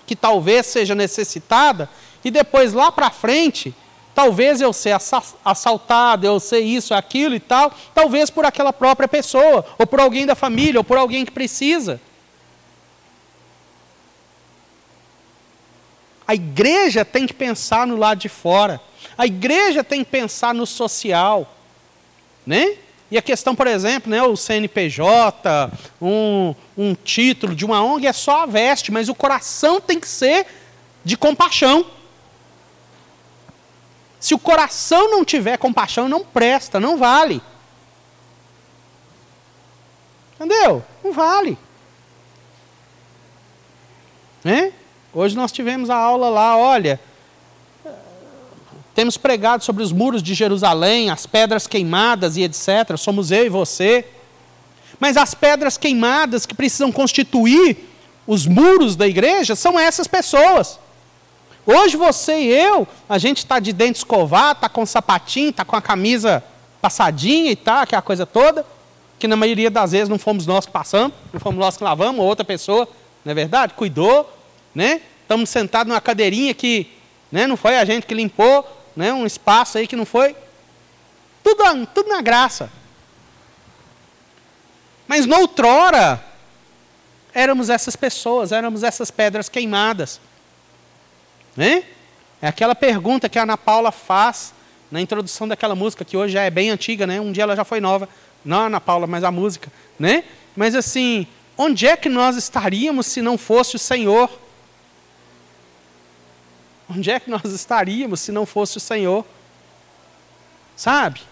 que 0.07 0.15
talvez 0.15 0.67
seja 0.67 0.95
necessitada 0.95 1.89
e 2.25 2.31
depois 2.31 2.73
lá 2.73 2.91
para 2.91 3.11
frente, 3.11 3.75
talvez 4.15 4.61
eu 4.61 4.73
ser 4.73 4.97
assaltado, 5.45 6.27
eu 6.27 6.41
ser 6.41 6.61
isso, 6.61 6.95
aquilo 6.95 7.35
e 7.35 7.41
tal, 7.41 7.73
talvez 7.95 8.31
por 8.31 8.47
aquela 8.47 8.73
própria 8.73 9.09
pessoa, 9.09 9.65
ou 9.79 9.87
por 9.87 10.01
alguém 10.01 10.25
da 10.25 10.35
família, 10.35 10.81
ou 10.81 10.85
por 10.85 10.97
alguém 10.97 11.25
que 11.25 11.33
precisa. 11.33 12.01
A 16.27 16.35
igreja 16.35 17.05
tem 17.05 17.27
que 17.27 17.35
pensar 17.35 17.87
no 17.87 17.97
lado 17.97 18.21
de 18.21 18.31
fora. 18.31 18.81
A 19.19 19.27
igreja 19.27 19.85
tem 19.85 20.03
que 20.03 20.11
pensar 20.11 20.55
no 20.55 20.67
social. 20.67 21.54
Né? 22.47 22.77
E 23.11 23.19
a 23.19 23.23
questão, 23.23 23.55
por 23.55 23.67
exemplo, 23.67 24.11
né, 24.11 24.23
o 24.23 24.37
CNPJ, 24.37 25.71
um, 26.01 26.55
um 26.77 26.95
título 26.95 27.55
de 27.55 27.65
uma 27.65 27.83
ONG 27.83 28.07
é 28.07 28.13
só 28.13 28.43
a 28.43 28.47
veste, 28.47 28.91
mas 28.91 29.09
o 29.09 29.15
coração 29.15 29.81
tem 29.81 30.01
que 30.01 30.09
ser 30.09 30.47
de 31.05 31.17
compaixão. 31.17 31.87
Se 34.19 34.35
o 34.35 34.39
coração 34.39 35.11
não 35.11 35.25
tiver 35.25 35.59
compaixão, 35.59 36.09
não 36.09 36.25
presta, 36.25 36.81
não 36.81 36.97
vale. 36.97 37.43
Entendeu? 40.35 40.83
Não 41.05 41.13
vale. 41.13 41.59
Né? 44.43 44.73
Hoje 45.13 45.37
nós 45.37 45.53
tivemos 45.53 45.89
a 45.91 45.97
aula 45.97 46.29
lá, 46.29 46.57
olha, 46.57 46.99
temos 48.95 49.17
pregado 49.17 49.65
sobre 49.65 49.83
os 49.83 49.91
muros 49.93 50.23
de 50.23 50.35
Jerusalém, 50.35 51.11
as 51.11 51.27
pedras 51.27 51.67
queimadas 51.67 52.37
e 52.37 52.43
etc. 52.43 52.97
Somos 52.97 53.33
eu 53.33 53.47
e 53.47 53.49
você. 53.49 54.05
Mas 55.01 55.17
as 55.17 55.35
pedras 55.35 55.77
queimadas 55.77 56.47
que 56.47 56.55
precisam 56.55 56.93
constituir 56.93 57.77
os 58.27 58.47
muros 58.47 58.95
da 58.95 59.07
igreja 59.07 59.57
são 59.57 59.79
essas 59.79 60.07
pessoas. 60.07 60.79
Hoje 61.67 61.97
você 61.97 62.41
e 62.41 62.49
eu, 62.49 62.87
a 63.09 63.19
gente 63.19 63.39
está 63.39 63.59
de 63.59 63.73
dente 63.73 63.99
escovado, 63.99 64.59
está 64.59 64.69
com 64.69 64.87
sapatinho, 64.87 65.51
está 65.51 65.65
com 65.65 65.75
a 65.75 65.83
camisa 65.83 66.45
passadinha 66.81 67.51
e 67.51 67.57
tal, 67.57 67.79
aquela 67.79 68.03
coisa 68.03 68.27
toda, 68.27 68.65
que 69.19 69.27
na 69.27 69.35
maioria 69.35 69.71
das 69.71 69.93
vezes 69.93 70.09
não 70.09 70.19
fomos 70.19 70.47
nós 70.47 70.67
que 70.67 70.73
passamos, 70.73 71.17
não 71.33 71.41
fomos 71.41 71.59
nós 71.59 71.77
que 71.77 71.83
lavamos, 71.83 72.25
outra 72.25 72.45
pessoa, 72.45 72.87
não 73.25 73.33
é 73.33 73.35
verdade? 73.35 73.73
Cuidou, 73.75 74.31
né? 74.75 75.01
Estamos 75.23 75.49
sentados 75.49 75.89
numa 75.89 76.01
cadeirinha 76.01 76.53
que 76.53 76.87
né, 77.33 77.47
não 77.47 77.57
foi 77.57 77.79
a 77.79 77.85
gente 77.85 78.07
que 78.07 78.15
limpou, 78.15 78.65
né, 78.97 79.13
um 79.13 79.27
espaço 79.27 79.79
aí 79.79 79.87
que 79.87 79.97
não 79.97 80.07
foi. 80.07 80.37
Tudo, 81.43 81.87
tudo 81.87 82.09
na 82.09 82.23
graça. 82.23 82.71
Mas 85.07 85.27
noutrora, 85.27 86.25
éramos 87.35 87.69
essas 87.69 87.97
pessoas, 87.97 88.53
éramos 88.53 88.83
essas 88.83 89.11
pedras 89.11 89.49
queimadas. 89.49 90.21
Né? 91.57 91.85
É 92.41 92.49
aquela 92.49 92.75
pergunta 92.75 93.29
que 93.29 93.39
a 93.39 93.43
Ana 93.43 93.57
Paula 93.57 93.93
faz 93.93 94.55
na 94.91 95.01
introdução 95.01 95.49
daquela 95.49 95.75
música, 95.75 96.05
que 96.05 96.17
hoje 96.17 96.35
já 96.35 96.43
é 96.43 96.51
bem 96.51 96.71
antiga, 96.71 97.07
né? 97.07 97.21
Um 97.21 97.33
dia 97.33 97.43
ela 97.43 97.57
já 97.57 97.65
foi 97.65 97.81
nova. 97.81 98.09
Não 98.45 98.61
a 98.61 98.67
Ana 98.67 98.81
Paula, 98.81 99.07
mas 99.07 99.25
a 99.25 99.31
música, 99.31 99.73
né? 99.99 100.25
Mas 100.55 100.75
assim, 100.75 101.27
onde 101.59 101.87
é 101.87 101.97
que 101.97 102.09
nós 102.09 102.37
estaríamos 102.37 103.07
se 103.07 103.21
não 103.21 103.37
fosse 103.37 103.77
o 103.77 103.79
Senhor? 103.79 104.31
Onde 106.89 107.11
é 107.11 107.19
que 107.19 107.31
nós 107.31 107.45
estaríamos 107.47 108.21
se 108.21 108.31
não 108.31 108.45
fosse 108.45 108.77
o 108.77 108.81
Senhor? 108.81 109.25
Sabe? 110.77 111.23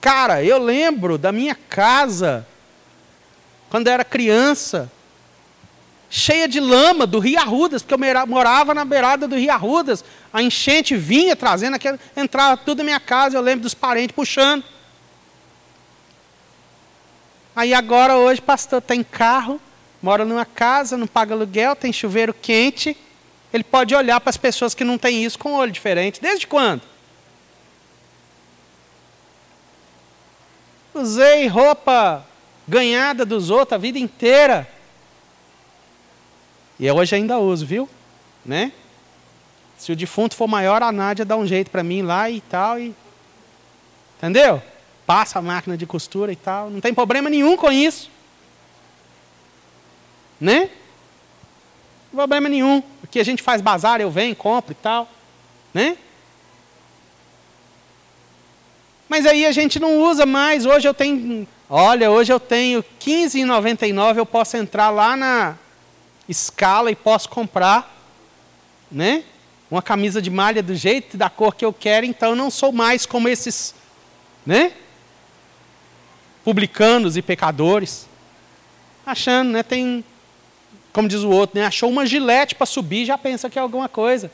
Cara, 0.00 0.42
eu 0.42 0.58
lembro 0.58 1.18
da 1.18 1.32
minha 1.32 1.54
casa, 1.54 2.46
quando 3.68 3.88
eu 3.88 3.92
era 3.92 4.04
criança, 4.04 4.90
cheia 6.08 6.48
de 6.48 6.58
lama 6.58 7.06
do 7.06 7.18
Rio 7.18 7.38
Arrudas, 7.38 7.82
porque 7.82 7.94
eu 7.94 8.26
morava 8.26 8.72
na 8.74 8.84
beirada 8.84 9.28
do 9.28 9.36
Rio 9.36 9.52
Arrudas. 9.52 10.04
A 10.32 10.42
enchente 10.42 10.96
vinha 10.96 11.36
trazendo 11.36 11.74
aquela, 11.74 11.98
entrava 12.16 12.56
tudo 12.56 12.78
na 12.78 12.84
minha 12.84 13.00
casa, 13.00 13.36
eu 13.36 13.42
lembro 13.42 13.62
dos 13.62 13.74
parentes 13.74 14.14
puxando. 14.14 14.64
Aí 17.54 17.74
agora 17.74 18.16
hoje, 18.16 18.40
pastor, 18.40 18.80
tem 18.80 19.02
carro, 19.02 19.60
mora 20.00 20.24
numa 20.24 20.46
casa, 20.46 20.96
não 20.96 21.06
paga 21.06 21.34
aluguel, 21.34 21.76
tem 21.76 21.92
chuveiro 21.92 22.32
quente. 22.32 22.96
Ele 23.52 23.64
pode 23.64 23.94
olhar 23.94 24.20
para 24.20 24.30
as 24.30 24.36
pessoas 24.36 24.74
que 24.74 24.84
não 24.84 24.96
têm 24.96 25.24
isso 25.24 25.38
com 25.38 25.52
um 25.52 25.56
olho 25.56 25.72
diferente. 25.72 26.20
Desde 26.20 26.46
quando? 26.46 26.82
Usei 30.94 31.46
roupa 31.46 32.24
ganhada 32.66 33.24
dos 33.24 33.50
outros 33.50 33.74
a 33.74 33.78
vida 33.78 33.98
inteira. 33.98 34.68
E 36.78 36.90
hoje 36.90 37.14
ainda 37.14 37.38
uso, 37.38 37.66
viu? 37.66 37.88
Né? 38.44 38.72
Se 39.76 39.92
o 39.92 39.96
defunto 39.96 40.36
for 40.36 40.46
maior, 40.46 40.82
a 40.82 40.92
Nádia 40.92 41.24
dá 41.24 41.36
um 41.36 41.46
jeito 41.46 41.70
para 41.70 41.82
mim 41.82 42.02
lá 42.02 42.30
e 42.30 42.40
tal. 42.40 42.78
E... 42.78 42.94
Entendeu? 44.18 44.62
Passa 45.06 45.38
a 45.38 45.42
máquina 45.42 45.76
de 45.76 45.86
costura 45.86 46.32
e 46.32 46.36
tal. 46.36 46.70
Não 46.70 46.80
tem 46.80 46.94
problema 46.94 47.28
nenhum 47.28 47.56
com 47.56 47.72
isso. 47.72 48.10
Né? 50.40 50.70
Não 52.12 52.18
problema 52.18 52.48
nenhum. 52.48 52.82
Porque 53.00 53.20
a 53.20 53.24
gente 53.24 53.42
faz 53.42 53.60
bazar, 53.60 54.00
eu 54.00 54.10
venho, 54.10 54.36
compro 54.36 54.72
e 54.72 54.74
tal. 54.74 55.08
Né? 55.72 55.96
Mas 59.08 59.26
aí 59.26 59.44
a 59.44 59.52
gente 59.52 59.80
não 59.80 60.02
usa 60.02 60.24
mais. 60.24 60.64
Hoje 60.64 60.86
eu 60.86 60.94
tenho. 60.94 61.46
Olha, 61.68 62.10
hoje 62.10 62.32
eu 62.32 62.38
tenho 62.38 62.80
R$15,99. 62.80 64.18
Eu 64.18 64.26
posso 64.26 64.56
entrar 64.56 64.90
lá 64.90 65.16
na 65.16 65.56
escala 66.28 66.90
e 66.90 66.96
posso 66.96 67.28
comprar. 67.28 67.96
Né? 68.90 69.24
Uma 69.70 69.82
camisa 69.82 70.22
de 70.22 70.30
malha 70.30 70.62
do 70.62 70.74
jeito 70.74 71.14
e 71.14 71.16
da 71.16 71.30
cor 71.30 71.54
que 71.54 71.64
eu 71.64 71.72
quero. 71.72 72.06
Então 72.06 72.30
eu 72.30 72.36
não 72.36 72.50
sou 72.50 72.70
mais 72.70 73.06
como 73.06 73.28
esses. 73.28 73.74
Né? 74.46 74.72
Publicanos 76.44 77.16
e 77.16 77.22
pecadores. 77.22 78.08
Achando, 79.04 79.50
né? 79.50 79.62
Tem 79.62 80.04
como 80.92 81.08
diz 81.08 81.20
o 81.20 81.30
outro, 81.30 81.58
né? 81.58 81.66
achou 81.66 81.88
uma 81.88 82.04
gilete 82.04 82.54
para 82.54 82.66
subir, 82.66 83.04
já 83.04 83.16
pensa 83.16 83.48
que 83.48 83.58
é 83.58 83.62
alguma 83.62 83.88
coisa. 83.88 84.30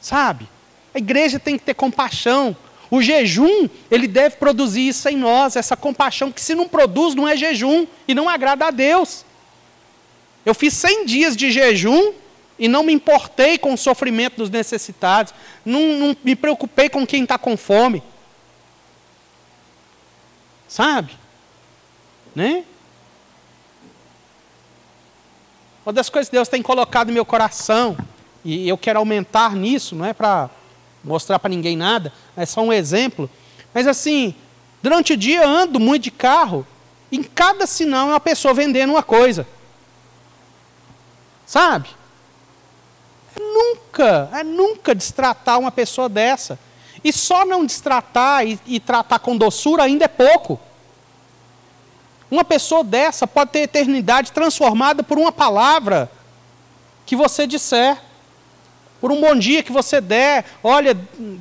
Sabe? 0.00 0.48
A 0.94 0.98
igreja 0.98 1.38
tem 1.38 1.56
que 1.56 1.64
ter 1.64 1.74
compaixão. 1.74 2.56
O 2.90 3.00
jejum, 3.00 3.68
ele 3.90 4.08
deve 4.08 4.36
produzir 4.36 4.88
isso 4.88 5.08
em 5.08 5.16
nós, 5.16 5.54
essa 5.54 5.76
compaixão, 5.76 6.32
que 6.32 6.40
se 6.40 6.54
não 6.54 6.68
produz, 6.68 7.14
não 7.14 7.28
é 7.28 7.36
jejum 7.36 7.86
e 8.08 8.14
não 8.14 8.28
agrada 8.28 8.66
a 8.66 8.70
Deus. 8.70 9.24
Eu 10.44 10.54
fiz 10.54 10.74
100 10.74 11.06
dias 11.06 11.36
de 11.36 11.52
jejum 11.52 12.12
e 12.58 12.66
não 12.66 12.82
me 12.82 12.92
importei 12.92 13.58
com 13.58 13.72
o 13.72 13.78
sofrimento 13.78 14.38
dos 14.38 14.50
necessitados, 14.50 15.32
não, 15.64 15.80
não 15.98 16.16
me 16.24 16.34
preocupei 16.34 16.88
com 16.88 17.06
quem 17.06 17.22
está 17.22 17.38
com 17.38 17.56
fome. 17.56 18.02
Sabe? 20.66 21.16
Né? 22.34 22.64
Uma 25.90 25.94
das 25.94 26.08
coisas 26.08 26.28
que 26.28 26.36
Deus 26.36 26.46
tem 26.46 26.62
colocado 26.62 27.08
no 27.08 27.14
meu 27.14 27.24
coração, 27.24 27.98
e 28.44 28.68
eu 28.68 28.78
quero 28.78 29.00
aumentar 29.00 29.56
nisso, 29.56 29.96
não 29.96 30.04
é 30.06 30.12
para 30.12 30.48
mostrar 31.02 31.36
para 31.40 31.50
ninguém 31.50 31.76
nada, 31.76 32.12
é 32.36 32.46
só 32.46 32.60
um 32.60 32.72
exemplo. 32.72 33.28
Mas 33.74 33.88
assim, 33.88 34.32
durante 34.80 35.14
o 35.14 35.16
dia 35.16 35.44
ando 35.44 35.80
muito 35.80 36.04
de 36.04 36.12
carro, 36.12 36.64
em 37.10 37.24
cada 37.24 37.66
sinal 37.66 38.06
é 38.06 38.12
uma 38.12 38.20
pessoa 38.20 38.54
vendendo 38.54 38.90
uma 38.90 39.02
coisa. 39.02 39.44
Sabe? 41.44 41.88
É 43.36 43.40
nunca, 43.40 44.30
é 44.32 44.44
nunca 44.44 44.94
destratar 44.94 45.58
uma 45.58 45.72
pessoa 45.72 46.08
dessa. 46.08 46.56
E 47.02 47.12
só 47.12 47.44
não 47.44 47.66
destratar 47.66 48.46
e, 48.46 48.60
e 48.64 48.78
tratar 48.78 49.18
com 49.18 49.36
doçura 49.36 49.82
ainda 49.82 50.04
é 50.04 50.08
pouco. 50.08 50.60
Uma 52.30 52.44
pessoa 52.44 52.84
dessa 52.84 53.26
pode 53.26 53.50
ter 53.50 53.60
eternidade 53.60 54.30
transformada 54.30 55.02
por 55.02 55.18
uma 55.18 55.32
palavra 55.32 56.10
que 57.04 57.16
você 57.16 57.46
disser, 57.46 57.98
por 59.00 59.10
um 59.10 59.20
bom 59.20 59.34
dia 59.34 59.62
que 59.62 59.72
você 59.72 60.00
der. 60.00 60.44
Olha, 60.62 60.96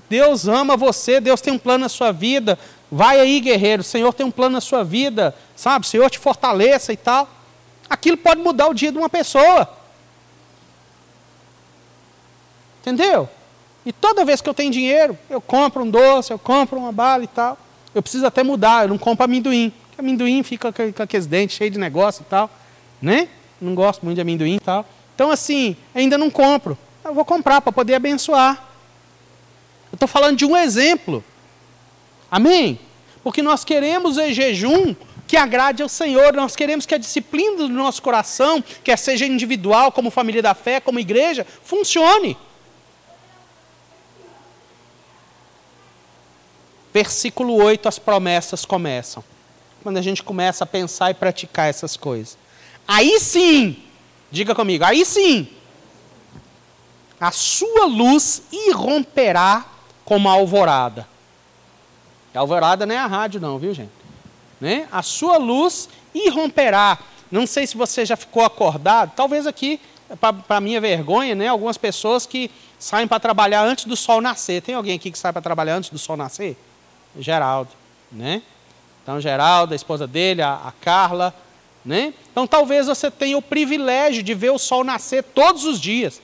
Deus 0.09 0.47
ama 0.47 0.75
você, 0.75 1.19
Deus 1.19 1.41
tem 1.41 1.53
um 1.53 1.59
plano 1.59 1.83
na 1.83 1.89
sua 1.89 2.11
vida. 2.11 2.57
Vai 2.91 3.19
aí, 3.19 3.39
guerreiro, 3.39 3.81
o 3.81 3.85
Senhor 3.85 4.11
tem 4.13 4.25
um 4.25 4.31
plano 4.31 4.53
na 4.53 4.61
sua 4.61 4.83
vida, 4.83 5.35
sabe? 5.55 5.85
O 5.85 5.89
Senhor 5.89 6.09
te 6.09 6.17
fortaleça 6.17 6.91
e 6.91 6.97
tal. 6.97 7.29
Aquilo 7.87 8.17
pode 8.17 8.41
mudar 8.41 8.67
o 8.67 8.73
dia 8.73 8.91
de 8.91 8.97
uma 8.97 9.09
pessoa. 9.09 9.69
Entendeu? 12.81 13.29
E 13.85 13.93
toda 13.93 14.25
vez 14.25 14.41
que 14.41 14.49
eu 14.49 14.53
tenho 14.53 14.71
dinheiro, 14.71 15.17
eu 15.29 15.39
compro 15.39 15.83
um 15.83 15.89
doce, 15.89 16.31
eu 16.31 16.39
compro 16.39 16.79
uma 16.79 16.91
bala 16.91 17.23
e 17.23 17.27
tal. 17.27 17.57
Eu 17.93 18.01
preciso 18.01 18.25
até 18.25 18.41
mudar, 18.43 18.85
eu 18.85 18.89
não 18.89 18.97
compro 18.97 19.25
amendoim. 19.25 19.73
Amendoim 19.99 20.41
fica 20.43 20.71
com 20.71 21.03
aqueles 21.03 21.25
dentes 21.25 21.57
cheios 21.57 21.73
de 21.73 21.79
negócio 21.79 22.21
e 22.21 22.25
tal. 22.25 22.49
Né? 23.01 23.27
Não 23.59 23.75
gosto 23.75 24.03
muito 24.03 24.15
de 24.15 24.21
amendoim 24.21 24.55
e 24.55 24.59
tal. 24.59 24.85
Então, 25.13 25.29
assim, 25.29 25.75
ainda 25.93 26.17
não 26.17 26.29
compro. 26.29 26.77
Eu 27.03 27.13
vou 27.13 27.25
comprar 27.25 27.59
para 27.59 27.73
poder 27.73 27.95
abençoar. 27.95 28.63
Eu 29.91 29.95
estou 29.95 30.07
falando 30.07 30.37
de 30.37 30.45
um 30.45 30.55
exemplo. 30.55 31.21
Amém? 32.31 32.79
Porque 33.21 33.41
nós 33.41 33.65
queremos 33.65 34.15
o 34.15 34.31
jejum 34.31 34.95
que 35.27 35.35
agrade 35.35 35.83
ao 35.83 35.89
Senhor, 35.89 36.33
nós 36.33 36.55
queremos 36.55 36.85
que 36.85 36.95
a 36.95 36.97
disciplina 36.97 37.57
do 37.57 37.69
nosso 37.69 38.01
coração, 38.01 38.63
quer 38.83 38.97
seja 38.97 39.27
individual, 39.27 39.91
como 39.91 40.09
família 40.09 40.41
da 40.41 40.55
fé, 40.55 40.79
como 40.79 40.99
igreja, 40.99 41.45
funcione. 41.63 42.35
Versículo 46.91 47.53
8, 47.55 47.87
as 47.87 47.99
promessas 47.99 48.65
começam. 48.65 49.23
Quando 49.83 49.97
a 49.97 50.01
gente 50.01 50.23
começa 50.23 50.63
a 50.63 50.67
pensar 50.67 51.11
e 51.11 51.13
praticar 51.13 51.69
essas 51.69 51.95
coisas. 51.95 52.37
Aí 52.87 53.19
sim, 53.19 53.77
diga 54.31 54.55
comigo, 54.55 54.83
aí 54.83 55.05
sim, 55.05 55.47
a 57.19 57.31
sua 57.31 57.85
luz 57.85 58.43
irromperá 58.51 59.65
como 60.05 60.29
a 60.29 60.31
alvorada. 60.31 61.07
A 62.33 62.39
alvorada 62.39 62.85
não 62.85 62.95
é 62.95 62.97
a 62.97 63.05
rádio, 63.05 63.41
não, 63.41 63.59
viu, 63.59 63.73
gente? 63.73 63.91
Né? 64.59 64.87
A 64.91 65.01
sua 65.01 65.37
luz 65.37 65.89
irromperá. 66.13 66.97
Não 67.31 67.45
sei 67.45 67.67
se 67.67 67.77
você 67.77 68.05
já 68.05 68.15
ficou 68.15 68.43
acordado, 68.43 69.11
talvez 69.15 69.45
aqui, 69.45 69.79
para 70.47 70.59
minha 70.59 70.81
vergonha, 70.81 71.35
né, 71.35 71.47
algumas 71.47 71.77
pessoas 71.77 72.25
que 72.25 72.49
saem 72.79 73.07
para 73.07 73.19
trabalhar 73.19 73.63
antes 73.63 73.85
do 73.85 73.95
sol 73.95 74.21
nascer. 74.21 74.61
Tem 74.61 74.73
alguém 74.73 74.95
aqui 74.95 75.11
que 75.11 75.19
sai 75.19 75.31
para 75.31 75.41
trabalhar 75.41 75.75
antes 75.75 75.89
do 75.89 75.99
sol 75.99 76.17
nascer? 76.17 76.57
Geraldo, 77.17 77.69
né? 78.11 78.41
Então, 79.09 79.19
Geraldo, 79.19 79.73
a 79.73 79.75
esposa 79.75 80.05
dele, 80.05 80.43
a, 80.43 80.53
a 80.53 80.71
Carla, 80.71 81.33
né? 81.83 82.13
Então, 82.31 82.45
talvez 82.45 82.85
você 82.85 83.09
tenha 83.09 83.35
o 83.35 83.41
privilégio 83.41 84.21
de 84.21 84.35
ver 84.35 84.51
o 84.51 84.59
sol 84.59 84.83
nascer 84.83 85.23
todos 85.23 85.65
os 85.65 85.81
dias. 85.81 86.21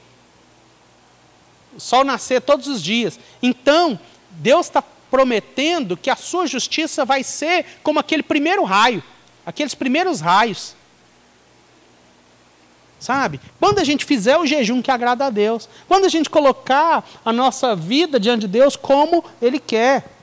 O 1.75 1.79
sol 1.79 2.03
nascer 2.03 2.43
todos 2.43 2.67
os 2.67 2.83
dias. 2.83 3.19
Então, 3.41 3.99
Deus 4.29 4.67
está 4.67 4.83
prometendo 5.09 5.97
que 5.97 6.11
a 6.11 6.15
sua 6.15 6.45
justiça 6.45 7.03
vai 7.03 7.23
ser 7.23 7.65
como 7.81 7.97
aquele 7.97 8.21
primeiro 8.21 8.63
raio, 8.63 9.03
aqueles 9.43 9.73
primeiros 9.73 10.21
raios. 10.21 10.75
Sabe? 12.99 13.41
Quando 13.59 13.79
a 13.79 13.83
gente 13.83 14.05
fizer 14.05 14.37
o 14.37 14.45
jejum 14.45 14.79
que 14.79 14.91
agrada 14.91 15.25
a 15.25 15.31
Deus, 15.31 15.67
quando 15.87 16.05
a 16.05 16.09
gente 16.09 16.29
colocar 16.29 17.03
a 17.25 17.33
nossa 17.33 17.75
vida 17.75 18.19
diante 18.19 18.41
de 18.41 18.47
Deus 18.47 18.75
como 18.75 19.25
Ele 19.41 19.57
quer, 19.57 20.14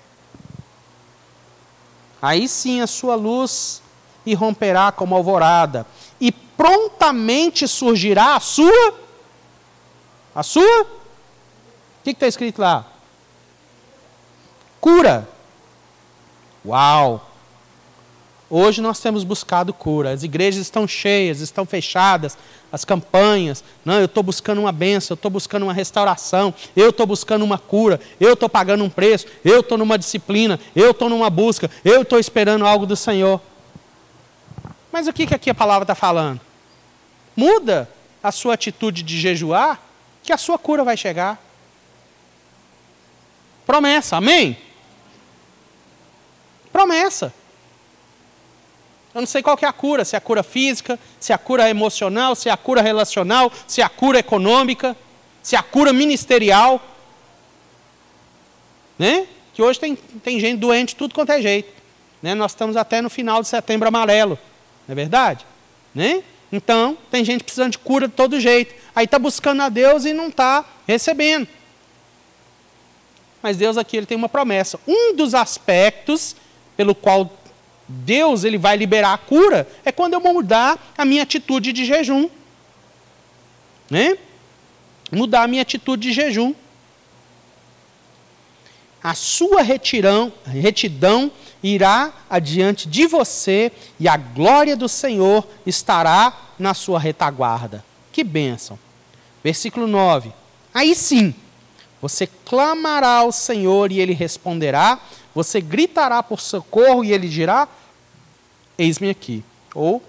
aí 2.22 2.48
sim 2.48 2.80
a 2.80 2.86
sua 2.86 3.16
luz 3.16 3.82
irromperá 4.24 4.92
como 4.92 5.16
alvorada, 5.16 5.84
e 6.20 6.30
prontamente 6.30 7.66
surgirá 7.66 8.36
a 8.36 8.40
sua. 8.40 8.94
A 10.32 10.44
sua? 10.44 10.82
O 10.82 12.04
que 12.04 12.10
está 12.10 12.26
escrito 12.28 12.62
lá? 12.62 12.86
Cura. 14.80 15.28
Uau! 16.64 17.28
Hoje 18.48 18.80
nós 18.80 19.00
temos 19.00 19.24
buscado 19.24 19.72
cura. 19.72 20.12
As 20.12 20.22
igrejas 20.22 20.62
estão 20.62 20.86
cheias, 20.86 21.40
estão 21.40 21.64
fechadas, 21.64 22.36
as 22.72 22.84
campanhas. 22.84 23.62
Não, 23.84 23.98
eu 23.98 24.06
estou 24.06 24.22
buscando 24.22 24.62
uma 24.62 24.72
benção, 24.72 25.14
eu 25.14 25.16
estou 25.16 25.30
buscando 25.30 25.64
uma 25.64 25.74
restauração, 25.74 26.54
eu 26.74 26.88
estou 26.88 27.06
buscando 27.06 27.44
uma 27.44 27.58
cura, 27.58 28.00
eu 28.18 28.32
estou 28.32 28.48
pagando 28.48 28.82
um 28.82 28.88
preço, 28.88 29.26
eu 29.44 29.60
estou 29.60 29.76
numa 29.76 29.98
disciplina, 29.98 30.58
eu 30.74 30.92
estou 30.92 31.10
numa 31.10 31.28
busca, 31.28 31.70
eu 31.84 32.00
estou 32.00 32.18
esperando 32.18 32.66
algo 32.66 32.86
do 32.86 32.96
Senhor. 32.96 33.40
Mas 34.90 35.06
o 35.06 35.12
que, 35.12 35.26
que 35.26 35.34
aqui 35.34 35.50
a 35.50 35.54
palavra 35.54 35.84
está 35.84 35.94
falando? 35.94 36.40
Muda 37.36 37.88
a 38.22 38.32
sua 38.32 38.54
atitude 38.54 39.02
de 39.02 39.18
jejuar, 39.20 39.80
que 40.22 40.32
a 40.32 40.38
sua 40.38 40.58
cura 40.58 40.82
vai 40.82 40.96
chegar. 40.96 41.42
Promessa, 43.66 44.16
amém? 44.16 44.56
Promessa. 46.72 47.34
Eu 49.14 49.20
não 49.20 49.26
sei 49.26 49.42
qual 49.42 49.58
é 49.60 49.66
a 49.66 49.72
cura, 49.72 50.04
se 50.04 50.16
é 50.16 50.18
a 50.18 50.20
cura 50.20 50.42
física, 50.42 50.98
se 51.20 51.32
é 51.32 51.34
a 51.34 51.38
cura 51.38 51.68
emocional, 51.68 52.34
se 52.34 52.48
é 52.48 52.52
a 52.52 52.56
cura 52.56 52.80
relacional, 52.80 53.52
se 53.66 53.82
é 53.82 53.84
a 53.84 53.88
cura 53.88 54.18
econômica, 54.18 54.96
se 55.42 55.54
é 55.54 55.58
a 55.58 55.62
cura 55.62 55.92
ministerial. 55.92 56.80
Né? 58.98 59.26
Que 59.52 59.62
hoje 59.62 59.78
tem, 59.78 59.96
tem 59.96 60.40
gente 60.40 60.58
doente 60.58 60.96
tudo 60.96 61.14
quanto 61.14 61.32
é 61.32 61.42
jeito. 61.42 61.70
Né? 62.22 62.34
Nós 62.34 62.52
estamos 62.52 62.76
até 62.76 63.02
no 63.02 63.10
final 63.10 63.42
de 63.42 63.48
setembro 63.48 63.86
amarelo. 63.86 64.38
Não 64.88 64.92
é 64.92 64.96
verdade? 64.96 65.44
Né? 65.94 66.22
Então, 66.50 66.96
tem 67.10 67.22
gente 67.24 67.44
precisando 67.44 67.72
de 67.72 67.78
cura 67.78 68.08
de 68.08 68.14
todo 68.14 68.40
jeito. 68.40 68.74
Aí 68.94 69.04
está 69.04 69.18
buscando 69.18 69.62
a 69.62 69.68
Deus 69.68 70.06
e 70.06 70.14
não 70.14 70.28
está 70.28 70.64
recebendo. 70.86 71.48
Mas 73.42 73.56
Deus 73.56 73.76
aqui 73.76 73.96
ele 73.96 74.06
tem 74.06 74.16
uma 74.16 74.28
promessa. 74.28 74.78
Um 74.86 75.14
dos 75.14 75.34
aspectos 75.34 76.36
pelo 76.76 76.94
qual 76.94 77.30
Deus 77.92 78.42
ele 78.42 78.56
vai 78.56 78.76
liberar 78.76 79.12
a 79.12 79.18
cura 79.18 79.68
é 79.84 79.92
quando 79.92 80.14
eu 80.14 80.20
mudar 80.20 80.92
a 80.96 81.04
minha 81.04 81.22
atitude 81.22 81.72
de 81.72 81.84
jejum. 81.84 82.28
Né? 83.90 84.16
Mudar 85.10 85.42
a 85.42 85.48
minha 85.48 85.62
atitude 85.62 86.08
de 86.08 86.12
jejum. 86.12 86.54
A 89.02 89.14
sua 89.14 89.62
retirão, 89.62 90.32
retidão 90.46 91.30
irá 91.62 92.12
adiante 92.30 92.88
de 92.88 93.06
você 93.06 93.70
e 94.00 94.08
a 94.08 94.16
glória 94.16 94.76
do 94.76 94.88
Senhor 94.88 95.46
estará 95.66 96.32
na 96.58 96.72
sua 96.72 96.98
retaguarda. 96.98 97.84
Que 98.10 98.24
bênção. 98.24 98.78
Versículo 99.42 99.86
9. 99.86 100.32
Aí 100.72 100.94
sim, 100.94 101.34
você 102.00 102.26
clamará 102.26 103.18
ao 103.18 103.32
Senhor 103.32 103.92
e 103.92 104.00
ele 104.00 104.14
responderá, 104.14 104.98
você 105.34 105.60
gritará 105.60 106.22
por 106.22 106.40
socorro 106.40 107.04
e 107.04 107.12
ele 107.12 107.28
dirá: 107.28 107.68
Eis-me 108.78 109.10
aqui. 109.10 109.44
Ou 109.74 110.02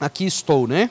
aqui 0.00 0.26
estou, 0.26 0.66
né? 0.66 0.90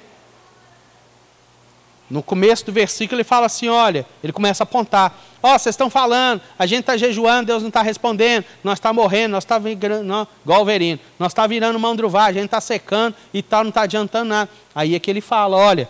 No 2.10 2.24
começo 2.24 2.66
do 2.66 2.72
versículo 2.72 3.18
ele 3.18 3.24
fala 3.24 3.48
assim: 3.48 3.68
olha, 3.68 4.06
ele 4.24 4.32
começa 4.32 4.64
a 4.64 4.66
apontar. 4.66 5.14
Ó, 5.44 5.54
oh, 5.54 5.60
vocês 5.60 5.74
estão 5.74 5.90
falando, 5.90 6.42
a 6.58 6.66
gente 6.66 6.82
está 6.82 6.96
jejuando, 6.96 7.48
Deus 7.48 7.62
não 7.62 7.68
está 7.68 7.82
respondendo, 7.82 8.46
nós 8.64 8.80
está 8.80 8.94
morrendo, 8.94 9.34
nós 9.34 9.44
está 9.44 9.60
virando, 9.60 10.28
igual 10.44 10.62
o 10.62 10.66
verino, 10.66 11.00
nós 11.20 11.32
está 11.32 11.46
virando 11.46 11.78
mão 11.78 11.96
druvá, 11.96 12.26
a 12.26 12.34
gente 12.34 12.46
está 12.46 12.62
secando 12.62 13.16
e 13.34 13.44
tal, 13.44 13.64
não 13.64 13.70
está 13.70 13.82
adiantando 13.82 14.30
nada. 14.30 14.50
Aí 14.74 14.96
é 14.96 15.00
que 15.00 15.12
ele 15.12 15.22
fala: 15.22 15.58
olha, 15.58 15.90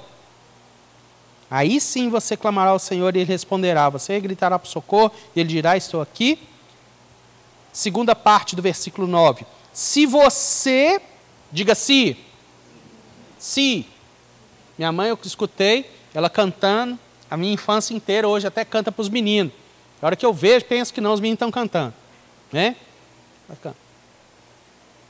aí 1.51 1.79
sim 1.79 2.09
você 2.09 2.35
clamará 2.35 2.71
ao 2.71 2.79
Senhor 2.79 3.15
e 3.15 3.19
ele 3.19 3.31
responderá. 3.31 3.87
Você 3.89 4.19
gritará 4.19 4.57
para 4.57 4.69
socorro 4.69 5.11
e 5.35 5.39
ele 5.39 5.49
dirá: 5.49 5.77
Estou 5.77 6.01
aqui 6.01 6.39
segunda 7.71 8.15
parte 8.15 8.55
do 8.55 8.61
versículo 8.61 9.05
9. 9.05 9.45
Se 9.77 10.07
você, 10.07 10.99
diga 11.51 11.75
se, 11.75 12.17
se, 13.37 13.85
minha 14.75 14.91
mãe 14.91 15.09
eu 15.09 15.19
escutei, 15.23 15.87
ela 16.15 16.31
cantando, 16.31 16.97
a 17.29 17.37
minha 17.37 17.53
infância 17.53 17.93
inteira, 17.93 18.27
hoje 18.27 18.47
até 18.47 18.65
canta 18.65 18.91
para 18.91 19.03
os 19.03 19.07
meninos. 19.07 19.53
A 20.01 20.07
hora 20.07 20.15
que 20.15 20.25
eu 20.25 20.33
vejo, 20.33 20.65
penso 20.65 20.91
que 20.91 20.99
não, 20.99 21.13
os 21.13 21.19
meninos 21.19 21.35
estão 21.35 21.51
cantando. 21.51 21.93
Né? 22.51 22.75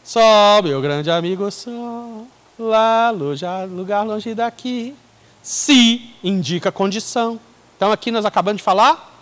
Só, 0.04 0.62
meu 0.62 0.82
grande 0.82 1.10
amigo, 1.10 1.50
só, 1.50 2.26
lá, 2.60 3.10
lugar 3.10 4.04
longe 4.04 4.36
daqui. 4.36 4.94
Se 5.42 6.14
indica 6.22 6.74
condição. 6.74 7.40
Então 7.78 7.90
aqui 7.90 8.12
nós 8.12 8.26
acabamos 8.26 8.58
de 8.58 8.64
falar. 8.64 9.18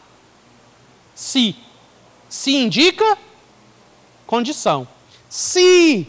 Se. 1.13 1.55
Se 2.27 2.55
indica 2.55 3.15
condição. 4.25 4.87
Se 5.29 6.07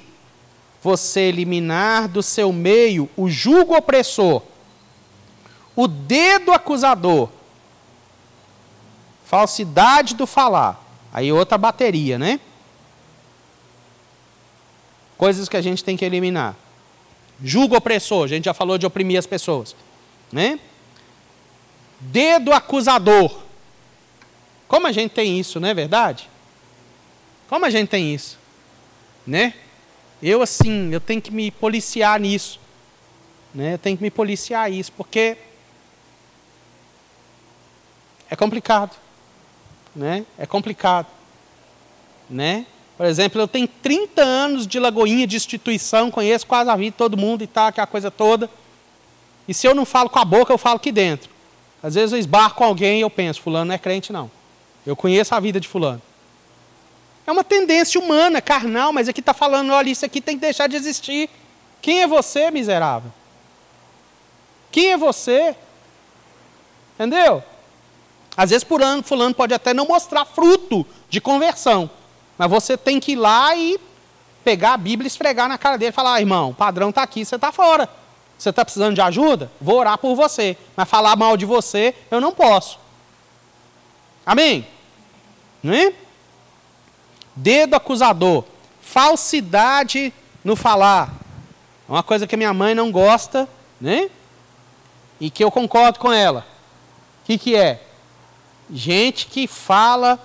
você 0.82 1.20
eliminar 1.20 2.08
do 2.08 2.22
seu 2.22 2.52
meio 2.52 3.08
o 3.16 3.28
jugo 3.28 3.76
opressor, 3.76 4.42
o 5.74 5.88
dedo 5.88 6.52
acusador, 6.52 7.28
falsidade 9.24 10.14
do 10.14 10.26
falar, 10.26 10.82
aí 11.12 11.32
outra 11.32 11.58
bateria, 11.58 12.18
né? 12.18 12.40
Coisas 15.18 15.48
que 15.48 15.56
a 15.56 15.62
gente 15.62 15.82
tem 15.82 15.96
que 15.96 16.04
eliminar. 16.04 16.54
Julgo 17.42 17.76
opressor, 17.76 18.24
a 18.24 18.28
gente 18.28 18.44
já 18.44 18.54
falou 18.54 18.78
de 18.78 18.86
oprimir 18.86 19.18
as 19.18 19.26
pessoas. 19.26 19.74
Né? 20.30 20.58
Dedo 22.00 22.52
acusador. 22.52 23.40
Como 24.68 24.86
a 24.86 24.92
gente 24.92 25.12
tem 25.12 25.38
isso, 25.38 25.60
não 25.60 25.68
é 25.68 25.74
verdade? 25.74 26.28
Como 27.48 27.64
a 27.64 27.70
gente 27.70 27.88
tem 27.88 28.14
isso? 28.14 28.38
Né? 29.26 29.54
Eu 30.22 30.42
assim, 30.42 30.92
eu 30.92 31.00
tenho 31.00 31.20
que 31.20 31.32
me 31.32 31.50
policiar 31.50 32.18
nisso. 32.20 32.60
Né? 33.54 33.74
Eu 33.74 33.78
tenho 33.78 33.96
que 33.96 34.02
me 34.02 34.10
policiar 34.10 34.70
isso, 34.70 34.92
porque 34.92 35.36
é 38.30 38.36
complicado. 38.36 38.96
Né? 39.94 40.24
É 40.38 40.46
complicado. 40.46 41.06
Né? 42.28 42.66
Por 42.96 43.06
exemplo, 43.06 43.40
eu 43.40 43.48
tenho 43.48 43.68
30 43.68 44.22
anos 44.22 44.66
de 44.66 44.78
lagoinha 44.78 45.26
de 45.26 45.36
instituição, 45.36 46.10
conheço 46.10 46.46
quase 46.46 46.70
a 46.70 46.76
vida 46.76 46.94
todo 46.96 47.16
mundo 47.16 47.42
e 47.42 47.46
tal, 47.46 47.66
aquela 47.66 47.86
coisa 47.86 48.10
toda. 48.10 48.48
E 49.46 49.52
se 49.52 49.66
eu 49.66 49.74
não 49.74 49.84
falo 49.84 50.08
com 50.08 50.18
a 50.18 50.24
boca, 50.24 50.52
eu 50.52 50.58
falo 50.58 50.76
aqui 50.76 50.90
dentro. 50.90 51.30
Às 51.82 51.94
vezes 51.94 52.12
eu 52.12 52.18
esbarco 52.18 52.56
com 52.56 52.64
alguém 52.64 52.98
e 52.98 53.02
eu 53.02 53.10
penso, 53.10 53.40
fulano 53.40 53.66
não 53.66 53.74
é 53.74 53.78
crente 53.78 54.12
não. 54.12 54.30
Eu 54.84 54.96
conheço 54.96 55.34
a 55.34 55.40
vida 55.40 55.60
de 55.60 55.68
fulano. 55.68 56.00
É 57.26 57.32
uma 57.32 57.42
tendência 57.42 58.00
humana, 58.00 58.40
carnal, 58.40 58.92
mas 58.92 59.08
aqui 59.08 59.20
está 59.20 59.34
falando, 59.34 59.72
olha, 59.72 59.90
isso 59.90 60.06
aqui 60.06 60.20
tem 60.20 60.36
que 60.36 60.42
deixar 60.42 60.68
de 60.68 60.76
existir. 60.76 61.28
Quem 61.82 62.02
é 62.02 62.06
você, 62.06 62.50
miserável? 62.50 63.12
Quem 64.70 64.92
é 64.92 64.96
você? 64.96 65.56
Entendeu? 66.94 67.42
Às 68.36 68.50
vezes 68.50 68.64
por 68.64 68.82
ano, 68.82 69.02
fulano 69.02 69.34
pode 69.34 69.54
até 69.54 69.74
não 69.74 69.86
mostrar 69.86 70.24
fruto 70.24 70.86
de 71.08 71.20
conversão. 71.20 71.90
Mas 72.38 72.50
você 72.50 72.76
tem 72.76 73.00
que 73.00 73.12
ir 73.12 73.16
lá 73.16 73.56
e 73.56 73.80
pegar 74.44 74.74
a 74.74 74.76
Bíblia 74.76 75.06
e 75.06 75.08
esfregar 75.08 75.48
na 75.48 75.58
cara 75.58 75.76
dele 75.76 75.90
e 75.90 75.92
falar, 75.92 76.14
ah, 76.14 76.20
irmão, 76.20 76.50
o 76.50 76.54
padrão 76.54 76.90
está 76.90 77.02
aqui, 77.02 77.24
você 77.24 77.34
está 77.34 77.50
fora. 77.50 77.88
Você 78.38 78.50
está 78.50 78.64
precisando 78.64 78.94
de 78.94 79.00
ajuda? 79.00 79.50
Vou 79.60 79.78
orar 79.78 79.98
por 79.98 80.14
você. 80.14 80.56
Mas 80.76 80.88
falar 80.88 81.16
mal 81.16 81.36
de 81.36 81.46
você, 81.46 81.94
eu 82.10 82.20
não 82.20 82.32
posso. 82.32 82.78
Amém? 84.24 84.66
Não 85.62 85.72
é? 85.72 85.92
Dedo 87.36 87.74
acusador. 87.74 88.44
Falsidade 88.80 90.12
no 90.42 90.56
falar. 90.56 91.14
É 91.88 91.92
uma 91.92 92.02
coisa 92.02 92.26
que 92.26 92.36
minha 92.36 92.54
mãe 92.54 92.74
não 92.74 92.90
gosta, 92.90 93.48
né? 93.80 94.10
E 95.20 95.30
que 95.30 95.44
eu 95.44 95.50
concordo 95.50 95.98
com 95.98 96.12
ela. 96.12 96.46
O 97.22 97.26
que, 97.26 97.38
que 97.38 97.54
é? 97.54 97.82
Gente 98.70 99.26
que 99.26 99.46
fala 99.46 100.18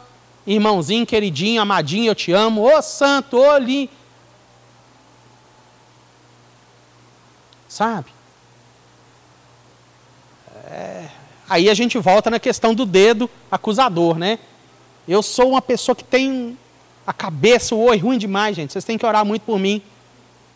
irmãozinho, 0.46 1.06
queridinho, 1.06 1.62
amadinho, 1.62 2.08
eu 2.10 2.16
te 2.16 2.32
amo, 2.32 2.64
ô 2.64 2.82
santo, 2.82 3.38
ô 3.38 3.58
lindo. 3.58 3.92
Sabe? 7.68 8.12
É... 10.66 11.08
Aí 11.50 11.70
a 11.70 11.74
gente 11.74 11.98
volta 11.98 12.30
na 12.30 12.40
questão 12.40 12.74
do 12.74 12.86
dedo 12.86 13.30
acusador, 13.52 14.18
né? 14.18 14.40
Eu 15.08 15.22
sou 15.22 15.50
uma 15.52 15.62
pessoa 15.62 15.96
que 15.96 16.04
tem 16.04 16.58
a 17.12 17.14
cabeça, 17.14 17.76
o 17.76 17.84
oi 17.84 17.98
ruim 17.98 18.18
demais, 18.18 18.56
gente. 18.56 18.72
Vocês 18.72 18.86
têm 18.86 18.98
que 18.98 19.06
orar 19.06 19.26
muito 19.26 19.42
por 19.42 19.60
mim. 19.60 19.82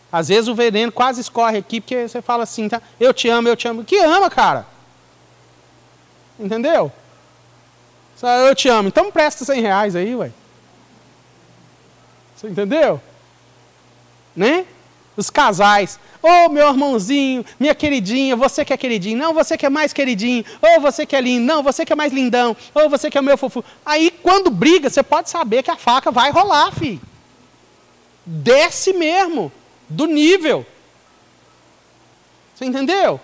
Às 0.10 0.30
vezes 0.30 0.48
o 0.48 0.56
veneno 0.56 0.90
quase 0.90 1.20
escorre 1.20 1.58
aqui, 1.58 1.82
porque 1.82 2.08
você 2.08 2.22
fala 2.22 2.44
assim, 2.44 2.70
tá? 2.70 2.82
Eu 2.98 3.14
te 3.14 3.28
amo, 3.28 3.50
eu 3.50 3.58
te 3.58 3.68
amo. 3.68 3.84
Que 3.84 3.98
ama, 3.98 4.30
cara? 4.30 4.66
Entendeu? 6.40 6.90
Eu 8.48 8.56
te 8.56 8.70
amo. 8.70 8.88
Então 8.88 9.12
presta 9.12 9.44
100 9.44 9.62
reais 9.62 9.96
aí, 9.98 10.16
ué. 10.16 10.32
Você 12.36 12.48
entendeu? 12.48 13.02
Né? 14.34 14.66
Os 15.18 15.30
casais. 15.30 16.00
Ô, 16.22 16.28
oh, 16.28 16.50
meu 16.50 16.68
irmãozinho, 16.68 17.46
minha 17.60 17.74
queridinha, 17.74 18.36
você 18.36 18.66
que 18.66 18.74
é 18.74 18.78
queridinho. 18.78 19.18
Não, 19.18 19.34
você 19.34 19.58
que 19.58 19.66
é 19.66 19.70
mais 19.70 19.94
queridinho. 19.94 20.44
Ou 20.62 20.78
oh, 20.78 20.82
você 20.82 21.06
que 21.06 21.16
é 21.16 21.22
lindo. 21.22 21.46
Não, 21.46 21.64
você 21.64 21.86
que 21.86 21.94
é 21.94 21.96
mais 21.96 22.12
lindão. 22.12 22.56
Ou 22.74 22.86
oh, 22.86 22.90
você 22.90 23.10
que 23.10 23.18
é 23.18 23.22
meu 23.22 23.38
fofo. 23.38 23.64
Aí, 23.86 24.12
quando 24.22 24.50
briga, 24.50 24.90
você 24.90 25.02
pode 25.02 25.30
saber 25.30 25.64
que 25.64 25.72
a 25.72 25.78
faca 25.78 26.12
vai 26.12 26.32
rolar, 26.32 26.72
filho. 26.72 27.02
Desce 28.26 28.94
mesmo. 28.94 29.52
Do 29.88 30.06
nível. 30.06 30.66
Você 32.54 32.66
entendeu? 32.66 33.20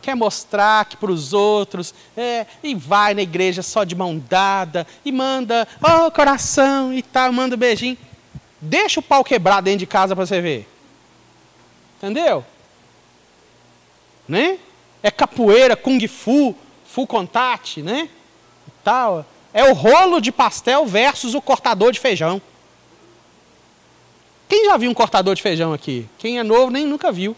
quer 0.00 0.14
mostrar 0.14 0.84
que 0.86 0.96
para 0.96 1.10
os 1.10 1.32
outros, 1.32 1.94
é, 2.16 2.46
e 2.62 2.74
vai 2.74 3.14
na 3.14 3.22
igreja 3.22 3.62
só 3.62 3.84
de 3.84 3.94
mão 3.94 4.18
dada, 4.18 4.86
e 5.04 5.12
manda, 5.12 5.68
oh, 5.82 6.10
coração 6.10 6.92
e 6.92 7.02
tal, 7.02 7.32
manda 7.32 7.54
um 7.54 7.58
beijinho. 7.58 7.98
Deixa 8.60 9.00
o 9.00 9.02
pau 9.02 9.24
quebrar 9.24 9.60
dentro 9.60 9.80
de 9.80 9.86
casa 9.86 10.14
para 10.14 10.26
você 10.26 10.40
ver. 10.40 10.69
Entendeu? 12.00 12.42
Né? 14.26 14.58
É 15.02 15.10
capoeira, 15.10 15.76
kung 15.76 16.00
fu, 16.08 16.56
full 16.86 17.06
contact, 17.06 17.82
né? 17.82 18.08
E 18.66 18.70
tal. 18.82 19.26
É 19.52 19.64
o 19.64 19.74
rolo 19.74 20.18
de 20.18 20.32
pastel 20.32 20.86
versus 20.86 21.34
o 21.34 21.42
cortador 21.42 21.92
de 21.92 22.00
feijão. 22.00 22.40
Quem 24.48 24.64
já 24.64 24.78
viu 24.78 24.90
um 24.90 24.94
cortador 24.94 25.34
de 25.34 25.42
feijão 25.42 25.74
aqui? 25.74 26.08
Quem 26.16 26.38
é 26.38 26.42
novo 26.42 26.70
nem 26.70 26.86
nunca 26.86 27.12
viu. 27.12 27.36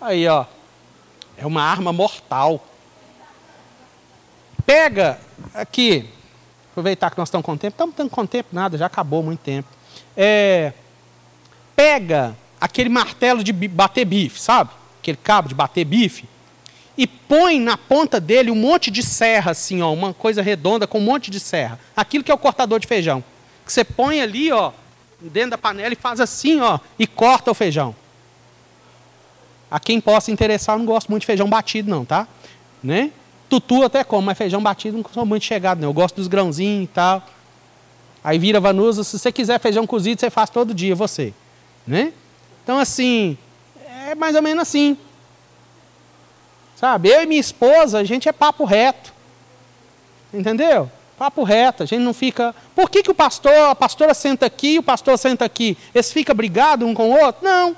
Aí, 0.00 0.26
ó. 0.26 0.46
É 1.36 1.46
uma 1.46 1.62
arma 1.62 1.92
mortal. 1.92 2.60
Pega 4.66 5.20
aqui, 5.54 6.08
aproveitar 6.70 7.10
que 7.10 7.18
nós 7.18 7.28
estamos 7.28 7.44
com 7.44 7.56
tempo, 7.56 7.90
estamos 7.90 8.12
com 8.12 8.26
tempo 8.26 8.48
nada, 8.52 8.76
já 8.76 8.86
acabou 8.86 9.22
muito 9.22 9.40
tempo. 9.40 9.68
É, 10.16 10.72
pega 11.74 12.36
aquele 12.60 12.88
martelo 12.88 13.42
de 13.42 13.52
bater 13.52 14.04
bife, 14.04 14.40
sabe? 14.40 14.70
Aquele 15.00 15.16
cabo 15.16 15.48
de 15.48 15.54
bater 15.54 15.84
bife. 15.84 16.28
E 16.96 17.06
põe 17.06 17.58
na 17.58 17.78
ponta 17.78 18.20
dele 18.20 18.50
um 18.50 18.56
monte 18.56 18.90
de 18.90 19.02
serra, 19.02 19.52
assim, 19.52 19.80
ó, 19.80 19.92
uma 19.92 20.12
coisa 20.12 20.42
redonda 20.42 20.86
com 20.86 20.98
um 20.98 21.02
monte 21.02 21.30
de 21.30 21.40
serra. 21.40 21.78
Aquilo 21.96 22.22
que 22.22 22.30
é 22.30 22.34
o 22.34 22.38
cortador 22.38 22.78
de 22.78 22.86
feijão. 22.86 23.24
Que 23.64 23.72
você 23.72 23.82
põe 23.82 24.20
ali, 24.20 24.52
ó, 24.52 24.72
dentro 25.20 25.52
da 25.52 25.58
panela 25.58 25.92
e 25.92 25.96
faz 25.96 26.20
assim, 26.20 26.60
ó, 26.60 26.78
e 26.98 27.06
corta 27.06 27.50
o 27.50 27.54
feijão. 27.54 27.94
A 29.70 29.80
quem 29.80 30.00
possa 30.00 30.30
interessar, 30.30 30.74
eu 30.74 30.80
não 30.80 30.86
gosto 30.86 31.08
muito 31.08 31.22
de 31.22 31.26
feijão 31.26 31.48
batido, 31.48 31.88
não, 31.88 32.04
tá? 32.04 32.28
Né? 32.82 33.12
Tutu 33.48 33.82
até 33.82 34.04
como, 34.04 34.22
mas 34.22 34.36
feijão 34.36 34.62
batido 34.62 34.98
não 34.98 35.04
sou 35.12 35.24
muito 35.24 35.44
chegado, 35.44 35.80
não. 35.80 35.88
Eu 35.88 35.92
gosto 35.94 36.16
dos 36.16 36.28
grãozinhos 36.28 36.84
e 36.84 36.88
tal. 36.88 37.26
Aí 38.22 38.38
vira 38.38 38.60
vanusa, 38.60 39.04
se 39.04 39.18
você 39.18 39.32
quiser 39.32 39.58
feijão 39.58 39.86
cozido, 39.86 40.20
você 40.20 40.28
faz 40.28 40.50
todo 40.50 40.74
dia, 40.74 40.94
você. 40.94 41.32
Né? 41.86 42.12
Então, 42.62 42.78
assim, 42.78 43.36
é 44.08 44.14
mais 44.14 44.34
ou 44.34 44.42
menos 44.42 44.62
assim. 44.62 44.96
Sabe? 46.76 47.10
Eu 47.10 47.22
e 47.22 47.26
minha 47.26 47.40
esposa, 47.40 47.98
a 47.98 48.04
gente 48.04 48.28
é 48.28 48.32
papo 48.32 48.64
reto. 48.64 49.12
Entendeu? 50.32 50.90
Papo 51.18 51.42
reto, 51.42 51.82
a 51.82 51.86
gente 51.86 52.00
não 52.00 52.14
fica. 52.14 52.54
Por 52.74 52.88
que, 52.88 53.02
que 53.02 53.10
o 53.10 53.14
pastor, 53.14 53.70
a 53.70 53.74
pastora 53.74 54.14
senta 54.14 54.46
aqui 54.46 54.74
e 54.74 54.78
o 54.78 54.82
pastor 54.82 55.18
senta 55.18 55.44
aqui? 55.44 55.76
Eles 55.94 56.10
ficam 56.10 56.34
brigados 56.34 56.88
um 56.88 56.94
com 56.94 57.10
o 57.10 57.20
outro? 57.22 57.44
Não. 57.44 57.76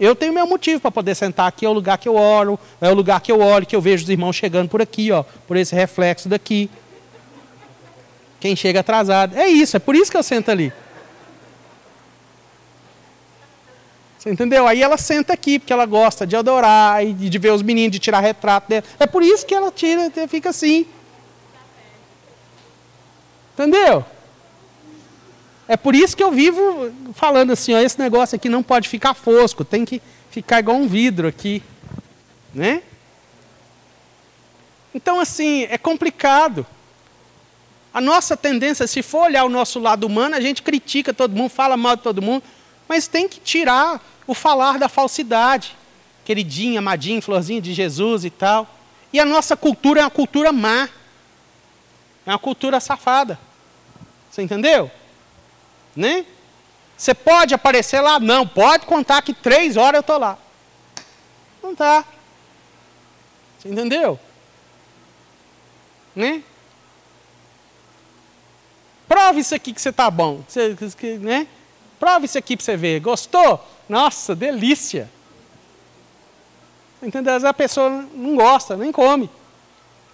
Eu 0.00 0.14
tenho 0.14 0.32
meu 0.32 0.46
motivo 0.46 0.80
para 0.80 0.90
poder 0.90 1.14
sentar 1.14 1.48
aqui, 1.48 1.66
é 1.66 1.68
o 1.68 1.72
lugar 1.72 1.98
que 1.98 2.08
eu 2.08 2.14
oro, 2.14 2.58
é 2.80 2.88
o 2.88 2.94
lugar 2.94 3.20
que 3.20 3.32
eu 3.32 3.40
olho, 3.40 3.66
que 3.66 3.74
eu 3.74 3.80
vejo 3.80 4.04
os 4.04 4.08
irmãos 4.08 4.36
chegando 4.36 4.68
por 4.68 4.80
aqui, 4.80 5.10
ó, 5.10 5.24
por 5.46 5.56
esse 5.56 5.74
reflexo 5.74 6.28
daqui. 6.28 6.70
Quem 8.40 8.54
chega 8.54 8.80
atrasado. 8.80 9.36
É 9.36 9.48
isso, 9.48 9.76
é 9.76 9.80
por 9.80 9.96
isso 9.96 10.10
que 10.10 10.16
eu 10.16 10.22
sento 10.22 10.50
ali. 10.50 10.72
Você 14.18 14.30
entendeu? 14.30 14.66
Aí 14.66 14.82
ela 14.82 14.98
senta 14.98 15.32
aqui, 15.32 15.58
porque 15.58 15.72
ela 15.72 15.86
gosta 15.86 16.26
de 16.26 16.34
adorar 16.34 17.06
e 17.06 17.12
de 17.12 17.38
ver 17.38 17.52
os 17.52 17.62
meninos, 17.62 17.92
de 17.92 17.98
tirar 18.00 18.20
retrato 18.20 18.68
dela. 18.68 18.84
É 18.98 19.06
por 19.06 19.22
isso 19.22 19.46
que 19.46 19.54
ela 19.54 19.70
tira, 19.70 20.10
fica 20.28 20.50
assim. 20.50 20.86
Entendeu? 23.54 24.04
É 25.68 25.76
por 25.76 25.94
isso 25.94 26.16
que 26.16 26.22
eu 26.22 26.32
vivo 26.32 26.92
falando 27.12 27.52
assim, 27.52 27.74
ó, 27.74 27.78
esse 27.78 27.98
negócio 27.98 28.34
aqui 28.34 28.48
não 28.48 28.62
pode 28.62 28.88
ficar 28.88 29.14
fosco, 29.14 29.64
tem 29.64 29.84
que 29.84 30.00
ficar 30.30 30.60
igual 30.60 30.76
um 30.78 30.88
vidro 30.88 31.28
aqui, 31.28 31.62
né? 32.54 32.82
Então 34.94 35.20
assim, 35.20 35.64
é 35.64 35.76
complicado. 35.76 36.66
A 37.92 38.00
nossa 38.00 38.36
tendência, 38.36 38.86
se 38.86 39.02
for 39.02 39.24
olhar 39.24 39.44
o 39.44 39.48
nosso 39.48 39.78
lado 39.78 40.06
humano, 40.06 40.34
a 40.34 40.40
gente 40.40 40.62
critica 40.62 41.12
todo 41.12 41.36
mundo, 41.36 41.50
fala 41.50 41.76
mal 41.76 41.96
de 41.96 42.02
todo 42.02 42.22
mundo, 42.22 42.42
mas 42.88 43.06
tem 43.06 43.28
que 43.28 43.38
tirar 43.38 44.02
o 44.26 44.34
falar 44.34 44.78
da 44.78 44.88
falsidade. 44.88 45.76
Queridinha, 46.24 46.78
amadinha, 46.78 47.20
florzinha 47.20 47.60
de 47.60 47.74
Jesus 47.74 48.24
e 48.24 48.30
tal. 48.30 48.66
E 49.12 49.20
a 49.20 49.24
nossa 49.24 49.56
cultura 49.56 50.00
é 50.00 50.04
uma 50.04 50.10
cultura 50.10 50.52
má. 50.52 50.88
É 52.26 52.30
uma 52.30 52.38
cultura 52.38 52.80
safada. 52.80 53.38
Você 54.30 54.42
entendeu? 54.42 54.90
Né? 55.94 56.24
Você 56.96 57.14
pode 57.14 57.54
aparecer 57.54 58.00
lá? 58.00 58.18
Não, 58.18 58.46
pode 58.46 58.86
contar 58.86 59.22
que 59.22 59.32
três 59.32 59.76
horas 59.76 59.94
eu 59.94 60.00
estou 60.00 60.18
lá. 60.18 60.38
Não 61.62 61.72
está. 61.72 62.04
Você 63.58 63.68
entendeu? 63.68 64.18
Né? 66.14 66.42
Prove 69.08 69.40
isso 69.40 69.54
aqui 69.54 69.72
que 69.72 69.80
você 69.80 69.88
está 69.88 70.10
bom. 70.10 70.42
Você, 70.46 70.76
né? 71.20 71.46
Prove 71.98 72.26
isso 72.26 72.38
aqui 72.38 72.56
para 72.56 72.64
você 72.64 72.76
ver. 72.76 73.00
Gostou? 73.00 73.64
Nossa, 73.88 74.34
delícia. 74.34 75.10
Entendeu? 77.02 77.34
Às 77.34 77.42
vezes 77.42 77.50
a 77.50 77.54
pessoa 77.54 77.90
não 78.14 78.36
gosta, 78.36 78.76
nem 78.76 78.92
come. 78.92 79.30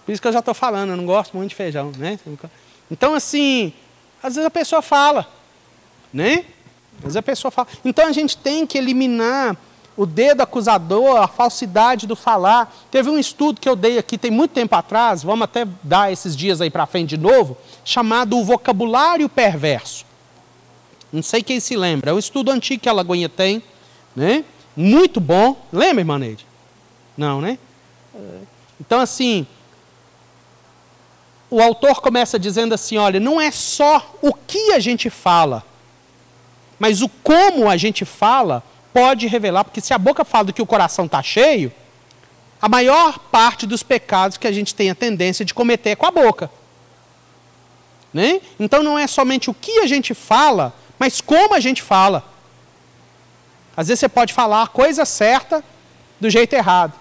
Por 0.05 0.11
isso 0.11 0.21
que 0.21 0.27
eu 0.27 0.33
já 0.33 0.39
estou 0.39 0.53
falando, 0.53 0.91
eu 0.91 0.97
não 0.97 1.05
gosto 1.05 1.35
muito 1.35 1.49
de 1.49 1.55
feijão. 1.55 1.91
Né? 1.97 2.19
Então, 2.89 3.15
assim, 3.15 3.73
às 4.21 4.35
vezes 4.35 4.45
a 4.45 4.51
pessoa 4.51 4.81
fala. 4.81 5.27
Né? 6.13 6.45
Às 6.97 7.03
vezes 7.03 7.17
a 7.17 7.23
pessoa 7.23 7.51
fala. 7.51 7.67
Então 7.83 8.07
a 8.07 8.11
gente 8.11 8.37
tem 8.37 8.65
que 8.65 8.77
eliminar 8.77 9.57
o 9.97 10.05
dedo 10.05 10.41
acusador, 10.41 11.17
a 11.17 11.27
falsidade 11.27 12.05
do 12.05 12.15
falar. 12.15 12.73
Teve 12.91 13.09
um 13.09 13.17
estudo 13.17 13.59
que 13.59 13.67
eu 13.67 13.75
dei 13.75 13.97
aqui 13.97 14.17
tem 14.17 14.29
muito 14.29 14.51
tempo 14.51 14.75
atrás, 14.75 15.23
vamos 15.23 15.43
até 15.43 15.65
dar 15.83 16.11
esses 16.11 16.35
dias 16.35 16.61
aí 16.61 16.69
para 16.69 16.85
frente 16.85 17.09
de 17.09 17.17
novo, 17.17 17.57
chamado 17.83 18.37
o 18.37 18.43
vocabulário 18.43 19.27
perverso. 19.29 20.05
Não 21.15 21.23
sei 21.23 21.41
quem 21.41 21.61
se 21.61 21.77
lembra, 21.77 22.11
é 22.11 22.13
um 22.13 22.19
estudo 22.19 22.51
antigo 22.51 22.83
que 22.83 22.89
a 22.89 22.93
Lagoinha 22.93 23.29
tem, 23.29 23.63
né? 24.13 24.43
Muito 24.75 25.21
bom. 25.21 25.65
Lembra, 25.71 26.01
irmã 26.01 26.19
Neide? 26.19 26.45
Não, 27.15 27.39
né? 27.39 27.57
Então, 28.81 28.99
assim, 28.99 29.47
o 31.49 31.61
autor 31.61 32.01
começa 32.01 32.37
dizendo 32.37 32.73
assim: 32.73 32.97
olha, 32.97 33.17
não 33.17 33.39
é 33.39 33.49
só 33.49 34.13
o 34.21 34.33
que 34.33 34.73
a 34.73 34.79
gente 34.79 35.09
fala, 35.09 35.63
mas 36.77 37.01
o 37.01 37.07
como 37.07 37.69
a 37.69 37.77
gente 37.77 38.03
fala 38.03 38.61
pode 38.93 39.25
revelar, 39.25 39.63
porque 39.63 39.79
se 39.79 39.93
a 39.93 39.97
boca 39.97 40.25
fala 40.25 40.45
do 40.45 40.53
que 40.53 40.61
o 40.61 40.65
coração 40.65 41.05
está 41.05 41.23
cheio, 41.23 41.71
a 42.61 42.67
maior 42.67 43.19
parte 43.19 43.65
dos 43.65 43.83
pecados 43.83 44.37
que 44.37 44.47
a 44.47 44.51
gente 44.51 44.75
tem 44.75 44.89
a 44.89 44.95
tendência 44.95 45.45
de 45.45 45.53
cometer 45.53 45.91
é 45.91 45.95
com 45.95 46.05
a 46.05 46.11
boca. 46.11 46.51
Né? 48.13 48.41
Então 48.59 48.83
não 48.83 48.99
é 48.99 49.07
somente 49.07 49.49
o 49.49 49.53
que 49.53 49.79
a 49.79 49.87
gente 49.87 50.13
fala, 50.13 50.73
mas 50.99 51.21
como 51.21 51.53
a 51.53 51.59
gente 51.59 51.81
fala. 51.81 52.23
Às 53.75 53.87
vezes 53.87 53.99
você 53.99 54.09
pode 54.09 54.33
falar 54.33 54.63
a 54.63 54.67
coisa 54.67 55.05
certa 55.05 55.63
do 56.19 56.29
jeito 56.29 56.53
errado. 56.53 56.93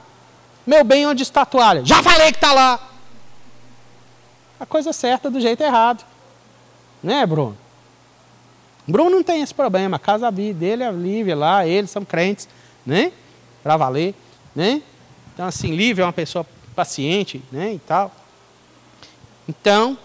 Meu 0.67 0.83
bem, 0.83 1.07
onde 1.07 1.23
está 1.23 1.43
a 1.43 1.47
toalha? 1.47 1.85
Já 1.85 2.03
falei 2.03 2.33
que 2.33 2.39
está 2.39 2.53
lá. 2.53 2.81
A 4.59 4.67
coisa 4.67 4.93
certa 4.93 5.31
do 5.31 5.41
jeito 5.41 5.63
errado. 5.63 6.05
Né, 7.03 7.25
Bruno? 7.27 7.57
Bruno 8.87 9.11
não 9.11 9.23
tem 9.23 9.43
esse 9.43 9.55
problema. 9.55 9.97
A 9.97 10.01
casa 10.01 10.31
dele, 10.31 10.83
a 10.83 10.91
Lívia 10.91 11.37
lá, 11.37 11.67
eles 11.67 11.91
são 11.91 12.05
crentes, 12.05 12.49
né? 12.85 13.13
Para 13.63 13.77
valer, 13.77 14.15
né? 14.55 14.83
Então, 15.33 15.47
assim, 15.47 15.75
Lívia 15.75 16.03
é 16.03 16.07
uma 16.07 16.13
pessoa 16.13 16.47
paciente, 16.75 17.43
né? 17.53 17.75
E 17.75 17.79
tal. 17.79 18.11
Então, 19.49 19.99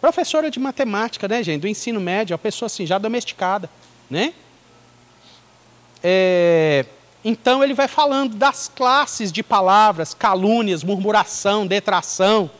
professora 0.00 0.50
de 0.50 0.58
matemática, 0.58 1.26
né, 1.26 1.42
gente? 1.42 1.62
Do 1.62 1.68
ensino 1.68 2.00
médio, 2.00 2.34
uma 2.34 2.38
pessoa 2.38 2.66
assim, 2.66 2.86
já 2.86 2.98
domesticada, 2.98 3.68
né? 4.10 4.34
É, 6.02 6.84
então 7.24 7.64
ele 7.64 7.74
vai 7.74 7.88
falando 7.88 8.36
das 8.36 8.68
classes 8.68 9.32
de 9.32 9.42
palavras, 9.42 10.14
calúnias, 10.14 10.84
murmuração, 10.84 11.66
detração, 11.66 12.50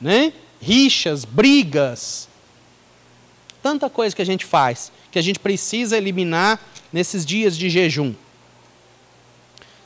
né? 0.00 0.32
rixas, 0.60 1.24
brigas. 1.24 2.28
Tanta 3.62 3.88
coisa 3.90 4.14
que 4.14 4.22
a 4.22 4.26
gente 4.26 4.44
faz, 4.44 4.90
que 5.10 5.18
a 5.18 5.22
gente 5.22 5.38
precisa 5.38 5.96
eliminar 5.96 6.60
nesses 6.92 7.24
dias 7.24 7.56
de 7.56 7.68
jejum. 7.68 8.14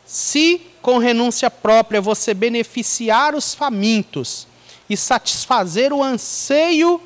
Se 0.05 0.63
com 0.83 0.99
renúncia 0.99 1.51
própria 1.51 2.01
você 2.01 2.35
beneficiar 2.35 3.35
os 3.35 3.55
famintos 3.55 4.47
e 4.91 4.97
satisfazer 4.97 5.93
o 5.93 6.03
anseio 6.03 7.01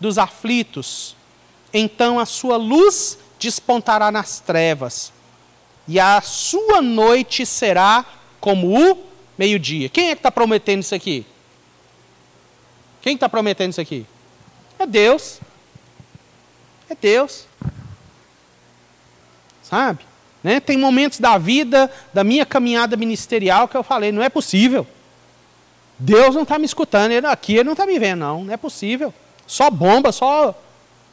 dos 0.00 0.18
aflitos, 0.18 1.14
então 1.72 2.18
a 2.18 2.26
sua 2.26 2.56
luz 2.56 3.16
despontará 3.38 4.10
nas 4.10 4.40
trevas 4.40 5.12
e 5.86 6.00
a 6.00 6.20
sua 6.20 6.82
noite 6.82 7.46
será 7.46 8.04
como 8.40 8.76
o 8.76 9.04
meio-dia. 9.38 9.88
Quem 9.88 10.10
é 10.10 10.14
que 10.14 10.18
está 10.18 10.30
prometendo 10.30 10.80
isso 10.80 10.94
aqui? 10.94 11.24
Quem 13.00 13.14
está 13.14 13.28
prometendo 13.28 13.70
isso 13.70 13.80
aqui? 13.80 14.04
É 14.78 14.84
Deus. 14.84 15.40
É 16.90 16.94
Deus. 16.94 17.46
Sabe? 19.62 20.00
Né? 20.42 20.60
Tem 20.60 20.76
momentos 20.76 21.20
da 21.20 21.38
vida, 21.38 21.90
da 22.12 22.24
minha 22.24 22.44
caminhada 22.44 22.96
ministerial, 22.96 23.68
que 23.68 23.76
eu 23.76 23.82
falei: 23.82 24.10
não 24.12 24.22
é 24.22 24.28
possível. 24.28 24.86
Deus 25.98 26.34
não 26.34 26.42
está 26.42 26.58
me 26.58 26.64
escutando. 26.64 27.12
Ele, 27.12 27.26
aqui 27.26 27.54
ele 27.54 27.64
não 27.64 27.72
está 27.72 27.84
me 27.84 27.98
vendo, 27.98 28.20
não. 28.20 28.44
Não 28.44 28.54
é 28.54 28.56
possível. 28.56 29.12
Só 29.46 29.70
bomba, 29.70 30.12
só, 30.12 30.54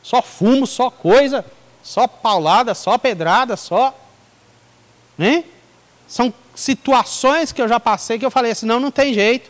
só 0.04 0.22
fumo, 0.22 0.68
só 0.68 0.90
coisa, 0.90 1.46
só 1.82 2.08
paulada, 2.08 2.76
só 2.76 2.98
pedrada, 2.98 3.56
só. 3.56 3.98
Né? 5.18 5.44
São 6.08 6.34
situações 6.54 7.52
que 7.52 7.62
eu 7.62 7.68
já 7.68 7.80
passei 7.80 8.20
que 8.20 8.26
eu 8.26 8.32
falei 8.32 8.52
assim, 8.52 8.66
não, 8.66 8.80
não 8.80 8.92
tem 8.92 9.14
jeito, 9.14 9.50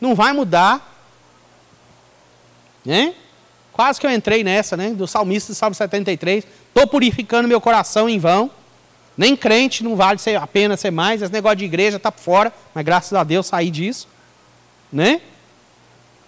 não 0.00 0.14
vai 0.14 0.32
mudar. 0.32 0.90
Né? 2.84 3.14
Quase 3.72 4.00
que 4.00 4.06
eu 4.06 4.10
entrei 4.10 4.44
nessa, 4.44 4.76
né? 4.76 4.90
Do 4.90 5.06
salmista 5.06 5.52
do 5.52 5.56
Salmo 5.56 5.74
73. 5.74 6.44
Estou 6.68 6.86
purificando 6.86 7.48
meu 7.48 7.60
coração 7.60 8.08
em 8.08 8.18
vão. 8.18 8.50
Nem 9.16 9.36
crente 9.36 9.82
não 9.82 9.96
vale 9.96 10.18
ser, 10.18 10.36
a 10.36 10.46
pena 10.46 10.76
ser 10.76 10.90
mais. 10.90 11.22
Esse 11.22 11.32
negócio 11.32 11.56
de 11.56 11.64
igreja 11.64 11.96
está 11.96 12.10
fora. 12.10 12.52
Mas 12.74 12.84
graças 12.84 13.12
a 13.14 13.24
Deus 13.24 13.46
saí 13.46 13.70
disso. 13.70 14.08
Né? 14.92 15.20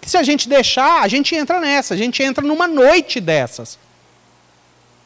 Que 0.01 0.09
se 0.09 0.17
a 0.17 0.23
gente 0.23 0.49
deixar, 0.49 1.01
a 1.01 1.07
gente 1.07 1.35
entra 1.35 1.59
nessa. 1.59 1.93
A 1.93 1.97
gente 1.97 2.23
entra 2.23 2.45
numa 2.45 2.67
noite 2.67 3.19
dessas. 3.21 3.77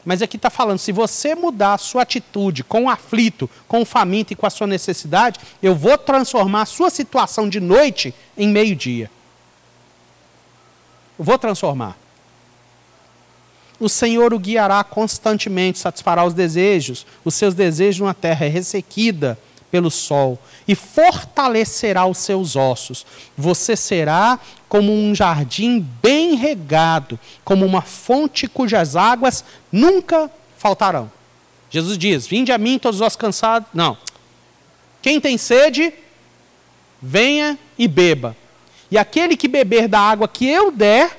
Mas 0.04 0.22
aqui 0.22 0.36
está 0.36 0.48
falando, 0.48 0.78
se 0.78 0.92
você 0.92 1.34
mudar 1.34 1.74
a 1.74 1.78
sua 1.78 2.02
atitude 2.02 2.64
com 2.64 2.84
o 2.84 2.90
aflito, 2.90 3.50
com 3.68 3.82
o 3.82 3.84
faminto 3.84 4.32
e 4.32 4.36
com 4.36 4.46
a 4.46 4.50
sua 4.50 4.66
necessidade, 4.66 5.38
eu 5.62 5.74
vou 5.74 5.98
transformar 5.98 6.62
a 6.62 6.66
sua 6.66 6.88
situação 6.88 7.48
de 7.48 7.60
noite 7.60 8.14
em 8.36 8.48
meio-dia. 8.48 9.10
Eu 11.18 11.24
vou 11.24 11.38
transformar. 11.38 11.98
O 13.78 13.88
Senhor 13.88 14.32
o 14.32 14.38
guiará 14.38 14.82
constantemente, 14.82 15.78
satisfará 15.78 16.24
os 16.24 16.34
desejos, 16.34 17.06
os 17.24 17.34
seus 17.34 17.54
desejos 17.54 18.00
numa 18.00 18.14
terra 18.14 18.48
ressequida 18.48 19.38
pelo 19.70 19.90
sol, 19.90 20.38
e 20.66 20.74
fortalecerá 20.74 22.06
os 22.06 22.18
seus 22.18 22.56
ossos. 22.56 23.06
Você 23.36 23.76
será 23.76 24.38
como 24.68 24.92
um 24.92 25.14
jardim 25.14 25.80
bem 26.02 26.34
regado, 26.34 27.18
como 27.44 27.64
uma 27.64 27.82
fonte 27.82 28.48
cujas 28.48 28.96
águas 28.96 29.44
nunca 29.70 30.30
faltarão. 30.58 31.10
Jesus 31.70 31.96
diz: 31.96 32.26
Vinde 32.26 32.52
a 32.52 32.58
mim, 32.58 32.78
todos 32.78 33.00
os 33.00 33.16
cansados. 33.16 33.68
Não. 33.72 33.96
Quem 35.00 35.20
tem 35.20 35.38
sede, 35.38 35.92
venha 37.00 37.58
e 37.78 37.88
beba. 37.88 38.36
E 38.90 38.98
aquele 38.98 39.36
que 39.36 39.48
beber 39.48 39.86
da 39.86 40.00
água 40.00 40.26
que 40.26 40.46
eu 40.46 40.72
der, 40.72 41.16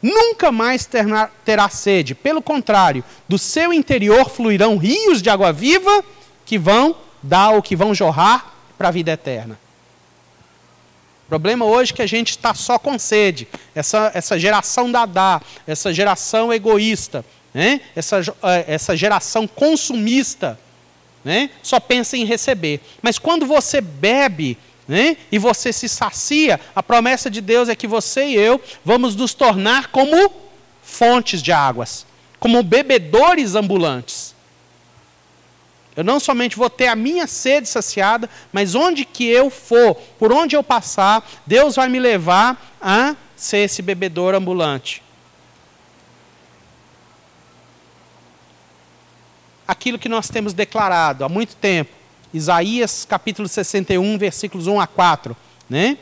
nunca 0.00 0.52
mais 0.52 0.86
terá, 0.86 1.30
terá 1.44 1.68
sede. 1.68 2.14
Pelo 2.14 2.40
contrário, 2.40 3.04
do 3.28 3.38
seu 3.38 3.72
interior 3.72 4.30
fluirão 4.30 4.76
rios 4.76 5.20
de 5.20 5.28
água 5.28 5.52
viva 5.52 6.04
que 6.46 6.58
vão 6.58 6.96
dar 7.22 7.50
ou 7.50 7.62
que 7.62 7.76
vão 7.76 7.94
jorrar 7.94 8.54
para 8.76 8.88
a 8.88 8.90
vida 8.90 9.12
eterna. 9.12 9.58
O 11.26 11.28
problema 11.28 11.64
hoje 11.64 11.92
é 11.92 11.96
que 11.96 12.02
a 12.02 12.06
gente 12.06 12.30
está 12.30 12.52
só 12.52 12.78
com 12.78 12.98
sede. 12.98 13.48
Essa, 13.74 14.10
essa 14.14 14.38
geração 14.38 14.90
dadá, 14.90 15.40
essa 15.66 15.92
geração 15.92 16.52
egoísta, 16.52 17.24
né? 17.54 17.80
essa, 17.94 18.20
eh, 18.42 18.64
essa 18.66 18.96
geração 18.96 19.46
consumista, 19.46 20.58
né? 21.24 21.50
só 21.62 21.80
pensa 21.80 22.16
em 22.16 22.24
receber. 22.24 22.80
Mas 23.00 23.18
quando 23.18 23.46
você 23.46 23.80
bebe 23.80 24.58
né? 24.86 25.16
e 25.30 25.38
você 25.38 25.72
se 25.72 25.88
sacia, 25.88 26.60
a 26.74 26.82
promessa 26.82 27.30
de 27.30 27.40
Deus 27.40 27.68
é 27.68 27.74
que 27.74 27.86
você 27.86 28.24
e 28.24 28.34
eu 28.34 28.60
vamos 28.84 29.14
nos 29.14 29.32
tornar 29.32 29.88
como 29.88 30.32
fontes 30.82 31.40
de 31.40 31.52
águas, 31.52 32.04
como 32.38 32.62
bebedores 32.62 33.54
ambulantes. 33.54 34.31
Eu 35.94 36.02
não 36.02 36.18
somente 36.18 36.56
vou 36.56 36.70
ter 36.70 36.86
a 36.86 36.96
minha 36.96 37.26
sede 37.26 37.68
saciada, 37.68 38.28
mas 38.50 38.74
onde 38.74 39.04
que 39.04 39.26
eu 39.26 39.50
for, 39.50 39.94
por 40.18 40.32
onde 40.32 40.56
eu 40.56 40.62
passar, 40.62 41.28
Deus 41.46 41.76
vai 41.76 41.88
me 41.88 41.98
levar 41.98 42.74
a 42.80 43.14
ser 43.36 43.58
esse 43.58 43.82
bebedor 43.82 44.34
ambulante. 44.34 45.02
Aquilo 49.68 49.98
que 49.98 50.08
nós 50.08 50.28
temos 50.28 50.52
declarado 50.52 51.24
há 51.24 51.28
muito 51.28 51.56
tempo. 51.56 51.90
Isaías 52.32 53.04
capítulo 53.04 53.46
61, 53.46 54.16
versículos 54.16 54.66
1 54.66 54.80
a 54.80 54.86
4. 54.86 55.36
Né? 55.68 55.98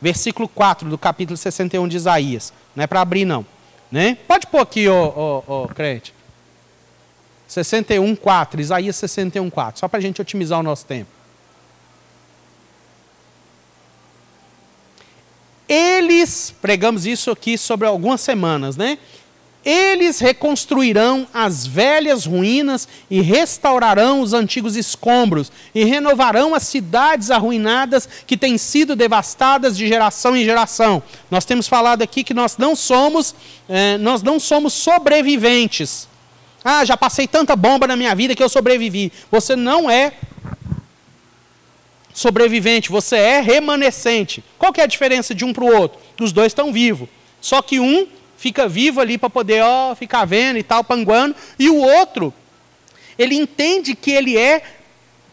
Versículo 0.00 0.48
4 0.48 0.88
do 0.88 0.96
capítulo 0.96 1.36
61 1.36 1.88
de 1.88 1.96
Isaías. 1.96 2.52
Não 2.74 2.84
é 2.84 2.86
para 2.86 3.00
abrir, 3.00 3.24
não. 3.24 3.44
Né? 3.90 4.16
Pode 4.28 4.46
pôr 4.46 4.60
aqui, 4.60 4.88
ô, 4.88 5.42
ô, 5.46 5.64
ô 5.64 5.68
crente. 5.68 6.15
61, 7.46 8.16
4, 8.16 8.60
Isaías 8.60 8.96
61, 8.96 9.50
4, 9.50 9.80
só 9.80 9.88
para 9.88 9.98
a 9.98 10.02
gente 10.02 10.20
otimizar 10.20 10.58
o 10.60 10.62
nosso 10.62 10.84
tempo. 10.84 11.10
Eles, 15.68 16.54
pregamos 16.62 17.06
isso 17.06 17.30
aqui 17.30 17.58
sobre 17.58 17.86
algumas 17.86 18.20
semanas, 18.20 18.76
né? 18.76 18.98
Eles 19.64 20.20
reconstruirão 20.20 21.26
as 21.34 21.66
velhas 21.66 22.24
ruínas 22.24 22.86
e 23.10 23.20
restaurarão 23.20 24.20
os 24.20 24.32
antigos 24.32 24.76
escombros 24.76 25.50
e 25.74 25.82
renovarão 25.82 26.54
as 26.54 26.62
cidades 26.62 27.32
arruinadas 27.32 28.08
que 28.28 28.36
têm 28.36 28.56
sido 28.58 28.94
devastadas 28.94 29.76
de 29.76 29.88
geração 29.88 30.36
em 30.36 30.44
geração. 30.44 31.02
Nós 31.28 31.44
temos 31.44 31.66
falado 31.66 32.02
aqui 32.02 32.22
que 32.22 32.32
nós 32.32 32.56
não 32.56 32.76
somos, 32.76 33.34
eh, 33.68 33.98
nós 33.98 34.22
não 34.22 34.38
somos 34.38 34.72
sobreviventes. 34.72 36.06
Ah, 36.68 36.84
já 36.84 36.96
passei 36.96 37.28
tanta 37.28 37.54
bomba 37.54 37.86
na 37.86 37.94
minha 37.94 38.12
vida 38.12 38.34
que 38.34 38.42
eu 38.42 38.48
sobrevivi. 38.48 39.12
Você 39.30 39.54
não 39.54 39.88
é 39.88 40.14
sobrevivente, 42.12 42.90
você 42.90 43.14
é 43.14 43.40
remanescente. 43.40 44.42
Qual 44.58 44.72
que 44.72 44.80
é 44.80 44.84
a 44.84 44.88
diferença 44.88 45.32
de 45.32 45.44
um 45.44 45.52
para 45.52 45.62
o 45.62 45.72
outro? 45.72 46.00
Os 46.20 46.32
dois 46.32 46.48
estão 46.48 46.72
vivos. 46.72 47.08
Só 47.40 47.62
que 47.62 47.78
um 47.78 48.08
fica 48.36 48.66
vivo 48.66 49.00
ali 49.00 49.16
para 49.16 49.30
poder 49.30 49.62
ó, 49.62 49.94
ficar 49.94 50.24
vendo 50.24 50.58
e 50.58 50.62
tal, 50.64 50.82
panguando, 50.82 51.36
e 51.56 51.70
o 51.70 51.76
outro, 51.76 52.34
ele 53.16 53.36
entende 53.36 53.94
que 53.94 54.10
ele 54.10 54.36
é, 54.36 54.60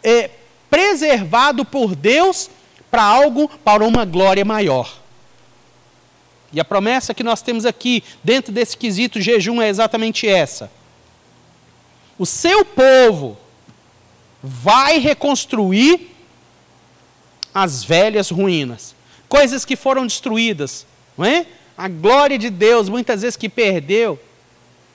é 0.03 0.29
preservado 0.69 1.65
por 1.65 1.95
Deus 1.95 2.47
para 2.91 3.01
algo, 3.01 3.49
para 3.63 3.83
uma 3.83 4.05
glória 4.05 4.45
maior. 4.45 5.01
E 6.51 6.59
a 6.59 6.63
promessa 6.63 7.11
que 7.11 7.23
nós 7.23 7.41
temos 7.41 7.65
aqui, 7.65 8.03
dentro 8.23 8.53
desse 8.53 8.77
quesito 8.77 9.19
jejum, 9.19 9.59
é 9.59 9.67
exatamente 9.67 10.27
essa. 10.27 10.69
O 12.17 12.25
seu 12.25 12.63
povo 12.63 13.37
vai 14.41 14.99
reconstruir 14.99 16.11
as 17.53 17.83
velhas 17.83 18.29
ruínas, 18.29 18.95
coisas 19.29 19.63
que 19.63 19.75
foram 19.75 20.05
destruídas, 20.05 20.85
não 21.17 21.25
é? 21.25 21.45
a 21.77 21.87
glória 21.87 22.37
de 22.37 22.49
Deus, 22.49 22.89
muitas 22.89 23.21
vezes 23.21 23.37
que 23.37 23.49
perdeu. 23.49 24.19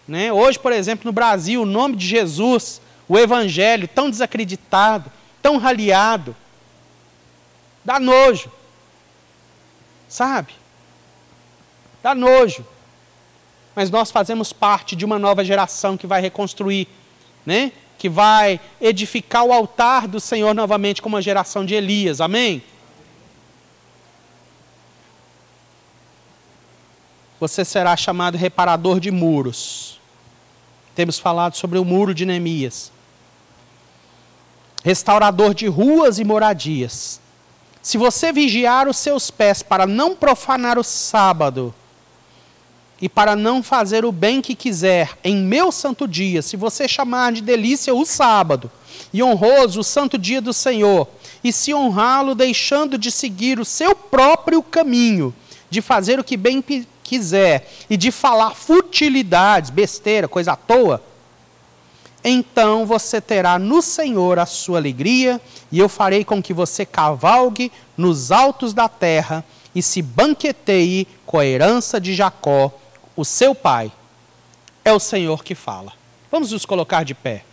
Né? 0.06 0.32
Hoje, 0.32 0.58
por 0.58 0.72
exemplo, 0.72 1.06
no 1.06 1.12
Brasil, 1.12 1.62
o 1.62 1.66
nome 1.66 1.96
de 1.96 2.06
Jesus, 2.06 2.80
o 3.08 3.18
Evangelho, 3.18 3.88
tão 3.88 4.08
desacreditado, 4.08 5.10
tão 5.42 5.56
raliado, 5.58 6.34
dá 7.84 7.98
nojo. 7.98 8.50
Sabe? 10.08 10.54
Dá 12.02 12.14
nojo. 12.14 12.64
Mas 13.74 13.90
nós 13.90 14.10
fazemos 14.10 14.52
parte 14.52 14.96
de 14.96 15.04
uma 15.04 15.18
nova 15.18 15.44
geração 15.44 15.96
que 15.96 16.06
vai 16.06 16.20
reconstruir, 16.20 16.88
né? 17.48 17.72
que 17.98 18.08
vai 18.08 18.60
edificar 18.80 19.42
o 19.44 19.52
altar 19.52 20.06
do 20.06 20.20
Senhor 20.20 20.54
novamente 20.54 21.02
como 21.02 21.16
a 21.16 21.20
geração 21.20 21.64
de 21.64 21.74
Elias. 21.74 22.20
Amém? 22.20 22.62
você 27.40 27.64
será 27.64 27.96
chamado 27.96 28.36
reparador 28.36 28.98
de 28.98 29.10
muros. 29.10 30.00
Temos 30.94 31.18
falado 31.18 31.54
sobre 31.54 31.78
o 31.78 31.84
muro 31.84 32.12
de 32.12 32.26
Neemias. 32.26 32.90
Restaurador 34.84 35.54
de 35.54 35.66
ruas 35.68 36.18
e 36.18 36.24
moradias. 36.24 37.20
Se 37.80 37.96
você 37.96 38.32
vigiar 38.32 38.88
os 38.88 38.96
seus 38.96 39.30
pés 39.30 39.62
para 39.62 39.86
não 39.86 40.16
profanar 40.16 40.78
o 40.78 40.84
sábado 40.84 41.74
e 43.00 43.08
para 43.08 43.36
não 43.36 43.62
fazer 43.62 44.04
o 44.04 44.10
bem 44.10 44.40
que 44.40 44.54
quiser 44.54 45.16
em 45.22 45.36
meu 45.36 45.70
santo 45.70 46.06
dia, 46.08 46.42
se 46.42 46.56
você 46.56 46.88
chamar 46.88 47.32
de 47.32 47.40
delícia 47.40 47.94
o 47.94 48.04
sábado 48.04 48.70
e 49.12 49.22
honroso 49.22 49.80
o 49.80 49.84
santo 49.84 50.18
dia 50.18 50.40
do 50.40 50.52
Senhor, 50.52 51.06
e 51.42 51.52
se 51.52 51.72
honrá-lo 51.72 52.34
deixando 52.34 52.98
de 52.98 53.10
seguir 53.10 53.60
o 53.60 53.64
seu 53.64 53.94
próprio 53.94 54.62
caminho, 54.62 55.32
de 55.70 55.80
fazer 55.80 56.18
o 56.18 56.24
que 56.24 56.36
bem 56.36 56.62
quiser 57.04 57.70
e 57.88 57.96
de 57.96 58.10
falar 58.10 58.50
futilidades, 58.50 59.70
besteira, 59.70 60.26
coisa 60.26 60.52
à 60.52 60.56
toa, 60.56 61.02
então 62.24 62.84
você 62.84 63.20
terá 63.20 63.58
no 63.58 63.80
Senhor 63.80 64.40
a 64.40 64.46
sua 64.46 64.78
alegria, 64.78 65.40
e 65.70 65.78
eu 65.78 65.88
farei 65.88 66.24
com 66.24 66.42
que 66.42 66.52
você 66.52 66.84
cavalgue 66.84 67.70
nos 67.96 68.32
altos 68.32 68.74
da 68.74 68.88
terra 68.88 69.44
e 69.74 69.82
se 69.82 70.02
banqueteie 70.02 71.06
com 71.24 71.38
a 71.38 71.46
herança 71.46 72.00
de 72.00 72.14
Jacó, 72.14 72.72
o 73.18 73.24
seu 73.24 73.52
pai. 73.52 73.90
É 74.84 74.92
o 74.92 75.00
Senhor 75.00 75.42
que 75.42 75.52
fala. 75.52 75.92
Vamos 76.30 76.52
nos 76.52 76.64
colocar 76.64 77.04
de 77.04 77.16
pé. 77.16 77.44